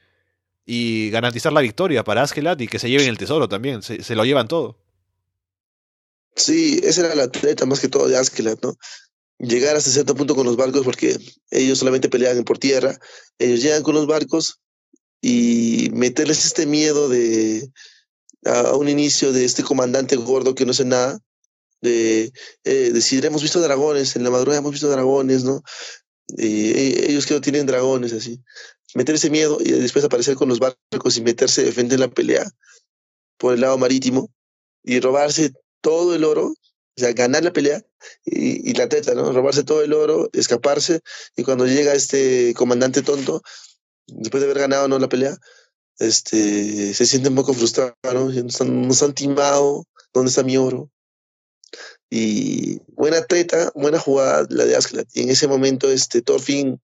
y 0.65 1.09
garantizar 1.09 1.53
la 1.53 1.61
victoria 1.61 2.03
para 2.03 2.23
Askelat 2.23 2.59
y 2.61 2.67
que 2.67 2.79
se 2.79 2.89
lleven 2.89 3.07
el 3.07 3.17
tesoro 3.17 3.47
también, 3.47 3.81
se, 3.83 4.15
lo 4.15 4.25
llevan 4.25 4.47
todo. 4.47 4.77
Sí, 6.35 6.79
esa 6.83 7.05
era 7.05 7.15
la 7.15 7.29
treta 7.29 7.65
más 7.65 7.79
que 7.79 7.89
todo 7.89 8.07
de 8.07 8.17
Askelat, 8.17 8.63
¿no? 8.63 8.77
llegar 9.39 9.75
hasta 9.75 9.89
cierto 9.89 10.15
punto 10.15 10.35
con 10.35 10.45
los 10.45 10.57
barcos 10.57 10.83
porque 10.83 11.17
ellos 11.49 11.79
solamente 11.79 12.09
peleaban 12.09 12.43
por 12.43 12.57
tierra. 12.57 12.99
Ellos 13.37 13.61
llegan 13.61 13.83
con 13.83 13.95
los 13.95 14.05
barcos 14.05 14.59
y 15.21 15.89
meterles 15.93 16.45
este 16.45 16.65
miedo 16.65 17.09
de 17.09 17.69
a 18.45 18.75
un 18.75 18.87
inicio 18.87 19.33
de 19.33 19.45
este 19.45 19.63
comandante 19.63 20.15
gordo 20.15 20.55
que 20.55 20.65
no 20.65 20.71
hace 20.71 20.85
nada, 20.85 21.19
de 21.81 22.31
eh, 22.63 22.91
decir, 22.91 23.25
hemos 23.25 23.41
visto 23.41 23.59
dragones, 23.59 24.15
en 24.15 24.23
la 24.23 24.29
madrugada 24.29 24.59
hemos 24.59 24.71
visto 24.71 24.89
dragones, 24.89 25.43
¿no? 25.43 25.61
Y 26.37 26.71
ellos 27.09 27.25
que 27.25 27.33
no 27.33 27.41
tienen 27.41 27.65
dragones, 27.65 28.13
así. 28.13 28.41
Meter 28.95 29.15
ese 29.15 29.29
miedo 29.29 29.57
y 29.59 29.71
después 29.71 30.05
aparecer 30.05 30.35
con 30.35 30.49
los 30.49 30.59
barcos 30.59 31.17
y 31.17 31.21
meterse 31.21 31.63
de 31.63 31.71
frente 31.71 31.95
en 31.95 32.01
la 32.01 32.07
pelea 32.07 32.49
por 33.37 33.53
el 33.53 33.61
lado 33.61 33.77
marítimo 33.77 34.31
y 34.83 34.99
robarse 34.99 35.53
todo 35.81 36.15
el 36.15 36.23
oro 36.23 36.53
o 36.99 37.01
sea, 37.01 37.13
ganar 37.13 37.43
la 37.45 37.53
pelea 37.53 37.81
y, 38.25 38.69
y, 38.69 38.73
la 38.73 38.89
teta, 38.89 39.13
¿no? 39.13 39.31
Robarse 39.31 39.63
todo 39.63 39.81
el 39.81 39.93
oro, 39.93 40.29
escaparse, 40.33 40.99
y 41.37 41.43
cuando 41.43 41.65
llega 41.65 41.93
este 41.93 42.53
comandante 42.55 43.01
tonto, 43.01 43.41
después 44.15 44.41
de 44.41 44.49
haber 44.49 44.59
ganado 44.59 44.87
¿no? 44.87 44.99
la 44.99 45.09
pelea, 45.09 45.37
este, 45.99 46.93
se 46.93 47.05
siente 47.05 47.29
un 47.29 47.35
poco 47.35 47.53
frustrado, 47.53 47.95
¿no? 48.13 48.29
Nos 48.29 49.03
han, 49.03 49.13
timado, 49.13 49.85
¿dónde 50.13 50.29
está 50.29 50.43
mi 50.43 50.57
oro? 50.57 50.89
Y 52.09 52.79
buena 52.93 53.23
treta, 53.25 53.71
buena 53.75 53.99
jugada 53.99 54.47
la 54.49 54.65
de 54.65 54.75
Askeladd. 54.75 55.07
Y 55.13 55.23
en 55.23 55.29
ese 55.29 55.47
momento, 55.47 55.91
este, 55.91 56.21
Thorfinn, 56.21 56.81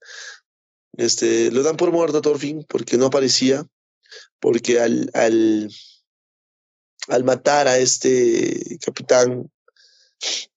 este, 0.97 1.49
lo 1.51 1.63
dan 1.63 1.77
por 1.77 1.91
muerto 1.91 2.17
a 2.17 2.21
Thorfinn 2.21 2.65
porque 2.67 2.97
no 2.97 3.07
aparecía, 3.07 3.65
porque 4.39 4.81
al, 4.81 5.09
al, 5.13 5.71
al 7.07 7.23
matar 7.23 7.67
a 7.67 7.77
este 7.77 8.77
capitán 8.85 9.49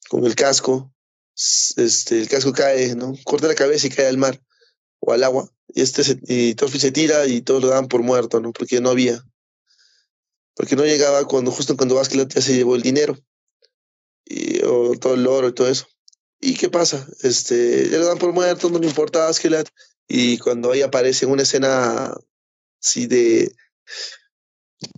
con 0.08 0.24
el 0.24 0.34
casco, 0.34 0.92
este, 1.76 2.20
el 2.20 2.28
casco 2.28 2.52
cae, 2.52 2.96
¿no? 2.96 3.14
Corta 3.24 3.46
la 3.46 3.54
cabeza 3.54 3.86
y 3.86 3.90
cae 3.90 4.08
al 4.08 4.18
mar 4.18 4.42
o 5.00 5.12
al 5.12 5.24
agua. 5.24 5.50
Y 5.68 5.82
este 5.82 6.04
se, 6.04 6.18
y 6.26 6.54
Torfi 6.54 6.78
se 6.78 6.92
tira 6.92 7.26
y 7.26 7.42
todos 7.42 7.62
lo 7.62 7.68
dan 7.68 7.88
por 7.88 8.02
muerto, 8.02 8.40
¿no? 8.40 8.52
Porque 8.52 8.80
no 8.80 8.90
había. 8.90 9.24
Porque 10.54 10.76
no 10.76 10.84
llegaba 10.84 11.24
cuando, 11.26 11.50
justo 11.50 11.76
cuando 11.76 11.94
Basquilat 11.94 12.32
ya 12.32 12.40
se 12.40 12.54
llevó 12.54 12.74
el 12.74 12.82
dinero. 12.82 13.18
Y, 14.24 14.64
o 14.64 14.92
todo 14.98 15.14
el 15.14 15.26
oro 15.26 15.48
y 15.48 15.54
todo 15.54 15.68
eso. 15.68 15.86
¿Y 16.40 16.54
qué 16.54 16.68
pasa? 16.68 17.06
Este, 17.22 17.88
ya 17.90 17.98
lo 17.98 18.06
dan 18.06 18.18
por 18.18 18.32
muerto, 18.32 18.70
no 18.70 18.78
le 18.78 18.86
importa 18.86 19.28
a. 19.28 19.32
Y 20.08 20.38
cuando 20.38 20.72
ahí 20.72 20.82
aparece 20.82 21.26
en 21.26 21.32
una 21.32 21.42
escena 21.42 22.14
así 22.82 23.06
de 23.06 23.54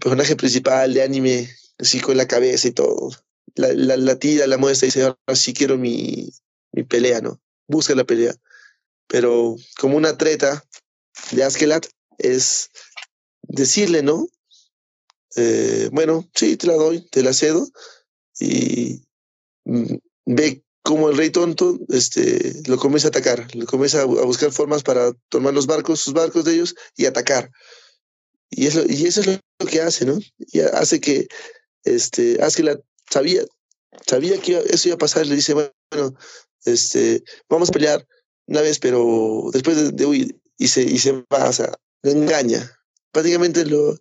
personaje 0.01 0.37
principal 0.37 0.93
de 0.93 1.03
anime, 1.03 1.51
así 1.79 2.01
con 2.01 2.17
la 2.17 2.29
cabeza 2.29 2.69
y 2.69 2.73
todo, 2.73 3.11
la, 3.55 3.73
la, 3.73 3.97
la 3.97 4.19
tira, 4.19 4.47
la 4.47 4.59
muestra 4.59 4.87
y 4.87 4.89
dice, 4.89 5.03
ahora 5.03 5.35
sí 5.35 5.53
quiero 5.53 5.79
mi, 5.79 6.31
mi 6.73 6.85
pelea, 6.85 7.21
¿no? 7.21 7.41
Busca 7.67 7.95
la 7.95 8.05
pelea. 8.05 8.35
Pero 9.11 9.57
como 9.77 9.97
una 9.97 10.17
treta 10.17 10.65
de 11.33 11.43
Askelat 11.43 11.87
es 12.19 12.71
decirle, 13.43 14.03
¿no? 14.03 14.29
Eh, 15.37 15.89
bueno, 15.93 16.29
sí, 16.35 16.57
te 16.57 16.69
la 16.69 16.75
doy, 16.75 17.05
te 17.11 17.25
la 17.25 17.33
cedo. 17.33 17.67
Y 18.39 19.03
mm, 19.65 19.97
ve 20.27 20.65
como 20.83 21.11
el 21.11 21.17
rey 21.17 21.31
tonto 21.31 21.79
este, 21.89 22.55
lo 22.69 22.79
comienza 22.79 23.09
a 23.09 23.11
atacar, 23.11 23.53
lo 23.55 23.67
comienza 23.67 24.03
a, 24.03 24.05
buscar 24.05 24.53
formas 24.53 24.85
para 24.85 25.13
tomar 25.29 25.55
los 25.55 25.67
barcos, 25.67 26.01
sus 26.01 26.15
barcos 26.15 26.45
de 26.45 26.55
ellos 26.55 26.77
y 26.97 27.07
atacar. 27.07 27.51
Y 28.49 28.69
eso, 28.69 28.85
y 28.89 29.07
eso 29.07 29.23
es 29.23 29.27
lo 29.27 29.67
que 29.67 29.81
hace, 29.81 30.05
¿no? 30.07 30.19
Y 30.39 30.61
hace 30.61 31.01
que 31.01 31.27
este, 31.83 32.39
sabía, 33.11 33.45
sabía 34.07 34.41
que 34.41 34.59
eso 34.71 34.89
iba 34.89 34.95
a 34.95 34.99
pasar, 34.99 35.27
le 35.27 35.35
dice, 35.35 35.55
bueno, 35.55 36.17
este, 36.65 37.25
vamos 37.49 37.71
a 37.71 37.73
pelear 37.73 38.07
una 38.51 38.61
vez, 38.61 38.79
pero 38.81 39.49
después 39.53 39.77
de, 39.77 39.93
de 39.93 40.05
huir, 40.05 40.41
y 40.59 40.69
se, 40.69 40.83
y 40.83 40.99
se 40.99 41.13
va, 41.13 41.51
engaña. 42.03 42.71
Prácticamente 43.13 43.65
lo, 43.65 43.97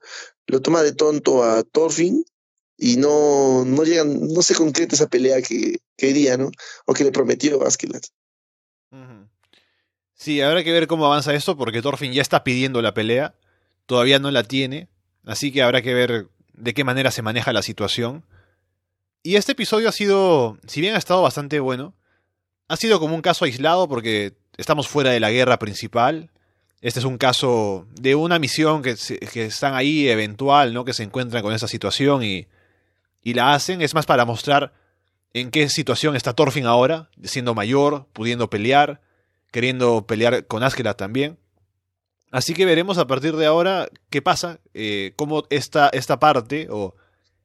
lo 0.47 0.61
toma 0.61 0.81
de 0.81 0.91
tonto 0.91 1.43
a 1.43 1.63
Thorfinn 1.63 2.25
y 2.77 2.97
no, 2.97 3.63
no 3.63 3.83
llegan, 3.83 4.33
no 4.33 4.41
se 4.41 4.55
concreta 4.55 4.95
esa 4.95 5.07
pelea 5.07 5.41
que 5.41 5.77
quería, 5.95 6.35
¿no? 6.37 6.49
O 6.85 6.93
que 6.93 7.03
le 7.03 7.11
prometió 7.11 7.65
Askeladd. 7.65 8.03
Sí, 10.15 10.41
habrá 10.41 10.63
que 10.63 10.73
ver 10.73 10.87
cómo 10.87 11.05
avanza 11.05 11.33
esto, 11.33 11.55
porque 11.55 11.81
Thorfinn 11.81 12.11
ya 12.11 12.21
está 12.21 12.43
pidiendo 12.43 12.81
la 12.81 12.93
pelea, 12.93 13.35
todavía 13.85 14.19
no 14.19 14.31
la 14.31 14.43
tiene, 14.43 14.89
así 15.23 15.53
que 15.53 15.61
habrá 15.61 15.81
que 15.81 15.93
ver 15.93 16.27
de 16.53 16.73
qué 16.73 16.83
manera 16.83 17.11
se 17.11 17.21
maneja 17.21 17.53
la 17.53 17.61
situación. 17.61 18.25
Y 19.23 19.35
este 19.35 19.53
episodio 19.53 19.87
ha 19.87 19.93
sido, 19.93 20.57
si 20.67 20.81
bien 20.81 20.95
ha 20.95 20.97
estado 20.97 21.21
bastante 21.21 21.61
bueno, 21.61 21.95
ha 22.69 22.77
sido 22.77 22.99
como 22.99 23.15
un 23.15 23.21
caso 23.21 23.45
aislado 23.45 23.89
porque 23.89 24.33
estamos 24.55 24.87
fuera 24.87 25.09
de 25.09 25.19
la 25.19 25.31
guerra 25.31 25.59
principal. 25.59 26.29
Este 26.81 26.99
es 26.99 27.05
un 27.05 27.17
caso 27.17 27.87
de 27.99 28.15
una 28.15 28.39
misión 28.39 28.83
que, 28.83 28.91
están 28.91 29.73
ahí 29.73 30.07
eventual, 30.07 30.73
¿no? 30.73 30.85
Que 30.85 30.93
se 30.93 31.03
encuentran 31.03 31.43
con 31.43 31.53
esa 31.53 31.67
situación 31.67 32.23
y, 32.23 32.47
y 33.23 33.33
la 33.33 33.53
hacen. 33.53 33.81
Es 33.81 33.95
más 33.95 34.05
para 34.05 34.23
mostrar 34.23 34.71
en 35.33 35.49
qué 35.49 35.67
situación 35.67 36.15
está 36.15 36.33
Thorfinn 36.33 36.67
ahora, 36.67 37.09
siendo 37.23 37.55
mayor, 37.55 38.05
pudiendo 38.13 38.51
pelear, 38.51 39.01
queriendo 39.51 40.05
pelear 40.05 40.45
con 40.45 40.63
Askeladd 40.63 40.95
también. 40.95 41.39
Así 42.31 42.53
que 42.53 42.65
veremos 42.65 42.99
a 42.99 43.07
partir 43.07 43.35
de 43.35 43.47
ahora 43.47 43.89
qué 44.11 44.21
pasa, 44.21 44.59
eh, 44.75 45.13
cómo 45.15 45.45
esta, 45.49 45.89
esta 45.89 46.19
parte, 46.19 46.67
o 46.69 46.95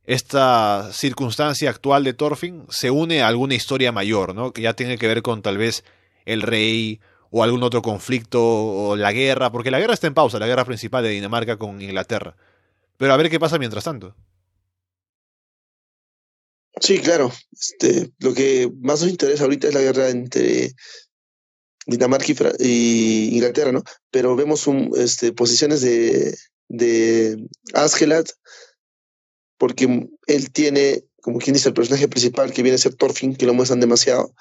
esta 0.07 0.90
circunstancia 0.92 1.70
actual 1.70 2.05
de 2.05 2.12
Thorfinn 2.12 2.66
se 2.68 2.90
une 2.90 3.22
a 3.22 3.28
alguna 3.28 3.55
historia 3.55 3.92
mayor, 3.92 4.34
¿no? 4.34 4.52
Que 4.52 4.62
ya 4.62 4.74
tiene 4.74 4.98
que 4.98 5.09
ver 5.09 5.22
con 5.22 5.42
tal 5.42 5.59
vez 5.59 5.84
el 6.26 6.42
rey 6.42 7.00
o 7.30 7.42
algún 7.42 7.62
otro 7.62 7.82
conflicto 7.82 8.40
o 8.42 8.96
la 8.96 9.12
guerra, 9.12 9.50
porque 9.50 9.70
la 9.70 9.80
guerra 9.80 9.94
está 9.94 10.07
en 10.07 10.14
pausa, 10.14 10.38
la 10.38 10.46
guerra 10.46 10.64
principal 10.64 11.02
de 11.02 11.11
Dinamarca 11.11 11.57
con 11.57 11.80
Inglaterra. 11.80 12.36
Pero 12.96 13.12
a 13.12 13.16
ver 13.16 13.30
qué 13.30 13.40
pasa 13.40 13.59
mientras 13.59 13.84
tanto. 13.84 14.14
Sí, 16.80 16.98
claro. 16.98 17.32
Este, 17.52 18.11
lo 18.18 18.34
que 18.34 18.70
más 18.80 19.00
nos 19.00 19.11
interesa 19.11 19.44
ahorita 19.44 19.68
es 19.68 19.74
la 19.74 19.80
guerra 19.80 20.11
entre 20.11 20.74
Dinamarca 21.86 22.26
y, 22.59 23.30
Inglaterra, 23.32 23.72
¿no? 23.72 23.82
Pero 24.11 24.36
vemos 24.36 24.68
este, 24.96 25.32
posiciones 25.32 25.80
de, 25.80 26.36
de 26.68 27.48
Asgelat, 27.72 28.28
porque 29.59 30.09
él 30.26 30.50
tiene, 30.52 31.05
como 31.22 31.38
quien 31.38 31.55
dice, 31.55 31.68
el 31.68 31.74
personaje 31.74 32.09
principal 32.09 32.52
que 32.52 32.62
viene 32.62 32.76
a 32.76 32.78
ser 32.78 32.94
Thorfinn, 32.94 33.36
que 33.36 33.46
lo 33.46 33.55
muestran 33.55 33.80
demasiado, 33.80 34.34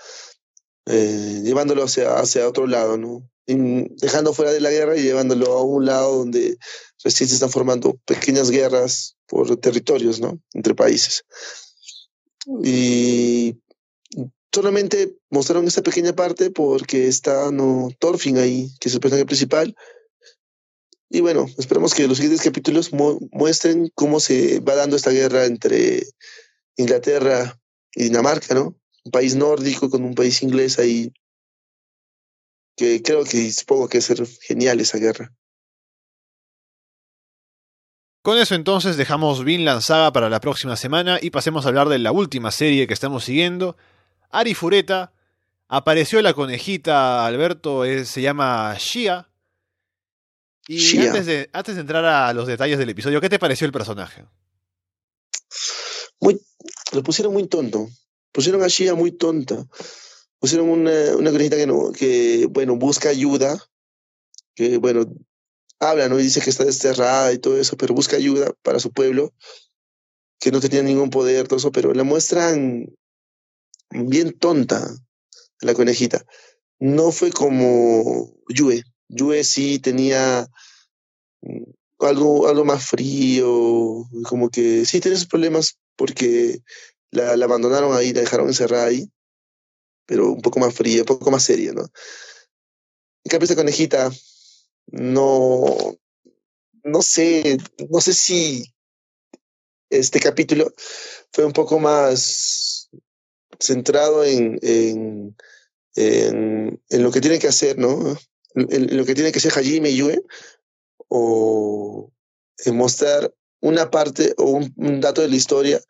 eh, 0.85 1.41
llevándolo 1.43 1.83
hacia, 1.83 2.15
hacia 2.19 2.47
otro 2.47 2.67
lado, 2.67 2.97
¿no? 2.97 3.27
dejando 3.45 4.33
fuera 4.33 4.51
de 4.53 4.61
la 4.61 4.71
guerra 4.71 4.95
y 4.95 5.03
llevándolo 5.03 5.51
a 5.51 5.63
un 5.63 5.85
lado 5.85 6.19
donde 6.19 6.57
recién 7.03 7.27
se 7.27 7.35
están 7.35 7.49
formando 7.49 7.99
pequeñas 8.05 8.49
guerras 8.49 9.17
por 9.27 9.57
territorios, 9.57 10.21
¿no? 10.21 10.39
Entre 10.53 10.73
países. 10.73 11.23
Y 12.63 13.57
solamente 14.53 15.17
mostraron 15.29 15.67
esta 15.67 15.81
pequeña 15.81 16.13
parte 16.13 16.51
porque 16.51 17.07
está 17.07 17.51
no 17.51 17.89
Thorfinn 17.99 18.37
ahí, 18.37 18.69
que 18.79 18.89
es 18.89 18.95
el 18.95 19.01
personaje 19.01 19.25
principal. 19.25 19.75
Y 21.13 21.21
bueno, 21.21 21.45
esperemos 21.59 21.93
que 21.93 22.07
los 22.07 22.17
siguientes 22.17 22.43
capítulos 22.43 22.89
muestren 22.91 23.91
cómo 23.93 24.19
se 24.19 24.59
va 24.61 24.73
dando 24.73 24.95
esta 24.95 25.11
guerra 25.11 25.45
entre 25.45 26.07
Inglaterra 26.75 27.55
y 27.93 28.05
Dinamarca, 28.05 28.55
¿no? 28.55 28.75
Un 29.05 29.11
país 29.11 29.35
nórdico 29.35 29.91
con 29.91 30.03
un 30.05 30.15
país 30.15 30.41
inglés 30.41 30.79
ahí, 30.79 31.13
que 32.75 33.03
creo 33.03 33.25
que 33.25 33.51
supongo 33.51 33.87
que 33.87 33.99
va 33.99 34.03
a 34.03 34.07
ser 34.07 34.25
genial 34.41 34.79
esa 34.79 34.97
guerra. 34.97 35.31
Con 38.23 38.39
eso 38.39 38.55
entonces 38.55 38.97
dejamos 38.97 39.43
Vinland 39.43 39.83
Saga 39.83 40.11
para 40.13 40.31
la 40.31 40.39
próxima 40.39 40.75
semana 40.77 41.19
y 41.21 41.29
pasemos 41.29 41.65
a 41.65 41.69
hablar 41.69 41.89
de 41.89 41.99
la 41.99 42.11
última 42.11 42.49
serie 42.49 42.87
que 42.87 42.93
estamos 42.95 43.25
siguiendo. 43.25 43.77
Ari 44.31 44.55
Fureta. 44.55 45.13
Apareció 45.67 46.21
la 46.23 46.33
conejita, 46.33 47.23
Alberto, 47.23 47.83
se 48.03 48.21
llama 48.21 48.75
Shia. 48.79 49.29
Y 50.67 50.97
Antes, 50.97 51.25
de, 51.25 51.49
antes 51.51 51.75
de 51.75 51.81
entrar 51.81 52.05
a 52.05 52.33
los 52.33 52.47
detalles 52.47 52.77
del 52.77 52.89
episodio, 52.89 53.19
¿qué 53.19 53.29
te 53.29 53.39
pareció 53.39 53.65
el 53.65 53.73
personaje? 53.73 54.25
Muy, 56.19 56.39
lo 56.93 57.03
pusieron 57.03 57.33
muy 57.33 57.47
tonto. 57.47 57.89
Pusieron 58.31 58.63
a 58.63 58.67
Shia 58.67 58.95
muy 58.95 59.11
tonta. 59.11 59.65
Pusieron 60.39 60.69
una, 60.69 61.15
una 61.17 61.31
conejita 61.31 61.57
que, 61.57 61.67
no, 61.67 61.91
que, 61.91 62.47
bueno, 62.49 62.77
busca 62.77 63.09
ayuda. 63.09 63.57
Que, 64.55 64.77
bueno, 64.77 65.05
habla, 65.79 66.09
¿no? 66.09 66.19
Y 66.19 66.23
dice 66.23 66.41
que 66.41 66.49
está 66.49 66.63
desterrada 66.63 67.31
y 67.33 67.39
todo 67.39 67.57
eso, 67.57 67.77
pero 67.77 67.93
busca 67.93 68.15
ayuda 68.15 68.51
para 68.61 68.79
su 68.79 68.91
pueblo, 68.91 69.33
que 70.39 70.51
no 70.51 70.59
tenía 70.59 70.81
ningún 70.81 71.09
poder, 71.09 71.47
todo 71.47 71.57
eso, 71.57 71.71
pero 71.71 71.93
la 71.93 72.03
muestran 72.03 72.87
bien 73.89 74.31
tonta, 74.37 74.87
la 75.61 75.73
conejita. 75.73 76.25
No 76.79 77.11
fue 77.11 77.31
como 77.31 78.33
Yue. 78.49 78.83
Yue 79.09 79.43
sí 79.43 79.79
tenía 79.79 80.47
mm, 81.41 81.63
algo, 81.99 82.47
algo 82.47 82.65
más 82.65 82.85
frío, 82.85 84.05
como 84.27 84.49
que 84.49 84.85
sí 84.85 84.99
tiene 84.99 85.17
sus 85.17 85.27
problemas 85.27 85.77
porque 85.95 86.61
la, 87.11 87.31
abandonaron 87.31 87.95
ahí, 87.95 88.13
la 88.13 88.21
dejaron 88.21 88.47
encerrada 88.47 88.85
ahí, 88.85 89.09
pero 90.05 90.31
un 90.31 90.41
poco 90.41 90.59
más 90.59 90.73
fría, 90.73 91.01
un 91.01 91.05
poco 91.05 91.31
más 91.31 91.43
seria, 91.43 91.71
¿no? 91.73 91.83
En 93.25 93.29
cambio, 93.29 93.55
conejita 93.55 94.11
no, 94.87 95.95
no 96.83 97.01
sé, 97.01 97.57
no 97.89 98.01
sé 98.01 98.13
si 98.13 98.65
este 99.89 100.19
capítulo 100.19 100.73
fue 101.31 101.45
un 101.45 101.53
poco 101.53 101.79
más 101.79 102.89
centrado 103.59 104.23
en, 104.23 104.59
en, 104.61 105.35
en, 105.95 107.03
lo 107.03 107.11
que 107.11 107.21
tiene 107.21 107.39
que 107.39 107.47
hacer, 107.47 107.77
¿no? 107.77 108.17
Lo 108.53 109.05
que 109.05 109.15
tiene 109.15 109.31
que 109.31 109.39
hacer 109.39 109.51
Hajime 109.51 109.95
Yue, 109.95 110.23
o 111.07 112.11
mostrar 112.71 113.33
una 113.61 113.89
parte 113.89 114.33
o 114.37 114.51
un, 114.51 115.01
dato 115.01 115.21
de 115.21 115.29
la 115.29 115.35
historia 115.35 115.81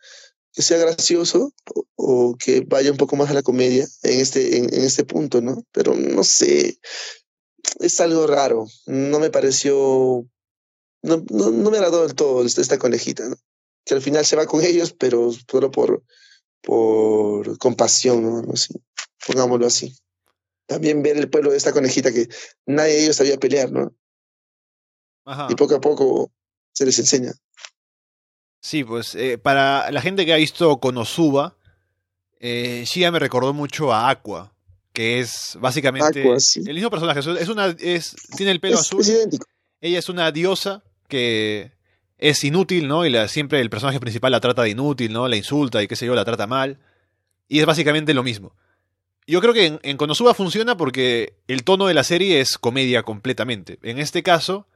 que 0.54 0.62
sea 0.62 0.78
gracioso 0.78 1.54
o, 1.96 2.36
que 2.38 2.62
vaya 2.62 2.92
un 2.92 2.98
poco 2.98 3.16
más 3.16 3.30
a 3.30 3.34
la 3.34 3.42
comedia 3.42 3.88
en 4.04 4.20
este, 4.20 4.58
en, 4.58 4.84
este 4.84 5.04
punto, 5.04 5.42
¿no? 5.42 5.64
Pero 5.72 5.96
no 5.96 6.24
sé, 6.24 6.78
es 7.80 8.00
algo 8.00 8.28
raro. 8.28 8.68
No 8.86 9.20
me 9.20 9.32
pareció. 9.32 10.28
No, 11.02 11.24
no, 11.32 11.52
no 11.52 11.72
me 11.72 11.78
agradó 11.78 12.06
del 12.06 12.16
todo 12.16 12.46
esta 12.46 12.78
conejita, 12.78 13.28
¿no? 13.28 13.36
Que 13.84 13.96
al 13.96 14.02
final 14.02 14.26
se 14.26 14.36
va 14.36 14.46
con 14.46 14.64
ellos, 14.64 14.94
pero 14.94 15.32
solo 15.50 15.72
por, 15.72 16.04
por 16.62 17.58
compasión, 17.58 18.24
¿no? 18.24 18.54
Pongámoslo 19.26 19.66
así. 19.66 19.96
También 20.66 21.04
ver 21.04 21.18
el 21.18 21.30
pueblo 21.30 21.52
de 21.52 21.58
esta 21.58 21.74
conejita 21.74 22.12
que 22.12 22.28
nadie 22.66 22.94
de 22.94 23.04
ellos 23.04 23.16
sabía 23.16 23.38
pelear, 23.38 23.72
¿no? 23.72 23.94
Ajá. 25.26 25.48
Y 25.50 25.56
poco 25.56 25.76
a 25.76 25.82
poco 25.82 26.32
se 26.74 26.86
les 26.86 26.98
enseña. 27.00 27.34
Sí, 28.62 28.84
pues 28.84 29.16
eh, 29.16 29.38
para 29.38 29.92
la 29.92 30.02
gente 30.02 30.26
que 30.26 30.34
ha 30.34 30.38
visto 30.38 30.80
Konosuba, 30.80 31.58
eh, 32.40 32.84
Shia 32.86 33.12
me 33.12 33.20
recordó 33.20 33.54
mucho 33.54 33.94
a 33.94 34.10
Aqua 34.10 34.54
que 34.94 35.20
es 35.20 35.58
básicamente 35.60 36.22
el 36.22 36.74
mismo 36.76 36.92
personaje. 36.92 37.20
Es 37.20 37.50
una, 37.50 37.76
es, 37.80 38.16
tiene 38.38 38.52
el 38.52 38.60
pelo 38.60 38.78
azul. 38.78 39.04
Ella 39.82 40.00
es 40.00 40.08
una 40.08 40.32
diosa 40.32 40.84
que 41.10 41.72
es 42.20 42.44
inútil, 42.44 42.88
¿no? 42.88 43.06
Y 43.06 43.10
la, 43.10 43.28
siempre 43.28 43.60
el 43.60 43.72
personaje 43.72 44.00
principal 44.00 44.32
la 44.32 44.40
trata 44.40 44.62
de 44.62 44.70
inútil, 44.70 45.12
¿no? 45.12 45.28
La 45.28 45.36
insulta 45.36 45.82
y 45.82 45.88
qué 45.88 45.96
sé 45.96 46.06
yo, 46.06 46.16
la 46.16 46.24
trata 46.24 46.48
mal. 46.48 46.78
Y 47.50 47.60
es 47.60 47.66
básicamente 47.66 48.14
lo 48.14 48.24
mismo. 48.24 48.56
Yo 49.28 49.42
creo 49.42 49.54
que 49.54 49.66
en, 49.66 49.80
en 49.84 49.98
Konosuba 49.98 50.34
funciona 50.34 50.76
porque 50.76 51.38
el 51.48 51.64
tono 51.64 51.88
de 51.88 51.94
la 51.94 52.04
serie 52.04 52.42
es 52.42 52.58
comedia 52.58 53.04
completamente. 53.04 53.80
En 53.84 54.00
este 54.00 54.24
caso, 54.24 54.68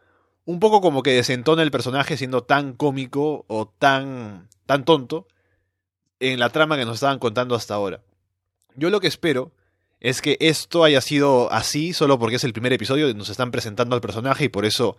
un 0.45 0.61
poco 0.61 0.79
como 0.79 1.03
que 1.03 1.11
desentona 1.11 1.61
el 1.61 1.71
personaje 1.71 2.15
siendo 2.15 2.43
tan 2.43 2.73
cómico 2.73 3.43
o 3.47 3.67
tan, 3.67 4.47
tan 4.65 4.85
tonto 4.85 5.27
en 6.21 6.39
la 6.39 6.49
trama 6.49 6.77
que 6.77 6.85
nos 6.85 6.95
estaban 6.95 7.19
contando 7.19 7.53
hasta 7.53 7.75
ahora. 7.75 8.01
Yo 8.75 8.89
lo 8.89 9.01
que 9.01 9.07
espero 9.07 9.51
es 9.99 10.21
que 10.21 10.37
esto 10.39 10.85
haya 10.85 11.01
sido 11.01 11.51
así 11.51 11.91
solo 11.93 12.17
porque 12.17 12.37
es 12.37 12.43
el 12.45 12.53
primer 12.53 12.71
episodio, 12.71 13.13
nos 13.13 13.29
están 13.29 13.51
presentando 13.51 13.95
al 13.95 14.01
personaje 14.01 14.45
y 14.45 14.49
por 14.49 14.65
eso 14.65 14.97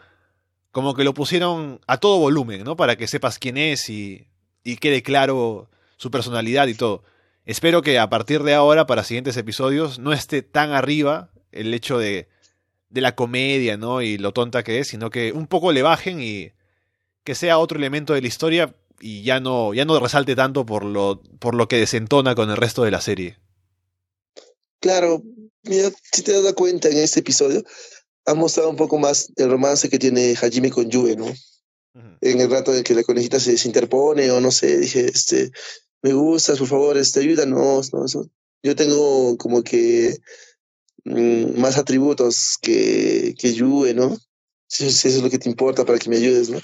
como 0.70 0.94
que 0.94 1.04
lo 1.04 1.14
pusieron 1.14 1.80
a 1.86 1.96
todo 1.96 2.18
volumen, 2.18 2.62
¿no? 2.62 2.76
Para 2.76 2.96
que 2.96 3.06
sepas 3.06 3.38
quién 3.38 3.56
es 3.56 3.88
y, 3.88 4.26
y 4.64 4.76
quede 4.76 5.02
claro 5.02 5.70
su 5.96 6.10
personalidad 6.10 6.66
y 6.66 6.74
todo. 6.74 7.02
Espero 7.48 7.80
que 7.80 7.98
a 7.98 8.10
partir 8.10 8.42
de 8.42 8.52
ahora, 8.52 8.86
para 8.86 9.04
siguientes 9.04 9.38
episodios, 9.38 9.98
no 9.98 10.12
esté 10.12 10.42
tan 10.42 10.72
arriba 10.72 11.32
el 11.50 11.72
hecho 11.72 11.98
de, 11.98 12.28
de 12.90 13.00
la 13.00 13.14
comedia, 13.14 13.78
¿no? 13.78 14.02
Y 14.02 14.18
lo 14.18 14.34
tonta 14.34 14.62
que 14.62 14.80
es, 14.80 14.88
sino 14.88 15.08
que 15.08 15.32
un 15.32 15.46
poco 15.46 15.72
le 15.72 15.80
bajen 15.80 16.20
y 16.20 16.52
que 17.24 17.34
sea 17.34 17.56
otro 17.56 17.78
elemento 17.78 18.12
de 18.12 18.20
la 18.20 18.28
historia 18.28 18.76
y 19.00 19.22
ya 19.22 19.40
no, 19.40 19.72
ya 19.72 19.86
no 19.86 19.98
resalte 19.98 20.36
tanto 20.36 20.66
por 20.66 20.84
lo, 20.84 21.22
por 21.38 21.54
lo 21.54 21.68
que 21.68 21.78
desentona 21.78 22.34
con 22.34 22.50
el 22.50 22.58
resto 22.58 22.84
de 22.84 22.90
la 22.90 23.00
serie. 23.00 23.38
Claro, 24.80 25.22
mira, 25.62 25.90
si 26.12 26.20
te 26.20 26.42
das 26.42 26.52
cuenta 26.52 26.90
en 26.90 26.98
este 26.98 27.20
episodio, 27.20 27.64
ha 28.26 28.34
mostrado 28.34 28.68
un 28.68 28.76
poco 28.76 28.98
más 28.98 29.32
el 29.36 29.48
romance 29.48 29.88
que 29.88 29.98
tiene 29.98 30.34
Hajime 30.34 30.68
con 30.68 30.90
Yue, 30.90 31.16
¿no? 31.16 31.32
En 32.20 32.40
el 32.42 32.50
rato 32.50 32.72
de 32.72 32.84
que 32.84 32.94
la 32.94 33.04
conejita 33.04 33.40
se, 33.40 33.56
interpone 33.66 34.30
o 34.32 34.38
no 34.38 34.50
sé, 34.50 34.76
dije, 34.76 35.06
este, 35.06 35.50
me 36.02 36.12
gustas, 36.12 36.58
por 36.58 36.68
favor, 36.68 36.96
este, 36.96 37.20
ayúdanos, 37.20 37.92
¿no? 37.92 38.04
yo 38.62 38.76
tengo 38.76 39.36
como 39.36 39.62
que 39.62 40.16
mm, 41.04 41.58
más 41.60 41.78
atributos 41.78 42.56
que, 42.60 43.34
que 43.38 43.54
Yue, 43.54 43.94
¿no? 43.94 44.16
Si, 44.66 44.86
eso 44.86 45.08
es 45.08 45.22
lo 45.22 45.30
que 45.30 45.38
te 45.38 45.48
importa 45.48 45.84
para 45.84 45.98
que 45.98 46.10
me 46.10 46.16
ayudes, 46.16 46.50
¿no? 46.50 46.60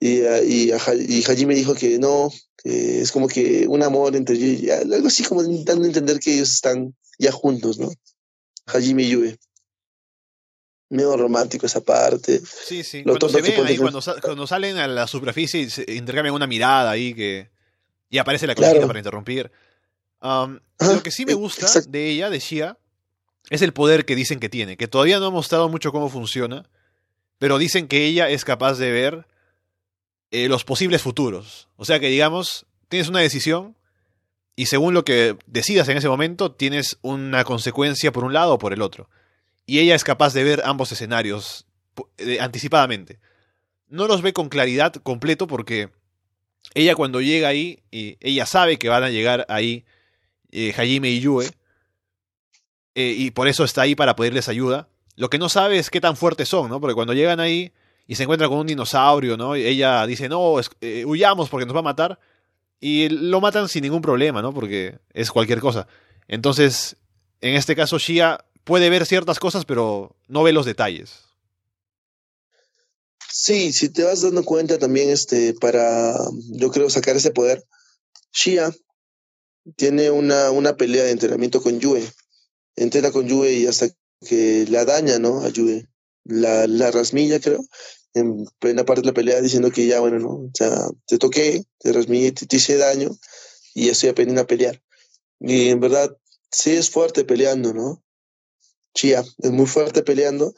Y, 0.00 0.20
y, 0.20 0.72
y 0.72 1.22
Hajime 1.22 1.54
dijo 1.54 1.74
que 1.74 1.98
no, 1.98 2.30
que 2.62 3.02
es 3.02 3.12
como 3.12 3.28
que 3.28 3.66
un 3.68 3.82
amor 3.82 4.16
entre 4.16 4.36
ellos, 4.36 4.70
algo 4.92 5.06
así 5.06 5.22
como 5.22 5.42
dando 5.42 5.84
a 5.84 5.86
entender 5.86 6.18
que 6.18 6.34
ellos 6.34 6.50
están 6.50 6.94
ya 7.18 7.30
juntos, 7.30 7.78
¿no? 7.78 7.90
Hajime 8.66 9.04
y 9.04 9.10
Yue. 9.10 9.38
Medio 10.90 11.16
romántico 11.16 11.66
esa 11.66 11.80
parte. 11.80 12.42
Sí, 12.66 12.82
sí. 12.84 13.02
cuando 13.02 13.28
se 13.28 13.40
ven 13.40 13.66
ahí, 13.66 13.78
cuando, 13.78 14.00
cuando, 14.20 14.46
salen 14.46 14.76
a 14.76 14.86
la 14.86 15.06
superficie 15.06 15.66
y 15.86 15.92
intercambian 15.92 16.34
una 16.34 16.46
mirada 16.46 16.90
ahí 16.90 17.14
que... 17.14 17.50
Y 18.12 18.18
aparece 18.18 18.46
la 18.46 18.54
conejita 18.54 18.86
para 18.86 18.98
interrumpir. 18.98 19.50
Um, 20.20 20.60
lo 20.78 21.02
que 21.02 21.10
sí 21.10 21.24
me 21.24 21.32
gusta 21.32 21.66
de 21.88 22.10
ella, 22.10 22.28
de 22.28 22.40
Shia, 22.40 22.78
es 23.48 23.62
el 23.62 23.72
poder 23.72 24.04
que 24.04 24.14
dicen 24.14 24.38
que 24.38 24.50
tiene, 24.50 24.76
que 24.76 24.86
todavía 24.86 25.18
no 25.18 25.26
ha 25.26 25.30
mostrado 25.30 25.70
mucho 25.70 25.92
cómo 25.92 26.10
funciona, 26.10 26.68
pero 27.38 27.56
dicen 27.56 27.88
que 27.88 28.04
ella 28.04 28.28
es 28.28 28.44
capaz 28.44 28.74
de 28.74 28.92
ver 28.92 29.26
eh, 30.30 30.50
los 30.50 30.62
posibles 30.62 31.00
futuros. 31.00 31.68
O 31.76 31.86
sea 31.86 32.00
que, 32.00 32.08
digamos, 32.08 32.66
tienes 32.90 33.08
una 33.08 33.20
decisión 33.20 33.76
y 34.56 34.66
según 34.66 34.92
lo 34.92 35.06
que 35.06 35.38
decidas 35.46 35.88
en 35.88 35.96
ese 35.96 36.10
momento, 36.10 36.52
tienes 36.52 36.98
una 37.00 37.44
consecuencia 37.44 38.12
por 38.12 38.24
un 38.24 38.34
lado 38.34 38.52
o 38.52 38.58
por 38.58 38.74
el 38.74 38.82
otro. 38.82 39.08
Y 39.64 39.78
ella 39.78 39.94
es 39.94 40.04
capaz 40.04 40.34
de 40.34 40.44
ver 40.44 40.60
ambos 40.66 40.92
escenarios 40.92 41.64
eh, 42.18 42.40
anticipadamente. 42.40 43.20
No 43.88 44.06
los 44.06 44.20
ve 44.20 44.34
con 44.34 44.50
claridad 44.50 44.92
completo 44.96 45.46
porque 45.46 45.88
ella 46.74 46.94
cuando 46.94 47.20
llega 47.20 47.48
ahí, 47.48 47.80
y 47.90 48.16
ella 48.20 48.46
sabe 48.46 48.78
que 48.78 48.88
van 48.88 49.02
a 49.04 49.10
llegar 49.10 49.46
ahí 49.48 49.84
eh, 50.50 50.72
Hajime 50.76 51.10
y 51.10 51.20
Yue, 51.20 51.50
eh, 52.94 53.14
y 53.16 53.30
por 53.30 53.48
eso 53.48 53.64
está 53.64 53.82
ahí 53.82 53.94
para 53.94 54.16
pedirles 54.16 54.48
ayuda. 54.48 54.88
Lo 55.16 55.30
que 55.30 55.38
no 55.38 55.48
sabe 55.48 55.78
es 55.78 55.90
qué 55.90 56.00
tan 56.00 56.16
fuertes 56.16 56.48
son, 56.48 56.70
¿no? 56.70 56.80
Porque 56.80 56.94
cuando 56.94 57.14
llegan 57.14 57.40
ahí 57.40 57.72
y 58.06 58.14
se 58.14 58.24
encuentran 58.24 58.50
con 58.50 58.58
un 58.58 58.66
dinosaurio, 58.66 59.36
¿no? 59.36 59.56
Y 59.56 59.64
ella 59.64 60.06
dice, 60.06 60.28
no, 60.28 60.56
eh, 60.80 61.04
huyamos 61.04 61.48
porque 61.48 61.66
nos 61.66 61.74
va 61.74 61.80
a 61.80 61.84
matar. 61.84 62.18
Y 62.80 63.08
lo 63.08 63.40
matan 63.40 63.68
sin 63.68 63.82
ningún 63.82 64.02
problema, 64.02 64.42
¿no? 64.42 64.52
Porque 64.52 64.98
es 65.12 65.30
cualquier 65.30 65.60
cosa. 65.60 65.86
Entonces, 66.26 66.96
en 67.40 67.54
este 67.54 67.76
caso, 67.76 67.98
Shia 67.98 68.44
puede 68.64 68.90
ver 68.90 69.06
ciertas 69.06 69.38
cosas, 69.38 69.64
pero 69.64 70.16
no 70.26 70.42
ve 70.42 70.52
los 70.52 70.66
detalles. 70.66 71.24
Sí, 73.34 73.72
si 73.72 73.88
te 73.88 74.04
vas 74.04 74.20
dando 74.20 74.44
cuenta 74.44 74.78
también, 74.78 75.08
este, 75.08 75.54
para, 75.54 76.14
yo 76.50 76.70
creo, 76.70 76.90
sacar 76.90 77.16
ese 77.16 77.30
poder, 77.30 77.64
Shia 78.30 78.70
tiene 79.76 80.10
una, 80.10 80.50
una 80.50 80.76
pelea 80.76 81.04
de 81.04 81.12
entrenamiento 81.12 81.62
con 81.62 81.80
Yue. 81.80 82.06
Entrena 82.76 83.10
con 83.10 83.26
Yue 83.26 83.54
y 83.54 83.66
hasta 83.66 83.88
que 84.20 84.66
la 84.68 84.84
daña, 84.84 85.18
¿no? 85.18 85.40
A 85.40 85.48
Yue. 85.48 85.88
La, 86.24 86.66
la 86.66 86.90
rasmilla, 86.90 87.40
creo, 87.40 87.64
en 88.12 88.44
plena 88.58 88.84
parte 88.84 89.00
de 89.00 89.06
la 89.08 89.14
pelea 89.14 89.40
diciendo 89.40 89.70
que 89.70 89.86
ya, 89.86 90.00
bueno, 90.00 90.18
¿no? 90.18 90.28
O 90.28 90.50
sea, 90.52 90.88
te 91.06 91.16
toqué, 91.16 91.64
te 91.78 91.90
rasmillé, 91.90 92.32
te, 92.32 92.46
te 92.46 92.56
hice 92.56 92.76
daño 92.76 93.16
y 93.74 93.88
estoy 93.88 94.10
aprendiendo 94.10 94.42
a 94.42 94.46
pelear. 94.46 94.82
Y 95.40 95.70
en 95.70 95.80
verdad, 95.80 96.14
sí 96.50 96.72
es 96.72 96.90
fuerte 96.90 97.24
peleando, 97.24 97.72
¿no? 97.72 98.04
Chia 98.94 99.24
es 99.38 99.50
muy 99.50 99.66
fuerte 99.66 100.02
peleando 100.02 100.54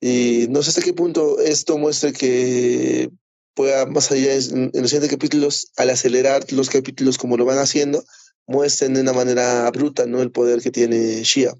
y 0.00 0.46
no 0.50 0.62
sé 0.62 0.70
hasta 0.70 0.82
qué 0.82 0.92
punto 0.92 1.40
esto 1.40 1.76
muestra 1.78 2.12
que 2.12 3.10
pueda, 3.54 3.86
más 3.86 4.10
allá 4.12 4.34
en, 4.34 4.70
los 4.72 4.90
siguientes 4.90 5.10
capítulos, 5.10 5.72
al 5.76 5.90
acelerar 5.90 6.52
los 6.52 6.70
capítulos 6.70 7.18
como 7.18 7.36
lo 7.36 7.44
van 7.44 7.58
haciendo, 7.58 8.04
muestren 8.46 8.94
de 8.94 9.00
una 9.00 9.12
manera 9.12 9.68
bruta 9.70 10.06
¿no? 10.06 10.22
el 10.22 10.30
poder 10.30 10.60
que 10.60 10.70
tiene 10.70 11.22
Shia, 11.24 11.52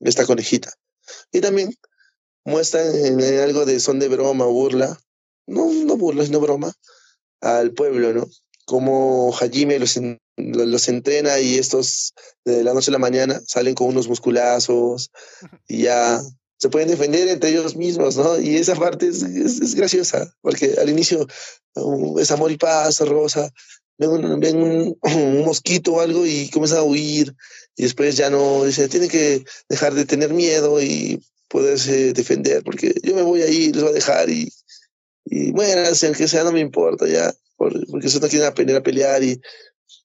esta 0.00 0.26
conejita. 0.26 0.72
Y 1.30 1.40
también 1.40 1.74
muestran 2.44 2.94
en, 2.94 3.20
algo 3.40 3.66
de 3.66 3.80
son 3.80 3.98
de 3.98 4.08
broma 4.08 4.46
burla, 4.46 4.98
no, 5.46 5.70
no 5.70 5.96
burla, 5.96 6.24
sino 6.24 6.40
broma, 6.40 6.72
al 7.40 7.72
pueblo, 7.72 8.14
¿no? 8.14 8.26
Como 8.64 9.34
Hajime 9.34 9.78
los, 9.78 10.00
los 10.36 10.88
entrena 10.88 11.40
y 11.40 11.58
estos 11.58 12.14
de 12.44 12.64
la 12.64 12.72
noche 12.72 12.90
a 12.90 12.92
la 12.92 12.98
mañana 12.98 13.40
salen 13.46 13.74
con 13.74 13.88
unos 13.88 14.08
musculazos 14.08 15.10
y 15.68 15.82
ya 15.82 16.22
se 16.62 16.68
pueden 16.68 16.86
defender 16.86 17.26
entre 17.26 17.50
ellos 17.50 17.74
mismos, 17.74 18.16
¿no? 18.16 18.38
Y 18.38 18.54
esa 18.54 18.76
parte 18.76 19.08
es, 19.08 19.20
es, 19.24 19.74
graciosa, 19.74 20.32
porque 20.42 20.76
al 20.80 20.88
inicio 20.88 21.26
uh, 21.74 22.20
es 22.20 22.30
amor 22.30 22.52
y 22.52 22.56
paz, 22.56 23.00
rosa, 23.00 23.50
ven, 23.98 24.10
un, 24.10 24.38
ven 24.38 24.56
un, 24.58 24.96
un, 25.02 25.44
mosquito 25.44 25.94
o 25.94 26.00
algo 26.00 26.24
y 26.24 26.48
comienzan 26.50 26.78
a 26.78 26.84
huir, 26.84 27.34
y 27.74 27.82
después 27.82 28.16
ya 28.16 28.30
no, 28.30 28.64
dice, 28.64 28.86
tienen 28.86 29.08
que 29.08 29.44
dejar 29.68 29.94
de 29.94 30.04
tener 30.04 30.32
miedo 30.32 30.80
y 30.80 31.20
poderse 31.48 32.12
defender, 32.12 32.62
porque 32.62 32.94
yo 33.02 33.16
me 33.16 33.22
voy 33.22 33.42
ahí, 33.42 33.72
les 33.72 33.82
voy 33.82 33.90
a 33.90 33.94
dejar 33.94 34.30
y, 34.30 34.48
y 35.24 35.50
bueno, 35.50 35.82
aunque 35.82 36.28
sea, 36.28 36.44
no 36.44 36.52
me 36.52 36.60
importa 36.60 37.08
ya, 37.08 37.34
porque 37.56 38.06
eso 38.06 38.20
no 38.20 38.28
quieren 38.28 38.46
aprender 38.46 38.76
a 38.76 38.84
pelear 38.84 39.20
y, 39.24 39.40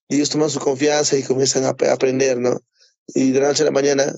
y 0.10 0.16
ellos 0.16 0.32
toman 0.32 0.50
su 0.50 0.60
confianza 0.60 1.16
y 1.16 1.22
comienzan 1.22 1.66
a, 1.66 1.76
a 1.80 1.94
aprender, 1.94 2.40
¿no? 2.40 2.60
Y 3.14 3.30
de 3.30 3.42
la 3.42 3.50
noche 3.50 3.62
a 3.62 3.66
la 3.66 3.72
mañana 3.72 4.12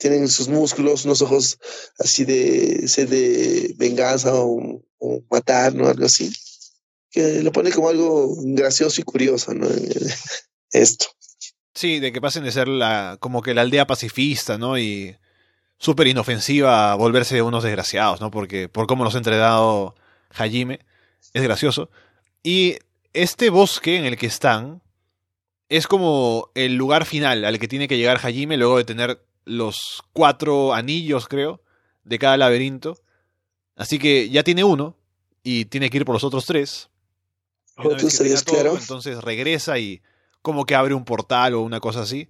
tienen 0.00 0.28
sus 0.28 0.48
músculos, 0.48 1.04
unos 1.04 1.20
ojos 1.20 1.58
así 1.98 2.24
de 2.24 2.88
sed 2.88 3.08
de 3.10 3.74
venganza 3.76 4.34
o, 4.34 4.82
o, 4.98 5.22
matar, 5.30 5.74
¿no? 5.74 5.86
Algo 5.86 6.06
así. 6.06 6.32
Que 7.10 7.42
lo 7.42 7.52
pone 7.52 7.70
como 7.70 7.90
algo 7.90 8.34
gracioso 8.38 9.00
y 9.00 9.04
curioso, 9.04 9.52
¿no? 9.52 9.68
Esto. 10.72 11.06
Sí, 11.74 12.00
de 12.00 12.12
que 12.12 12.20
pasen 12.20 12.44
de 12.44 12.52
ser 12.52 12.66
la, 12.66 13.18
como 13.20 13.42
que 13.42 13.52
la 13.52 13.60
aldea 13.60 13.86
pacifista, 13.86 14.56
¿no? 14.56 14.78
Y 14.78 15.16
súper 15.76 16.06
inofensiva 16.06 16.92
a 16.92 16.94
volverse 16.94 17.42
unos 17.42 17.62
desgraciados, 17.62 18.22
¿no? 18.22 18.30
Porque 18.30 18.70
por 18.70 18.86
cómo 18.86 19.04
los 19.04 19.14
ha 19.14 19.18
entrenado 19.18 19.94
Hajime, 20.30 20.80
es 21.34 21.42
gracioso. 21.42 21.90
Y 22.42 22.76
este 23.12 23.50
bosque 23.50 23.96
en 23.96 24.06
el 24.06 24.16
que 24.16 24.26
están 24.26 24.82
es 25.68 25.86
como 25.86 26.50
el 26.54 26.76
lugar 26.76 27.04
final 27.04 27.44
al 27.44 27.58
que 27.58 27.68
tiene 27.68 27.86
que 27.86 27.98
llegar 27.98 28.18
Hajime 28.18 28.56
luego 28.56 28.78
de 28.78 28.84
tener 28.84 29.22
los 29.50 30.02
cuatro 30.12 30.72
anillos, 30.72 31.28
creo, 31.28 31.60
de 32.04 32.18
cada 32.18 32.36
laberinto. 32.36 32.98
Así 33.76 33.98
que 33.98 34.30
ya 34.30 34.42
tiene 34.42 34.64
uno 34.64 34.96
y 35.42 35.66
tiene 35.66 35.90
que 35.90 35.98
ir 35.98 36.04
por 36.04 36.14
los 36.14 36.24
otros 36.24 36.46
tres. 36.46 36.88
Entonces, 37.76 38.44
todo, 38.44 38.56
claro. 38.56 38.76
entonces 38.78 39.22
regresa 39.22 39.78
y 39.78 40.02
como 40.42 40.66
que 40.66 40.74
abre 40.74 40.94
un 40.94 41.04
portal 41.04 41.54
o 41.54 41.62
una 41.62 41.80
cosa 41.80 42.02
así. 42.02 42.28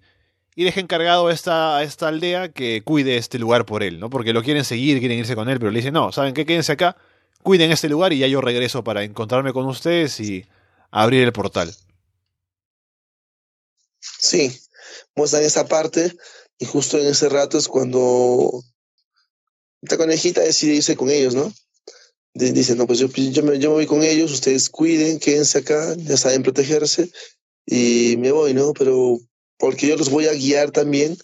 Y 0.55 0.64
deja 0.64 0.81
encargado 0.81 1.29
a 1.29 1.33
esta, 1.33 1.77
a 1.77 1.83
esta 1.83 2.09
aldea 2.09 2.53
que 2.53 2.83
cuide 2.83 3.16
este 3.16 3.39
lugar 3.39 3.66
por 3.66 3.83
él, 3.83 4.01
¿no? 4.01 4.11
Porque 4.11 4.33
lo 4.33 4.43
quieren 4.43 4.64
seguir, 4.64 4.99
quieren 4.99 5.18
irse 5.18 5.35
con 5.35 5.49
él, 5.49 5.59
pero 5.59 5.71
le 5.71 5.79
dicen, 5.79 5.95
no, 5.95 6.12
¿saben 6.12 6.35
qué? 6.35 6.45
Quédense 6.45 6.73
acá, 6.73 6.97
cuiden 7.43 7.71
este 7.71 7.89
lugar 7.89 8.12
y 8.12 8.18
ya 8.18 8.27
yo 8.27 8.41
regreso 8.41 8.83
para 8.85 9.03
encontrarme 9.03 9.53
con 9.53 9.66
ustedes 9.66 10.18
y 10.21 10.47
abrir 10.91 11.23
el 11.23 11.33
portal. 11.33 11.75
Sí, 14.01 14.59
muestran 15.14 15.43
esa 15.43 15.66
parte 15.68 16.16
y 16.61 16.67
justo 16.67 16.99
en 16.99 17.07
ese 17.07 17.29
rato 17.31 17.57
es 17.57 17.67
cuando 17.67 18.63
esta 19.83 19.97
conejita 19.97 20.43
decide 20.43 20.75
irse 20.75 20.95
con 20.95 21.09
ellos, 21.09 21.35
¿no? 21.35 21.53
Dice, 22.35 22.77
no, 22.77 22.87
pues 22.87 22.99
yo, 22.99 23.09
yo, 23.09 23.43
me, 23.43 23.59
yo 23.59 23.71
me 23.71 23.77
voy 23.77 23.87
con 23.87 24.03
ellos, 24.03 24.31
ustedes 24.31 24.69
cuiden, 24.69 25.19
quédense 25.19 25.59
acá, 25.59 25.97
ya 25.97 26.17
saben 26.19 26.43
protegerse 26.43 27.11
y 27.67 28.17
me 28.19 28.31
voy, 28.31 28.53
¿no? 28.53 28.75
Pero 28.75 29.19
porque 29.57 29.89
yo 29.89 29.97
los 29.97 30.11
voy 30.11 30.27
a 30.27 30.35
guiar 30.35 30.71
también 30.71 31.17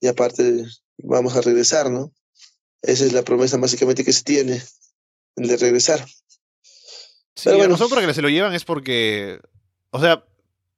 y 0.00 0.06
aparte 0.06 0.64
vamos 0.98 1.34
a 1.34 1.40
regresar, 1.40 1.90
¿no? 1.90 2.12
Esa 2.80 3.04
es 3.04 3.12
la 3.12 3.24
promesa 3.24 3.56
básicamente 3.56 4.04
que 4.04 4.12
se 4.12 4.22
tiene, 4.22 4.62
el 5.34 5.48
de 5.48 5.56
regresar. 5.56 6.06
Sí, 7.34 7.42
Pero 7.44 7.56
bueno. 7.56 7.72
la 7.72 7.74
razón 7.74 7.88
por 7.88 8.00
la 8.00 8.06
que 8.06 8.14
se 8.14 8.22
lo 8.22 8.28
llevan 8.28 8.54
es 8.54 8.64
porque, 8.64 9.40
o 9.90 10.00
sea, 10.00 10.24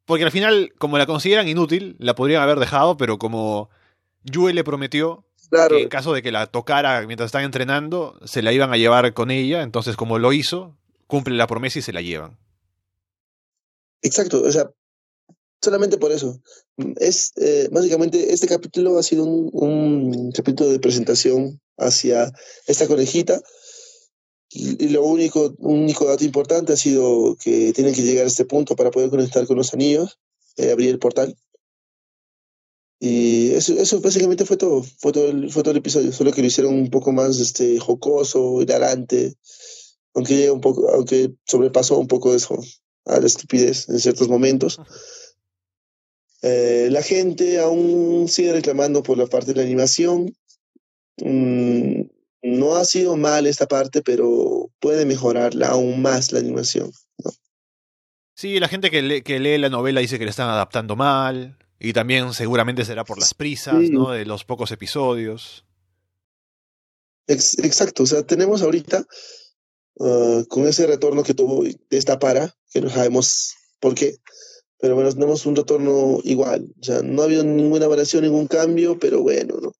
porque 0.07 0.25
al 0.25 0.33
final, 0.33 0.73
como 0.79 0.97
la 0.97 1.07
consideran 1.07 1.47
inútil, 1.47 1.95
la 1.99 2.15
podrían 2.15 2.43
haber 2.43 2.59
dejado, 2.59 2.97
pero 2.97 3.19
como 3.19 3.69
Yue 4.25 4.53
le 4.53 4.64
prometió 4.64 5.25
claro. 5.51 5.77
que 5.77 5.83
en 5.83 5.89
caso 5.89 6.12
de 6.12 6.23
que 6.23 6.33
la 6.33 6.47
tocara 6.47 7.07
mientras 7.07 7.29
están 7.29 7.45
entrenando, 7.45 8.19
se 8.25 8.43
la 8.43 8.53
iban 8.53 8.73
a 8.73 8.77
llevar 8.77 9.14
con 9.14 9.31
ella, 9.31 9.62
entonces 9.62 9.97
como 9.97 10.19
lo 10.19 10.33
hizo, 10.33 10.77
cumple 11.07 11.37
la 11.37 11.47
promesa 11.47 11.79
y 11.79 11.83
se 11.83 11.93
la 11.93 12.03
llevan. 12.03 12.39
Exacto, 14.03 14.43
o 14.43 14.53
sea, 14.53 14.71
solamente 15.61 15.99
por 15.99 16.12
eso. 16.12 16.41
Es 16.97 17.33
eh, 17.37 17.69
básicamente 17.73 18.33
este 18.33 18.47
capítulo 18.47 18.99
ha 18.99 19.03
sido 19.03 19.25
un, 19.25 19.51
un, 19.53 20.33
capítulo 20.33 20.71
de 20.71 20.79
presentación 20.79 21.61
hacia 21.77 22.33
esta 22.66 22.87
conejita. 22.87 23.41
Y, 24.51 24.83
y 24.83 24.89
lo 24.91 25.05
único, 25.05 25.55
único 25.59 26.07
dato 26.07 26.25
importante 26.25 26.73
ha 26.73 26.77
sido 26.77 27.37
que 27.37 27.73
tienen 27.75 27.95
que 27.95 28.03
llegar 28.03 28.25
a 28.25 28.29
este 28.29 28.47
punto 28.47 28.77
para 28.77 28.91
poder 28.91 29.11
conectar 29.11 29.47
con 29.47 29.57
los 29.57 29.75
anillos, 29.75 30.19
eh, 30.57 30.71
abrir 30.71 30.91
el 30.91 30.99
portal. 30.99 31.37
Y 33.01 33.53
eso, 33.53 33.74
eso 33.74 34.01
básicamente 34.01 34.44
fue 34.44 34.57
todo, 34.57 34.82
fue 34.82 35.12
todo, 35.12 35.28
el, 35.28 35.51
fue 35.53 35.62
todo 35.62 35.70
el 35.70 35.78
episodio, 35.78 36.12
solo 36.12 36.32
que 36.32 36.40
lo 36.40 36.49
hicieron 36.49 36.74
un 36.74 36.90
poco 36.90 37.12
más 37.12 37.38
este, 37.38 37.78
jocoso, 37.78 38.61
hilarante, 38.61 39.34
aunque, 40.14 40.51
un 40.51 40.61
poco, 40.61 40.88
aunque 40.90 41.32
sobrepasó 41.46 41.99
un 41.99 42.09
poco 42.09 42.34
eso 42.34 42.59
a 43.07 43.20
la 43.20 43.26
estupidez 43.26 43.88
en 43.88 44.01
ciertos 44.01 44.28
momentos. 44.28 44.80
Eh, 46.42 46.88
la 46.90 47.03
gente 47.03 47.59
aún 47.61 48.28
sigue 48.28 48.53
reclamando 48.53 49.03
por 49.03 49.16
la 49.16 49.26
parte 49.26 49.53
de 49.53 49.57
la 49.61 49.62
animación. 49.62 50.34
Mm, 51.18 52.03
no 52.42 52.76
ha 52.76 52.84
sido 52.84 53.16
mal 53.16 53.46
esta 53.46 53.66
parte, 53.66 54.03
pero 54.03 54.70
puede 54.80 55.05
mejorarla 55.05 55.68
aún 55.68 56.03
más 56.03 56.32
la 56.32 56.40
animación. 56.40 56.92
¿no? 57.24 57.30
Sí, 58.34 58.59
la 58.59 58.68
gente 58.68 58.90
que, 58.90 59.03
le, 59.03 59.22
que 59.22 59.38
lee 59.38 59.59
la 59.59 59.68
novela 59.68 60.01
dice 60.01 60.18
que 60.18 60.24
le 60.24 60.30
están 60.30 60.49
adaptando 60.49 60.96
mal. 60.96 61.57
Y 61.79 61.93
también 61.93 62.33
seguramente 62.33 62.85
será 62.85 63.05
por 63.05 63.18
las 63.18 63.35
prisas, 63.35 63.76
sí. 63.81 63.91
¿no? 63.91 64.11
De 64.11 64.24
los 64.24 64.45
pocos 64.45 64.70
episodios. 64.72 65.64
Ex 67.26 67.59
exacto, 67.59 68.05
o 68.05 68.07
sea, 68.07 68.22
tenemos 68.22 68.62
ahorita 68.62 69.07
uh, 69.97 70.45
con 70.49 70.66
ese 70.66 70.87
retorno 70.87 71.22
que 71.22 71.35
tuvo 71.35 71.62
de 71.62 71.76
esta 71.91 72.18
para, 72.18 72.57
que 72.72 72.81
no 72.81 72.89
sabemos 72.89 73.55
por 73.81 73.95
qué, 73.95 74.16
pero 74.79 74.95
bueno, 74.95 75.12
tenemos 75.12 75.45
un 75.45 75.55
retorno 75.55 76.20
igual, 76.24 76.72
o 76.81 76.85
sea, 76.85 77.03
no 77.03 77.20
ha 77.20 77.26
habido 77.26 77.45
ninguna 77.45 77.87
variación, 77.87 78.24
ningún 78.24 78.47
cambio, 78.47 78.99
pero 78.99 79.20
bueno, 79.22 79.59
¿no? 79.61 79.72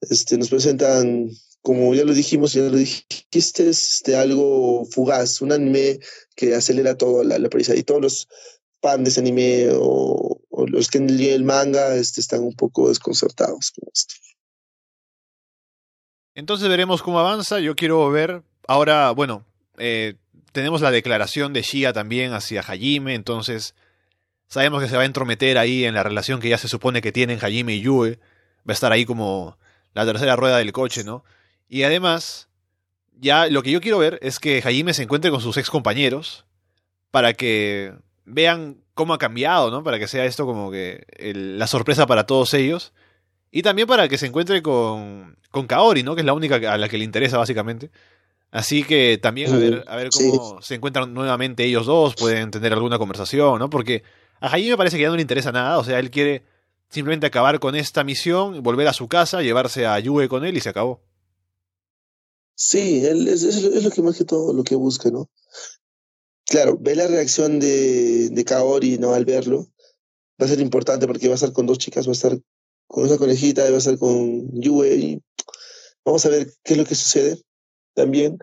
Este, 0.00 0.36
nos 0.36 0.48
presentan 0.48 1.30
como 1.62 1.94
ya 1.94 2.04
lo 2.04 2.14
dijimos, 2.14 2.52
ya 2.52 2.62
lo 2.62 2.76
dijiste, 2.76 3.68
es 3.68 4.00
de 4.04 4.16
algo 4.16 4.86
fugaz, 4.86 5.40
un 5.42 5.52
anime 5.52 5.98
que 6.34 6.54
acelera 6.54 6.96
todo 6.96 7.24
la, 7.24 7.38
la 7.38 7.48
prisa. 7.48 7.74
Y 7.74 7.82
todos 7.82 8.00
los 8.00 8.28
fans 8.80 9.04
de 9.04 9.10
ese 9.10 9.20
anime 9.20 9.68
o 9.74 10.27
los 10.78 10.88
que 10.88 11.00
leen 11.00 11.34
el 11.34 11.44
manga 11.44 11.94
este, 11.94 12.20
están 12.20 12.40
un 12.40 12.54
poco 12.54 12.88
desconcertados 12.88 13.72
con 13.72 13.88
esto. 13.92 14.14
Entonces 16.34 16.68
veremos 16.68 17.02
cómo 17.02 17.18
avanza. 17.18 17.58
Yo 17.58 17.74
quiero 17.74 18.08
ver. 18.10 18.42
Ahora, 18.68 19.10
bueno, 19.10 19.44
eh, 19.76 20.14
tenemos 20.52 20.80
la 20.80 20.92
declaración 20.92 21.52
de 21.52 21.62
Shia 21.62 21.92
también 21.92 22.32
hacia 22.32 22.60
Hajime. 22.60 23.14
Entonces, 23.14 23.74
sabemos 24.46 24.80
que 24.80 24.88
se 24.88 24.96
va 24.96 25.02
a 25.02 25.06
entrometer 25.06 25.58
ahí 25.58 25.84
en 25.84 25.94
la 25.94 26.04
relación 26.04 26.40
que 26.40 26.48
ya 26.48 26.58
se 26.58 26.68
supone 26.68 27.02
que 27.02 27.10
tienen 27.10 27.40
Hajime 27.42 27.74
y 27.74 27.80
Yue. 27.80 28.20
Va 28.58 28.68
a 28.68 28.72
estar 28.72 28.92
ahí 28.92 29.04
como 29.04 29.58
la 29.94 30.06
tercera 30.06 30.36
rueda 30.36 30.58
del 30.58 30.70
coche, 30.70 31.02
¿no? 31.02 31.24
Y 31.68 31.82
además, 31.82 32.48
ya 33.18 33.48
lo 33.48 33.64
que 33.64 33.72
yo 33.72 33.80
quiero 33.80 33.98
ver 33.98 34.20
es 34.22 34.38
que 34.38 34.62
Hajime 34.64 34.94
se 34.94 35.02
encuentre 35.02 35.32
con 35.32 35.40
sus 35.40 35.56
ex 35.56 35.70
compañeros 35.70 36.44
para 37.10 37.34
que 37.34 37.94
vean 38.24 38.84
cómo 38.98 39.14
ha 39.14 39.18
cambiado, 39.18 39.70
¿no? 39.70 39.84
Para 39.84 40.00
que 40.00 40.08
sea 40.08 40.24
esto 40.24 40.44
como 40.44 40.72
que 40.72 41.06
el, 41.18 41.56
la 41.56 41.68
sorpresa 41.68 42.08
para 42.08 42.26
todos 42.26 42.52
ellos. 42.52 42.92
Y 43.52 43.62
también 43.62 43.86
para 43.86 44.08
que 44.08 44.18
se 44.18 44.26
encuentre 44.26 44.60
con, 44.60 45.38
con 45.52 45.68
Kaori, 45.68 46.02
¿no? 46.02 46.16
Que 46.16 46.22
es 46.22 46.26
la 46.26 46.32
única 46.32 46.56
a 46.56 46.76
la 46.76 46.88
que 46.88 46.98
le 46.98 47.04
interesa 47.04 47.38
básicamente. 47.38 47.92
Así 48.50 48.82
que 48.82 49.16
también 49.22 49.54
a 49.54 49.56
ver, 49.56 49.84
a 49.86 49.94
ver 49.94 50.08
cómo 50.10 50.58
sí. 50.60 50.66
se 50.66 50.74
encuentran 50.74 51.14
nuevamente 51.14 51.64
ellos 51.64 51.86
dos, 51.86 52.16
pueden 52.16 52.50
tener 52.50 52.72
alguna 52.72 52.98
conversación, 52.98 53.60
¿no? 53.60 53.70
Porque 53.70 54.02
a 54.40 54.48
Jaime 54.48 54.70
me 54.70 54.76
parece 54.76 54.96
que 54.96 55.02
ya 55.02 55.10
no 55.10 55.16
le 55.16 55.22
interesa 55.22 55.52
nada, 55.52 55.78
o 55.78 55.84
sea, 55.84 56.00
él 56.00 56.10
quiere 56.10 56.42
simplemente 56.88 57.26
acabar 57.26 57.60
con 57.60 57.76
esta 57.76 58.02
misión, 58.02 58.64
volver 58.64 58.88
a 58.88 58.92
su 58.94 59.06
casa, 59.06 59.42
llevarse 59.42 59.86
a 59.86 60.00
Yue 60.00 60.28
con 60.28 60.44
él 60.44 60.56
y 60.56 60.60
se 60.60 60.70
acabó. 60.70 61.02
Sí, 62.56 63.06
él 63.06 63.28
es, 63.28 63.44
es, 63.44 63.62
es 63.62 63.84
lo 63.84 63.90
que 63.90 64.02
más 64.02 64.16
que 64.16 64.24
todo 64.24 64.52
lo 64.52 64.64
que 64.64 64.74
busca, 64.74 65.08
¿no? 65.10 65.28
Claro, 66.48 66.78
ve 66.80 66.96
la 66.96 67.06
reacción 67.06 67.60
de, 67.60 68.30
de 68.30 68.44
Kaori, 68.44 68.96
¿no? 68.96 69.12
Al 69.12 69.26
verlo, 69.26 69.68
va 70.40 70.46
a 70.46 70.48
ser 70.48 70.60
importante 70.60 71.06
porque 71.06 71.28
va 71.28 71.34
a 71.34 71.36
estar 71.36 71.52
con 71.52 71.66
dos 71.66 71.76
chicas, 71.76 72.06
va 72.06 72.12
a 72.12 72.14
estar 72.14 72.38
con 72.86 73.04
esa 73.04 73.18
conejita, 73.18 73.64
va 73.64 73.76
a 73.76 73.78
estar 73.78 73.98
con 73.98 74.50
Yue 74.58 74.94
y 74.96 75.22
vamos 76.04 76.24
a 76.24 76.30
ver 76.30 76.50
qué 76.64 76.72
es 76.72 76.78
lo 76.78 76.86
que 76.86 76.94
sucede. 76.94 77.42
También 77.94 78.38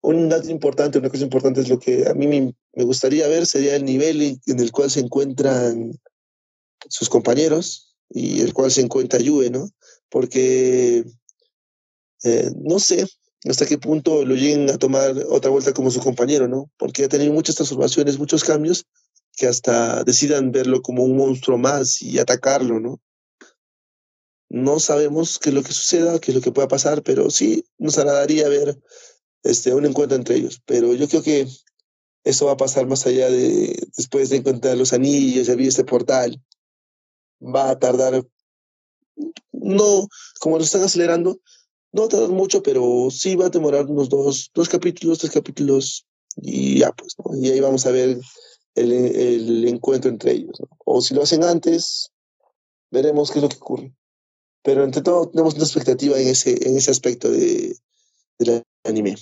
un 0.00 0.28
dato 0.28 0.50
importante, 0.50 0.98
una 0.98 1.08
cosa 1.08 1.22
importante 1.22 1.60
es 1.60 1.68
lo 1.68 1.78
que 1.78 2.08
a 2.08 2.14
mí 2.14 2.26
me, 2.26 2.52
me 2.74 2.84
gustaría 2.84 3.28
ver 3.28 3.46
sería 3.46 3.76
el 3.76 3.84
nivel 3.84 4.40
en 4.44 4.60
el 4.60 4.72
cual 4.72 4.90
se 4.90 5.00
encuentran 5.00 5.92
sus 6.88 7.08
compañeros 7.08 7.94
y 8.10 8.40
el 8.40 8.52
cual 8.54 8.72
se 8.72 8.80
encuentra 8.80 9.20
Yue, 9.20 9.50
¿no? 9.50 9.70
Porque 10.08 11.04
eh, 12.24 12.50
no 12.56 12.80
sé 12.80 13.06
hasta 13.50 13.66
qué 13.66 13.78
punto 13.78 14.24
lo 14.24 14.34
lleguen 14.34 14.70
a 14.70 14.78
tomar 14.78 15.14
otra 15.28 15.50
vuelta 15.50 15.72
como 15.72 15.90
su 15.90 16.00
compañero, 16.00 16.48
¿no? 16.48 16.70
Porque 16.76 17.04
ha 17.04 17.08
tenido 17.08 17.32
muchas 17.32 17.56
transformaciones, 17.56 18.18
muchos 18.18 18.44
cambios, 18.44 18.86
que 19.36 19.46
hasta 19.46 20.02
decidan 20.04 20.50
verlo 20.50 20.82
como 20.82 21.04
un 21.04 21.16
monstruo 21.16 21.58
más 21.58 22.02
y 22.02 22.18
atacarlo, 22.18 22.80
¿no? 22.80 23.00
No 24.48 24.80
sabemos 24.80 25.38
qué 25.38 25.50
es 25.50 25.54
lo 25.54 25.62
que 25.62 25.72
suceda, 25.72 26.18
qué 26.18 26.30
es 26.30 26.34
lo 26.34 26.40
que 26.40 26.52
pueda 26.52 26.68
pasar, 26.68 27.02
pero 27.02 27.30
sí 27.30 27.64
nos 27.78 27.98
agradaría 27.98 28.48
ver 28.48 28.78
este, 29.42 29.74
un 29.74 29.84
encuentro 29.84 30.16
entre 30.16 30.36
ellos. 30.36 30.60
Pero 30.64 30.94
yo 30.94 31.08
creo 31.08 31.22
que 31.22 31.46
eso 32.24 32.46
va 32.46 32.52
a 32.52 32.56
pasar 32.56 32.86
más 32.86 33.06
allá 33.06 33.30
de 33.30 33.76
después 33.96 34.30
de 34.30 34.36
encontrar 34.36 34.76
los 34.76 34.92
anillos, 34.92 35.48
abrir 35.48 35.68
este 35.68 35.84
portal. 35.84 36.42
Va 37.40 37.70
a 37.70 37.78
tardar, 37.78 38.24
no, 39.52 40.08
como 40.40 40.58
lo 40.58 40.64
están 40.64 40.82
acelerando, 40.82 41.38
no 41.96 42.08
tardar 42.08 42.28
mucho, 42.28 42.62
pero 42.62 43.08
sí 43.10 43.34
va 43.34 43.46
a 43.46 43.50
demorar 43.50 43.86
unos 43.86 44.08
dos, 44.08 44.50
dos 44.54 44.68
capítulos, 44.68 45.18
tres 45.18 45.32
capítulos, 45.32 46.06
y 46.36 46.80
ya 46.80 46.92
pues, 46.92 47.14
¿no? 47.18 47.36
Y 47.36 47.50
ahí 47.50 47.60
vamos 47.60 47.86
a 47.86 47.90
ver 47.90 48.18
el, 48.74 48.92
el 48.92 49.68
encuentro 49.68 50.10
entre 50.10 50.32
ellos. 50.32 50.62
O 50.84 51.00
si 51.00 51.14
lo 51.14 51.22
hacen 51.22 51.42
antes, 51.42 52.10
veremos 52.90 53.30
qué 53.30 53.38
es 53.38 53.42
lo 53.42 53.48
que 53.48 53.56
ocurre 53.56 53.96
pero 54.66 54.82
entre 54.82 55.00
todo 55.00 55.28
tenemos 55.28 55.54
una 55.54 55.62
expectativa 55.62 56.18
en 56.18 56.26
ese, 56.26 56.68
en 56.68 56.76
ese 56.76 56.90
aspecto 56.90 57.30
de, 57.30 57.76
del 58.36 58.64
anime. 58.82 59.14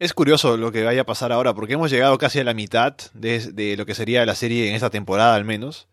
Es 0.00 0.12
curioso 0.12 0.56
lo 0.56 0.72
que 0.72 0.82
vaya 0.82 1.02
a 1.02 1.06
pasar 1.06 1.30
ahora, 1.30 1.54
porque 1.54 1.74
hemos 1.74 1.92
llegado 1.92 2.18
casi 2.18 2.40
a 2.40 2.44
la 2.44 2.52
mitad 2.52 2.96
de, 3.14 3.52
de, 3.52 3.76
lo 3.76 3.86
que 3.86 3.94
sería 3.94 4.26
la 4.26 4.34
serie 4.34 4.68
en 4.68 4.74
esta 4.74 4.90
temporada 4.90 5.36
al 5.36 5.44
menos. 5.44 5.86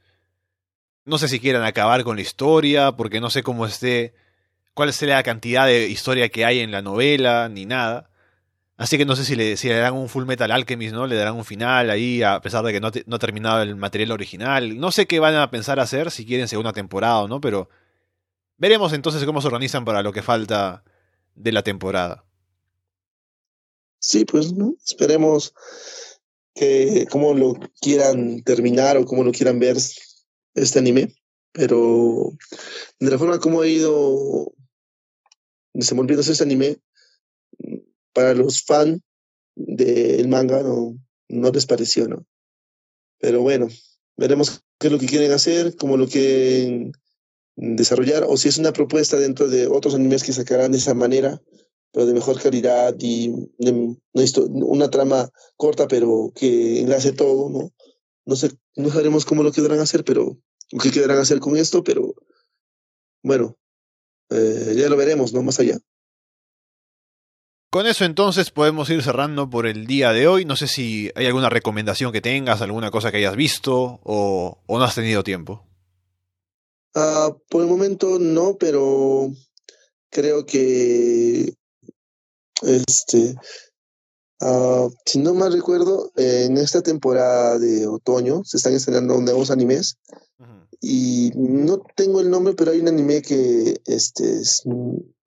No 1.06 1.20
sé 1.20 1.28
si 1.28 1.40
quieran 1.40 1.64
acabar 1.64 2.04
con 2.04 2.16
la 2.16 2.24
historia, 2.24 2.94
porque 2.94 3.22
no 3.22 3.30
sé 3.30 3.44
cómo 3.44 3.68
esté, 3.68 4.16
cuál 4.74 4.94
sea 4.94 5.16
la 5.16 5.24
cantidad 5.24 5.66
de 5.68 5.88
historia 5.88 6.30
que 6.30 6.46
hay 6.46 6.60
en 6.60 6.72
la 6.72 6.82
novela, 6.82 7.50
ni 7.50 7.66
nada. 7.66 8.10
Así 8.78 8.98
que 8.98 9.06
no 9.06 9.16
sé 9.16 9.26
si 9.26 9.36
le, 9.36 9.56
si 9.58 9.70
darán 9.70 9.94
un 9.94 10.10
Full 10.10 10.26
Metal 10.26 10.52
Alchemist, 10.52 10.94
¿no? 10.94 11.08
Le 11.08 11.16
darán 11.16 11.36
un 11.36 11.46
final 11.46 11.90
ahí, 11.90 12.24
a 12.24 12.42
pesar 12.42 12.66
de 12.66 12.74
que 12.74 12.80
no, 12.80 12.92
no 13.06 13.16
ha 13.16 13.20
terminado 13.20 13.62
el 13.62 13.76
material 13.76 14.12
original. 14.12 14.80
No 14.80 14.92
sé 14.92 15.06
qué 15.06 15.20
van 15.20 15.36
a 15.36 15.52
pensar 15.52 15.80
hacer, 15.80 16.12
si 16.12 16.26
quieren 16.26 16.48
segunda 16.48 16.74
temporada 16.74 17.20
o 17.20 17.28
no, 17.28 17.40
pero 17.40 17.70
Veremos 18.64 18.94
entonces 18.94 19.26
cómo 19.26 19.42
se 19.42 19.48
organizan 19.48 19.84
para 19.84 20.02
lo 20.02 20.14
que 20.14 20.22
falta 20.22 20.84
de 21.36 21.52
la 21.52 21.64
temporada. 21.64 22.26
Sí, 24.00 24.26
pues 24.26 24.54
esperemos 24.86 25.54
que 26.54 27.06
cómo 27.10 27.34
lo 27.34 27.56
quieran 27.82 28.42
terminar 28.44 28.98
o 28.98 29.06
cómo 29.06 29.24
lo 29.24 29.32
quieran 29.32 29.60
ver 29.60 29.78
este 30.54 30.80
anime, 30.80 31.16
pero 31.52 32.32
de 33.00 33.12
la 33.12 33.18
forma 33.18 33.40
como 33.40 33.62
ha 33.62 33.68
ido 33.68 34.54
desenvolviéndose 35.74 36.32
este 36.32 36.44
anime, 36.44 36.78
para 38.14 38.34
los 38.34 38.64
fans 38.64 39.02
del 39.56 40.28
manga 40.28 40.64
no, 40.64 40.98
no 41.30 41.52
les 41.52 41.66
pareció, 41.66 42.08
¿no? 42.08 42.26
Pero 43.20 43.42
bueno, 43.42 43.68
veremos 44.18 44.62
qué 44.80 44.88
es 44.88 44.94
lo 44.94 45.00
que 45.00 45.08
quieren 45.08 45.32
hacer, 45.32 45.76
cómo 45.76 45.98
lo 45.98 46.08
quieren 46.08 46.94
desarrollar 47.56 48.26
o 48.28 48.38
si 48.38 48.50
es 48.50 48.58
una 48.58 48.74
propuesta 48.74 49.18
dentro 49.18 49.48
de 49.48 49.68
otros 49.68 49.96
animes 49.96 50.24
que 50.24 50.34
sacarán 50.34 50.72
de 50.72 50.80
esa 50.80 50.94
manera, 50.94 51.42
pero 51.92 52.06
de 52.06 52.14
mejor 52.14 52.42
calidad 52.42 52.96
y 53.00 53.32
de 53.58 53.96
una 54.14 54.90
trama 54.90 55.30
corta 55.56 55.88
pero 55.88 56.32
que 56.36 56.82
enlace 56.82 57.14
todo, 57.14 57.50
¿no? 57.50 57.72
No 58.26 58.36
sé, 58.36 58.52
no 58.76 58.90
sabremos 58.90 59.26
cómo 59.26 59.44
lo 59.44 59.52
quedarán 59.52 59.80
a 59.80 59.84
hacer, 59.84 60.04
pero 60.04 60.38
qué 60.82 60.92
quedarán 60.92 61.18
a 61.18 61.22
hacer 61.22 61.40
con 61.40 61.58
esto, 61.58 61.84
pero 61.84 62.16
bueno, 63.22 63.58
eh, 64.34 64.74
ya 64.76 64.90
lo 64.90 64.98
veremos, 64.98 65.34
¿no? 65.34 65.44
Más 65.44 65.60
allá. 65.60 65.78
Con 67.70 67.88
eso 67.88 68.06
entonces 68.06 68.52
podemos 68.52 68.90
ir 68.92 69.02
cerrando 69.02 69.50
por 69.50 69.66
el 69.66 69.88
día 69.88 70.12
de 70.12 70.28
hoy. 70.28 70.46
No 70.46 70.56
sé 70.56 70.68
si 70.68 71.10
hay 71.16 71.26
alguna 71.26 71.50
recomendación 71.50 72.12
que 72.12 72.22
tengas, 72.22 72.62
alguna 72.62 72.92
cosa 72.92 73.10
que 73.10 73.18
hayas 73.18 73.36
visto 73.36 74.00
o, 74.04 74.60
o 74.68 74.78
no 74.78 74.84
has 74.84 74.94
tenido 74.94 75.24
tiempo. 75.24 75.66
Uh, 76.96 77.34
por 77.50 77.64
el 77.64 77.68
momento 77.68 78.20
no, 78.20 78.56
pero 78.60 79.32
creo 80.12 80.46
que 80.46 81.52
este 82.62 83.36
uh, 84.42 84.94
si 85.04 85.18
no 85.18 85.34
mal 85.34 85.52
recuerdo, 85.52 86.12
en 86.16 86.58
esta 86.58 86.84
temporada 86.84 87.58
de 87.58 87.88
otoño 87.88 88.44
se 88.46 88.58
están 88.58 88.76
estrenando 88.76 89.20
nuevos 89.20 89.50
animes 89.50 89.98
uh 90.38 90.44
-huh. 90.44 90.63
Y 90.86 91.32
no 91.36 91.82
tengo 91.96 92.20
el 92.20 92.30
nombre, 92.30 92.56
pero 92.56 92.72
hay 92.72 92.82
un 92.82 92.90
anime 92.90 93.22
que 93.22 93.82
este 93.86 94.42
es, 94.42 94.64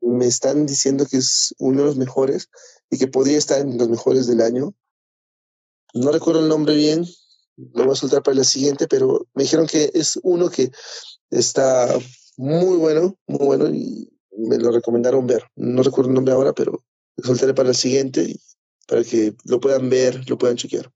me 0.03 0.27
están 0.27 0.67
diciendo 0.67 1.07
que 1.11 1.17
es 1.17 1.55
uno 1.59 1.81
de 1.81 1.87
los 1.87 1.97
mejores 1.97 2.51
y 2.91 2.99
que 2.99 3.09
podría 3.09 3.39
estar 3.39 3.63
en 3.63 3.79
los 3.79 3.89
mejores 3.89 4.27
del 4.27 4.43
año. 4.43 4.75
No 5.95 6.13
recuerdo 6.13 6.41
el 6.41 6.49
nombre 6.49 6.77
bien, 6.77 7.07
lo 7.57 7.85
voy 7.85 7.95
a 7.95 7.97
soltar 7.97 8.23
para 8.23 8.37
la 8.37 8.45
siguiente, 8.45 8.87
pero 8.87 9.27
me 9.33 9.45
dijeron 9.45 9.67
que 9.67 9.91
es 9.95 10.21
uno 10.23 10.51
que 10.51 10.71
está 11.31 11.89
muy 12.37 12.77
bueno, 12.77 13.19
muy 13.27 13.47
bueno 13.47 13.71
y 13.71 14.13
me 14.37 14.59
lo 14.59 14.71
recomendaron 14.73 15.27
ver. 15.27 15.45
No 15.55 15.83
recuerdo 15.83 16.11
el 16.11 16.17
nombre 16.17 16.35
ahora, 16.35 16.53
pero 16.53 16.85
soltaré 17.17 17.55
para 17.55 17.71
el 17.71 17.77
siguiente 17.77 18.39
para 18.87 19.03
que 19.05 19.35
lo 19.45 19.59
puedan 19.59 19.89
ver, 19.89 20.29
lo 20.29 20.37
puedan 20.37 20.59
chequear. 20.59 20.93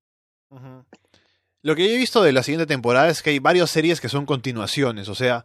Lo 1.62 1.76
que 1.76 1.86
yo 1.86 1.94
he 1.94 1.98
visto 1.98 2.22
de 2.22 2.32
la 2.32 2.42
siguiente 2.42 2.66
temporada 2.66 3.08
es 3.08 3.22
que 3.22 3.30
hay 3.30 3.38
varias 3.38 3.70
series 3.70 4.00
que 4.00 4.08
son 4.08 4.26
continuaciones, 4.26 5.08
o 5.08 5.14
sea, 5.14 5.44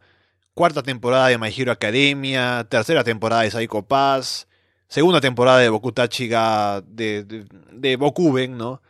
cuarta 0.53 0.81
temporada 0.81 1.27
de 1.27 1.37
My 1.37 1.53
Hero 1.55 1.71
Academia, 1.71 2.65
tercera 2.69 3.03
temporada 3.03 3.41
de 3.41 3.51
Psycho 3.51 3.81
Pass, 3.81 4.47
segunda 4.87 5.19
temporada 5.19 5.59
de 5.59 5.69
Bokutachiga 5.69 6.81
de, 6.81 7.23
de, 7.25 7.45
de 7.71 7.95
Bokuben, 7.97 8.57
¿no? 8.57 8.81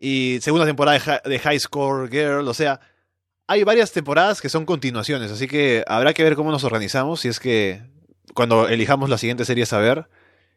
Y 0.00 0.38
segunda 0.40 0.66
temporada 0.66 0.98
de, 0.98 1.30
de 1.30 1.38
High 1.38 1.60
Score 1.60 2.10
Girl, 2.10 2.48
o 2.48 2.54
sea, 2.54 2.80
hay 3.46 3.64
varias 3.64 3.92
temporadas 3.92 4.40
que 4.40 4.48
son 4.48 4.66
continuaciones, 4.66 5.30
así 5.30 5.46
que 5.46 5.84
habrá 5.86 6.12
que 6.12 6.24
ver 6.24 6.34
cómo 6.34 6.50
nos 6.50 6.64
organizamos, 6.64 7.20
si 7.20 7.28
es 7.28 7.40
que 7.40 7.82
cuando 8.34 8.68
elijamos 8.68 9.10
la 9.10 9.18
siguiente 9.18 9.44
serie 9.44 9.64
a 9.70 9.78
ver. 9.78 10.08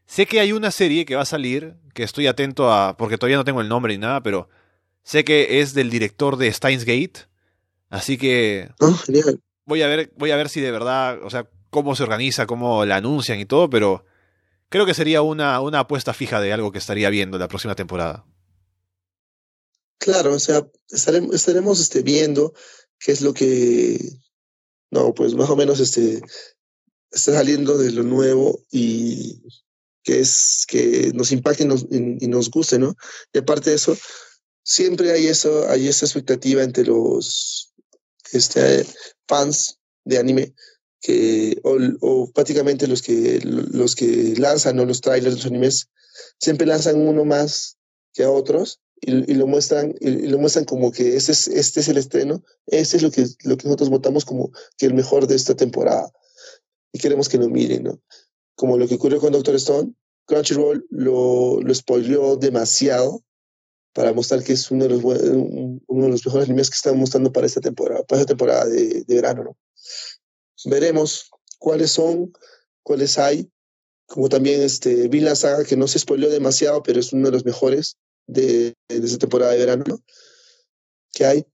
Sé 0.06 0.26
que 0.26 0.40
hay 0.40 0.52
una 0.52 0.72
serie 0.72 1.06
que 1.06 1.16
va 1.16 1.22
a 1.22 1.26
salir, 1.26 1.76
que 1.94 2.04
estoy 2.04 2.28
atento 2.28 2.72
a, 2.72 2.98
porque 2.98 3.18
todavía 3.18 3.38
no 3.38 3.46
tengo 3.46 3.62
el 3.62 3.70
nombre 3.70 3.94
ni 3.94 4.00
nada, 4.00 4.22
pero 4.22 4.50
sé 5.04 5.24
que 5.24 5.62
es 5.62 5.74
del 5.74 5.90
director 5.90 6.38
de 6.38 6.52
Steins 6.52 6.86
Gate, 6.86 7.28
así 7.90 8.18
que 8.18 8.70
oh, 8.80 8.94
genial. 8.94 9.42
voy 9.66 9.82
a 9.82 9.88
ver, 9.88 10.12
voy 10.16 10.32
a 10.32 10.36
ver 10.36 10.50
si 10.50 10.62
de 10.62 10.72
verdad, 10.72 11.20
o 11.24 11.30
sea, 11.30 11.50
cómo 11.70 11.96
se 11.96 12.04
organiza, 12.04 12.46
cómo 12.46 12.86
la 12.86 12.98
anuncian 12.98 13.40
y 13.40 13.46
todo, 13.46 13.70
pero 13.70 14.06
creo 14.70 14.86
que 14.86 14.94
sería 14.94 15.22
una, 15.22 15.60
una 15.62 15.80
apuesta 15.80 16.14
fija 16.14 16.40
de 16.40 16.54
algo 16.54 16.72
que 16.72 16.78
estaría 16.78 17.10
viendo 17.10 17.38
la 17.38 17.48
próxima 17.48 17.76
temporada. 17.76 18.26
Claro, 19.98 20.34
o 20.34 20.40
sea, 20.40 20.68
estaremos, 20.90 21.36
estaremos 21.36 21.80
este, 21.80 22.02
viendo 22.02 22.54
qué 22.98 23.12
es 23.12 23.22
lo 23.22 23.34
que, 23.34 24.00
no, 24.90 25.14
pues 25.14 25.36
más 25.36 25.50
o 25.50 25.56
menos 25.56 25.80
este, 25.80 26.22
está 27.12 27.34
saliendo 27.34 27.78
de 27.78 27.92
lo 27.92 28.04
nuevo 28.04 28.64
y 28.72 29.44
que 30.04 30.22
es 30.22 30.66
que 30.68 31.12
nos 31.14 31.32
impacte 31.32 31.64
y 31.64 31.68
nos, 31.68 31.86
y, 31.92 32.28
nos 32.28 32.50
guste, 32.50 32.80
¿no? 32.80 32.96
Y 33.32 33.40
aparte 33.40 33.70
de 33.70 33.76
eso, 33.76 33.96
siempre 34.64 35.12
hay 35.12 35.28
eso, 35.28 35.70
hay 35.70 35.88
esa 35.88 36.06
expectativa 36.06 36.64
entre 36.64 36.86
los 36.86 37.74
este, 38.32 38.86
fans 39.28 39.78
de 40.06 40.18
anime 40.18 40.54
que 41.02 41.60
o, 41.64 42.32
prácticamente 42.32 42.88
los 42.88 43.02
que 43.02 43.42
los 43.44 43.96
que 43.96 44.36
lanzan 44.38 44.80
o 44.80 44.86
los 44.86 45.02
trailers 45.02 45.36
de 45.36 45.42
los 45.42 45.46
animes 45.48 45.90
siempre 46.40 46.68
lanzan 46.68 47.00
uno 47.08 47.26
más 47.26 47.78
que 48.14 48.24
a 48.24 48.30
otros 48.30 48.80
y, 49.02 49.32
y 49.32 49.36
lo 49.36 49.48
muestran 49.48 49.96
y, 50.00 50.28
lo 50.28 50.38
muestran 50.38 50.66
como 50.66 50.92
que 50.92 51.16
este 51.16 51.32
es 51.32 51.48
este 51.48 51.80
es 51.80 51.88
el 51.88 51.98
estreno 51.98 52.44
este 52.68 52.98
es 52.98 53.04
lo 53.04 53.10
que 53.10 53.26
lo 53.44 53.58
que 53.58 53.66
nosotros 53.66 53.90
votamos 53.90 54.26
como 54.26 54.52
que 54.78 54.86
el 54.86 54.94
mejor 54.94 55.26
de 55.26 55.36
esta 55.36 55.56
temporada 55.56 56.12
y 56.92 57.00
queremos 57.00 57.30
que 57.30 57.40
lo 57.40 57.50
miren 57.50 57.84
no 57.84 58.00
como 58.56 58.78
lo 58.78 58.88
que 58.88 58.96
ocurrió 58.96 59.20
con 59.20 59.34
Doctor 59.34 59.56
Stone 59.56 59.94
Crunchyroll 60.26 60.86
lo 60.92 61.62
lo 61.62 61.74
spoileó 61.74 62.36
demasiado 62.36 63.24
para 63.94 64.14
mostrar 64.14 64.44
que 64.44 64.54
es 64.54 64.72
uno 64.72 64.86
de 64.86 64.90
los 64.90 65.04
uno 65.04 66.06
de 66.06 66.10
los 66.10 66.26
mejores 66.26 66.48
animes 66.48 66.70
que 66.70 66.76
están 66.76 66.98
mostrando 66.98 67.32
para 67.32 67.48
esta 67.48 67.62
temporada 67.62 68.04
para 68.04 68.22
esta 68.22 68.32
temporada 68.32 68.66
de, 68.66 69.04
de 69.04 69.16
verano 69.16 69.44
no 69.44 69.58
veremos 70.66 71.30
cuáles 71.58 71.92
son, 71.92 72.34
cuáles 72.84 73.18
hay, 73.18 73.50
como 74.06 74.30
también 74.30 74.62
este, 74.62 75.08
vi 75.08 75.22
la 75.22 75.36
saga 75.36 75.64
que 75.64 75.78
no 75.78 75.88
se 75.88 76.00
spoileó 76.00 76.30
demasiado, 76.30 76.84
pero 76.84 77.00
es 77.00 77.14
uno 77.14 77.28
de 77.28 77.32
los 77.32 77.46
mejores 77.46 77.98
de, 78.28 78.76
de 78.88 79.06
esta 79.06 79.20
temporada 79.20 79.54
de 79.54 79.60
verano 79.60 79.84
¿no? 79.88 80.04
que 81.14 81.26
hay. 81.26 81.46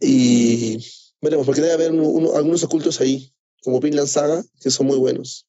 Y 0.00 0.78
veremos, 1.20 1.46
porque 1.46 1.60
debe 1.60 1.74
haber 1.74 1.92
uno, 1.92 2.08
uno, 2.08 2.36
algunos 2.36 2.62
ocultos 2.62 3.00
ahí, 3.00 3.34
como 3.62 3.80
Vinland 3.80 4.08
Saga, 4.08 4.42
que 4.60 4.70
son 4.70 4.86
muy 4.86 4.96
buenos. 4.96 5.46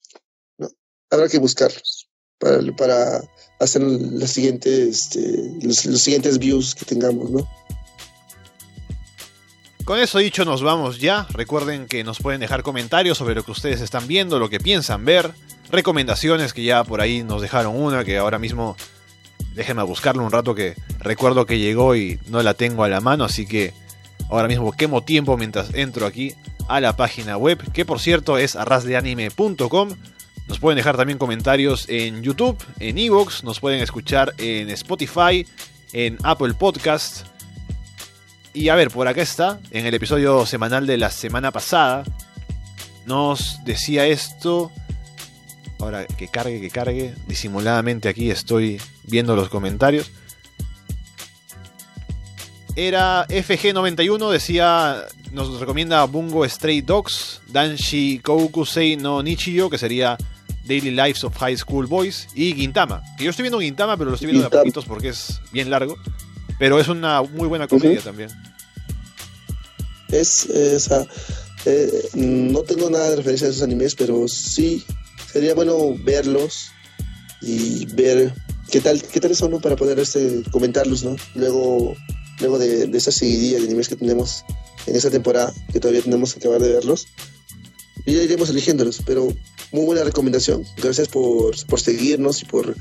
¿no? 0.58 0.70
Habrá 1.10 1.30
que 1.30 1.40
buscarlos 1.40 2.01
para, 2.42 2.60
para 2.74 3.22
hacer 3.60 3.82
este, 3.84 5.52
los, 5.62 5.86
los 5.86 6.02
siguientes 6.02 6.40
views 6.40 6.76
que 6.76 6.84
tengamos, 6.86 7.30
¿no? 7.30 7.48
Con 9.86 10.00
eso 10.00 10.20
dicho 10.20 10.46
nos 10.46 10.62
vamos 10.62 11.00
ya. 11.00 11.28
Recuerden 11.32 11.88
que 11.88 12.04
nos 12.04 12.20
pueden 12.20 12.42
dejar 12.42 12.64
comentarios 12.64 13.18
sobre 13.18 13.36
lo 13.36 13.44
que 13.44 13.52
ustedes 13.52 13.82
están 13.82 14.08
viendo, 14.08 14.40
lo 14.40 14.50
que 14.50 14.60
piensan 14.60 15.06
ver, 15.06 15.32
recomendaciones 15.70 16.54
que 16.54 16.64
ya 16.64 16.84
por 16.84 17.02
ahí 17.02 17.24
nos 17.24 17.42
dejaron 17.42 17.76
una 17.76 18.04
que 18.04 18.18
ahora 18.18 18.40
mismo 18.40 18.76
déjenme 19.56 19.84
buscarlo 19.84 20.24
un 20.24 20.32
rato 20.32 20.56
que 20.56 20.76
recuerdo 21.00 21.46
que 21.46 21.60
llegó 21.60 21.96
y 21.96 22.20
no 22.28 22.42
la 22.42 22.54
tengo 22.54 22.84
a 22.84 22.90
la 22.90 23.02
mano, 23.02 23.24
así 23.24 23.46
que 23.46 23.74
ahora 24.30 24.48
mismo 24.48 24.72
quemo 24.72 25.04
tiempo 25.04 25.38
mientras 25.38 25.74
entro 25.74 26.06
aquí 26.06 26.34
a 26.68 26.80
la 26.80 26.96
página 26.96 27.38
web, 27.38 27.60
que 27.74 27.86
por 27.86 28.00
cierto 28.00 28.38
es 28.38 28.56
arrasdeanime.com. 28.56 29.90
Nos 30.52 30.60
pueden 30.60 30.76
dejar 30.76 30.98
también 30.98 31.18
comentarios 31.18 31.88
en 31.88 32.24
YouTube, 32.24 32.58
en 32.82 32.98
Evox, 32.98 33.46
nos 33.46 33.62
pueden 33.62 33.80
escuchar 33.80 34.34
en 34.38 34.70
Spotify, 34.70 35.48
en 35.94 36.18
Apple 36.24 36.56
Podcast 36.56 37.26
y 38.54 38.68
a 38.68 38.76
ver, 38.76 38.92
por 38.92 39.08
acá 39.08 39.22
está, 39.22 39.62
en 39.72 39.86
el 39.86 39.94
episodio 39.94 40.46
semanal 40.46 40.86
de 40.86 40.98
la 40.98 41.10
semana 41.10 41.54
pasada, 41.54 42.04
nos 43.06 43.64
decía 43.64 44.06
esto. 44.08 44.74
Ahora 45.80 46.06
que 46.06 46.28
cargue, 46.28 46.60
que 46.60 46.70
cargue. 46.70 47.16
Disimuladamente 47.28 48.10
aquí 48.10 48.30
estoy 48.30 48.82
viendo 49.04 49.38
los 49.38 49.48
comentarios. 49.48 50.12
Era 52.76 53.26
FG91, 53.30 54.30
decía, 54.30 55.06
nos 55.32 55.62
recomienda 55.62 56.04
Bungo 56.04 56.46
Stray 56.46 56.82
Dogs, 56.82 57.42
Danshi 57.48 58.20
Koukusei 58.20 58.98
no 58.98 59.24
Nichiyo, 59.24 59.70
que 59.70 59.78
sería 59.78 60.18
Daily 60.66 60.92
Lives 60.92 61.24
of 61.24 61.36
High 61.38 61.58
School 61.58 61.88
Boys, 61.88 62.28
y 62.36 62.54
Gintama. 62.54 63.04
Que 63.18 63.24
yo 63.26 63.30
estoy 63.30 63.44
viendo 63.44 63.60
Gintama, 63.60 63.98
pero 63.98 64.10
lo 64.10 64.16
estoy 64.16 64.32
viendo 64.32 64.50
de 64.50 64.56
a 64.56 64.60
poquitos 64.60 64.86
porque 64.86 65.10
es 65.10 65.42
bien 65.52 65.70
largo. 65.70 65.98
Pero 66.60 66.80
es 66.80 66.88
una 66.88 67.22
muy 67.24 67.48
buena 67.48 67.68
comedia 67.68 67.98
uh 67.98 68.02
-huh. 68.02 68.04
también. 68.04 68.30
Es, 70.10 70.46
esa 70.46 71.08
eh, 71.66 72.10
no 72.14 72.62
tengo 72.64 72.90
nada 72.90 73.12
de 73.12 73.16
referencia 73.18 73.48
a 73.48 73.50
esos 73.52 73.64
animes, 73.64 73.96
pero 73.96 74.28
sí 74.28 74.84
sería 75.32 75.54
bueno 75.54 75.96
verlos 76.04 76.72
y 77.42 77.86
ver 77.94 78.34
qué 78.70 78.82
tal, 78.82 79.02
qué 79.02 79.20
tal 79.20 79.36
son 79.36 79.52
¿no? 79.52 79.60
para 79.60 79.76
poder 79.76 80.00
este, 80.00 80.44
comentarlos, 80.52 81.04
¿no? 81.04 81.16
Luego, 81.36 81.96
luego 82.40 82.58
de, 82.58 82.88
de 82.88 82.98
esa 82.98 83.12
seguidilla 83.12 83.60
de 83.60 83.66
animes 83.66 83.90
que 83.90 83.96
tenemos 83.96 84.44
en 84.88 84.96
esta 84.96 85.12
temporada, 85.12 85.54
que 85.72 85.80
todavía 85.80 86.02
tenemos 86.02 86.34
que 86.34 86.40
acabar 86.40 86.62
de 86.62 86.74
verlos. 86.74 87.08
Y 88.06 88.16
ya 88.16 88.24
iremos 88.24 88.50
eligiéndolos, 88.50 89.02
pero 89.06 89.34
muy 89.72 89.86
buena 89.86 90.04
recomendación. 90.04 90.66
Gracias 90.78 91.08
por, 91.08 91.56
por 91.68 91.80
seguirnos 91.80 92.42
y 92.42 92.46
por 92.46 92.76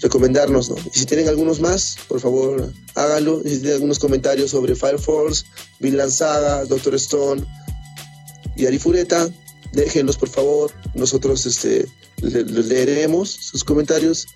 recomendarnos, 0.00 0.70
¿no? 0.70 0.76
Y 0.94 0.98
si 0.98 1.06
tienen 1.06 1.28
algunos 1.28 1.60
más, 1.60 1.96
por 2.08 2.20
favor, 2.20 2.72
háganlo. 2.94 3.42
Y 3.44 3.50
si 3.50 3.58
tienen 3.58 3.74
algunos 3.74 3.98
comentarios 3.98 4.50
sobre 4.50 4.74
Fire 4.74 4.98
Force, 4.98 5.44
Vinland 5.78 6.12
Saga, 6.12 6.64
Doctor 6.64 6.94
Stone 6.94 7.44
y 8.56 8.66
Arifureta, 8.66 9.28
déjenlos, 9.72 10.16
por 10.16 10.28
favor. 10.28 10.72
Nosotros 10.94 11.44
este, 11.46 11.86
le, 12.22 12.44
le 12.44 12.62
leeremos 12.62 13.30
sus 13.30 13.62
comentarios 13.62 14.26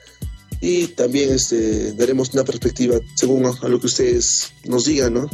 y 0.61 0.89
también 0.89 1.33
este, 1.33 1.93
daremos 1.93 2.33
una 2.33 2.45
perspectiva 2.45 2.99
según 3.15 3.45
a 3.45 3.69
lo 3.69 3.81
que 3.81 3.87
ustedes 3.87 4.53
nos 4.65 4.87
digan, 4.87 5.15
¿no? 5.15 5.31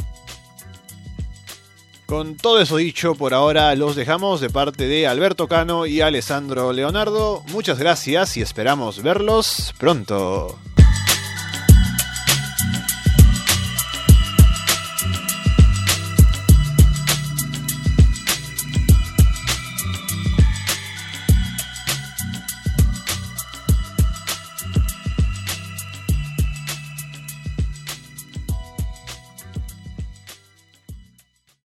Con 2.11 2.35
todo 2.35 2.59
eso 2.59 2.75
dicho, 2.75 3.15
por 3.15 3.33
ahora 3.33 3.73
los 3.73 3.95
dejamos 3.95 4.41
de 4.41 4.49
parte 4.49 4.85
de 4.89 5.07
Alberto 5.07 5.47
Cano 5.47 5.85
y 5.85 6.01
Alessandro 6.01 6.73
Leonardo. 6.73 7.41
Muchas 7.53 7.79
gracias 7.79 8.35
y 8.35 8.41
esperamos 8.41 9.01
verlos 9.01 9.73
pronto. 9.77 10.59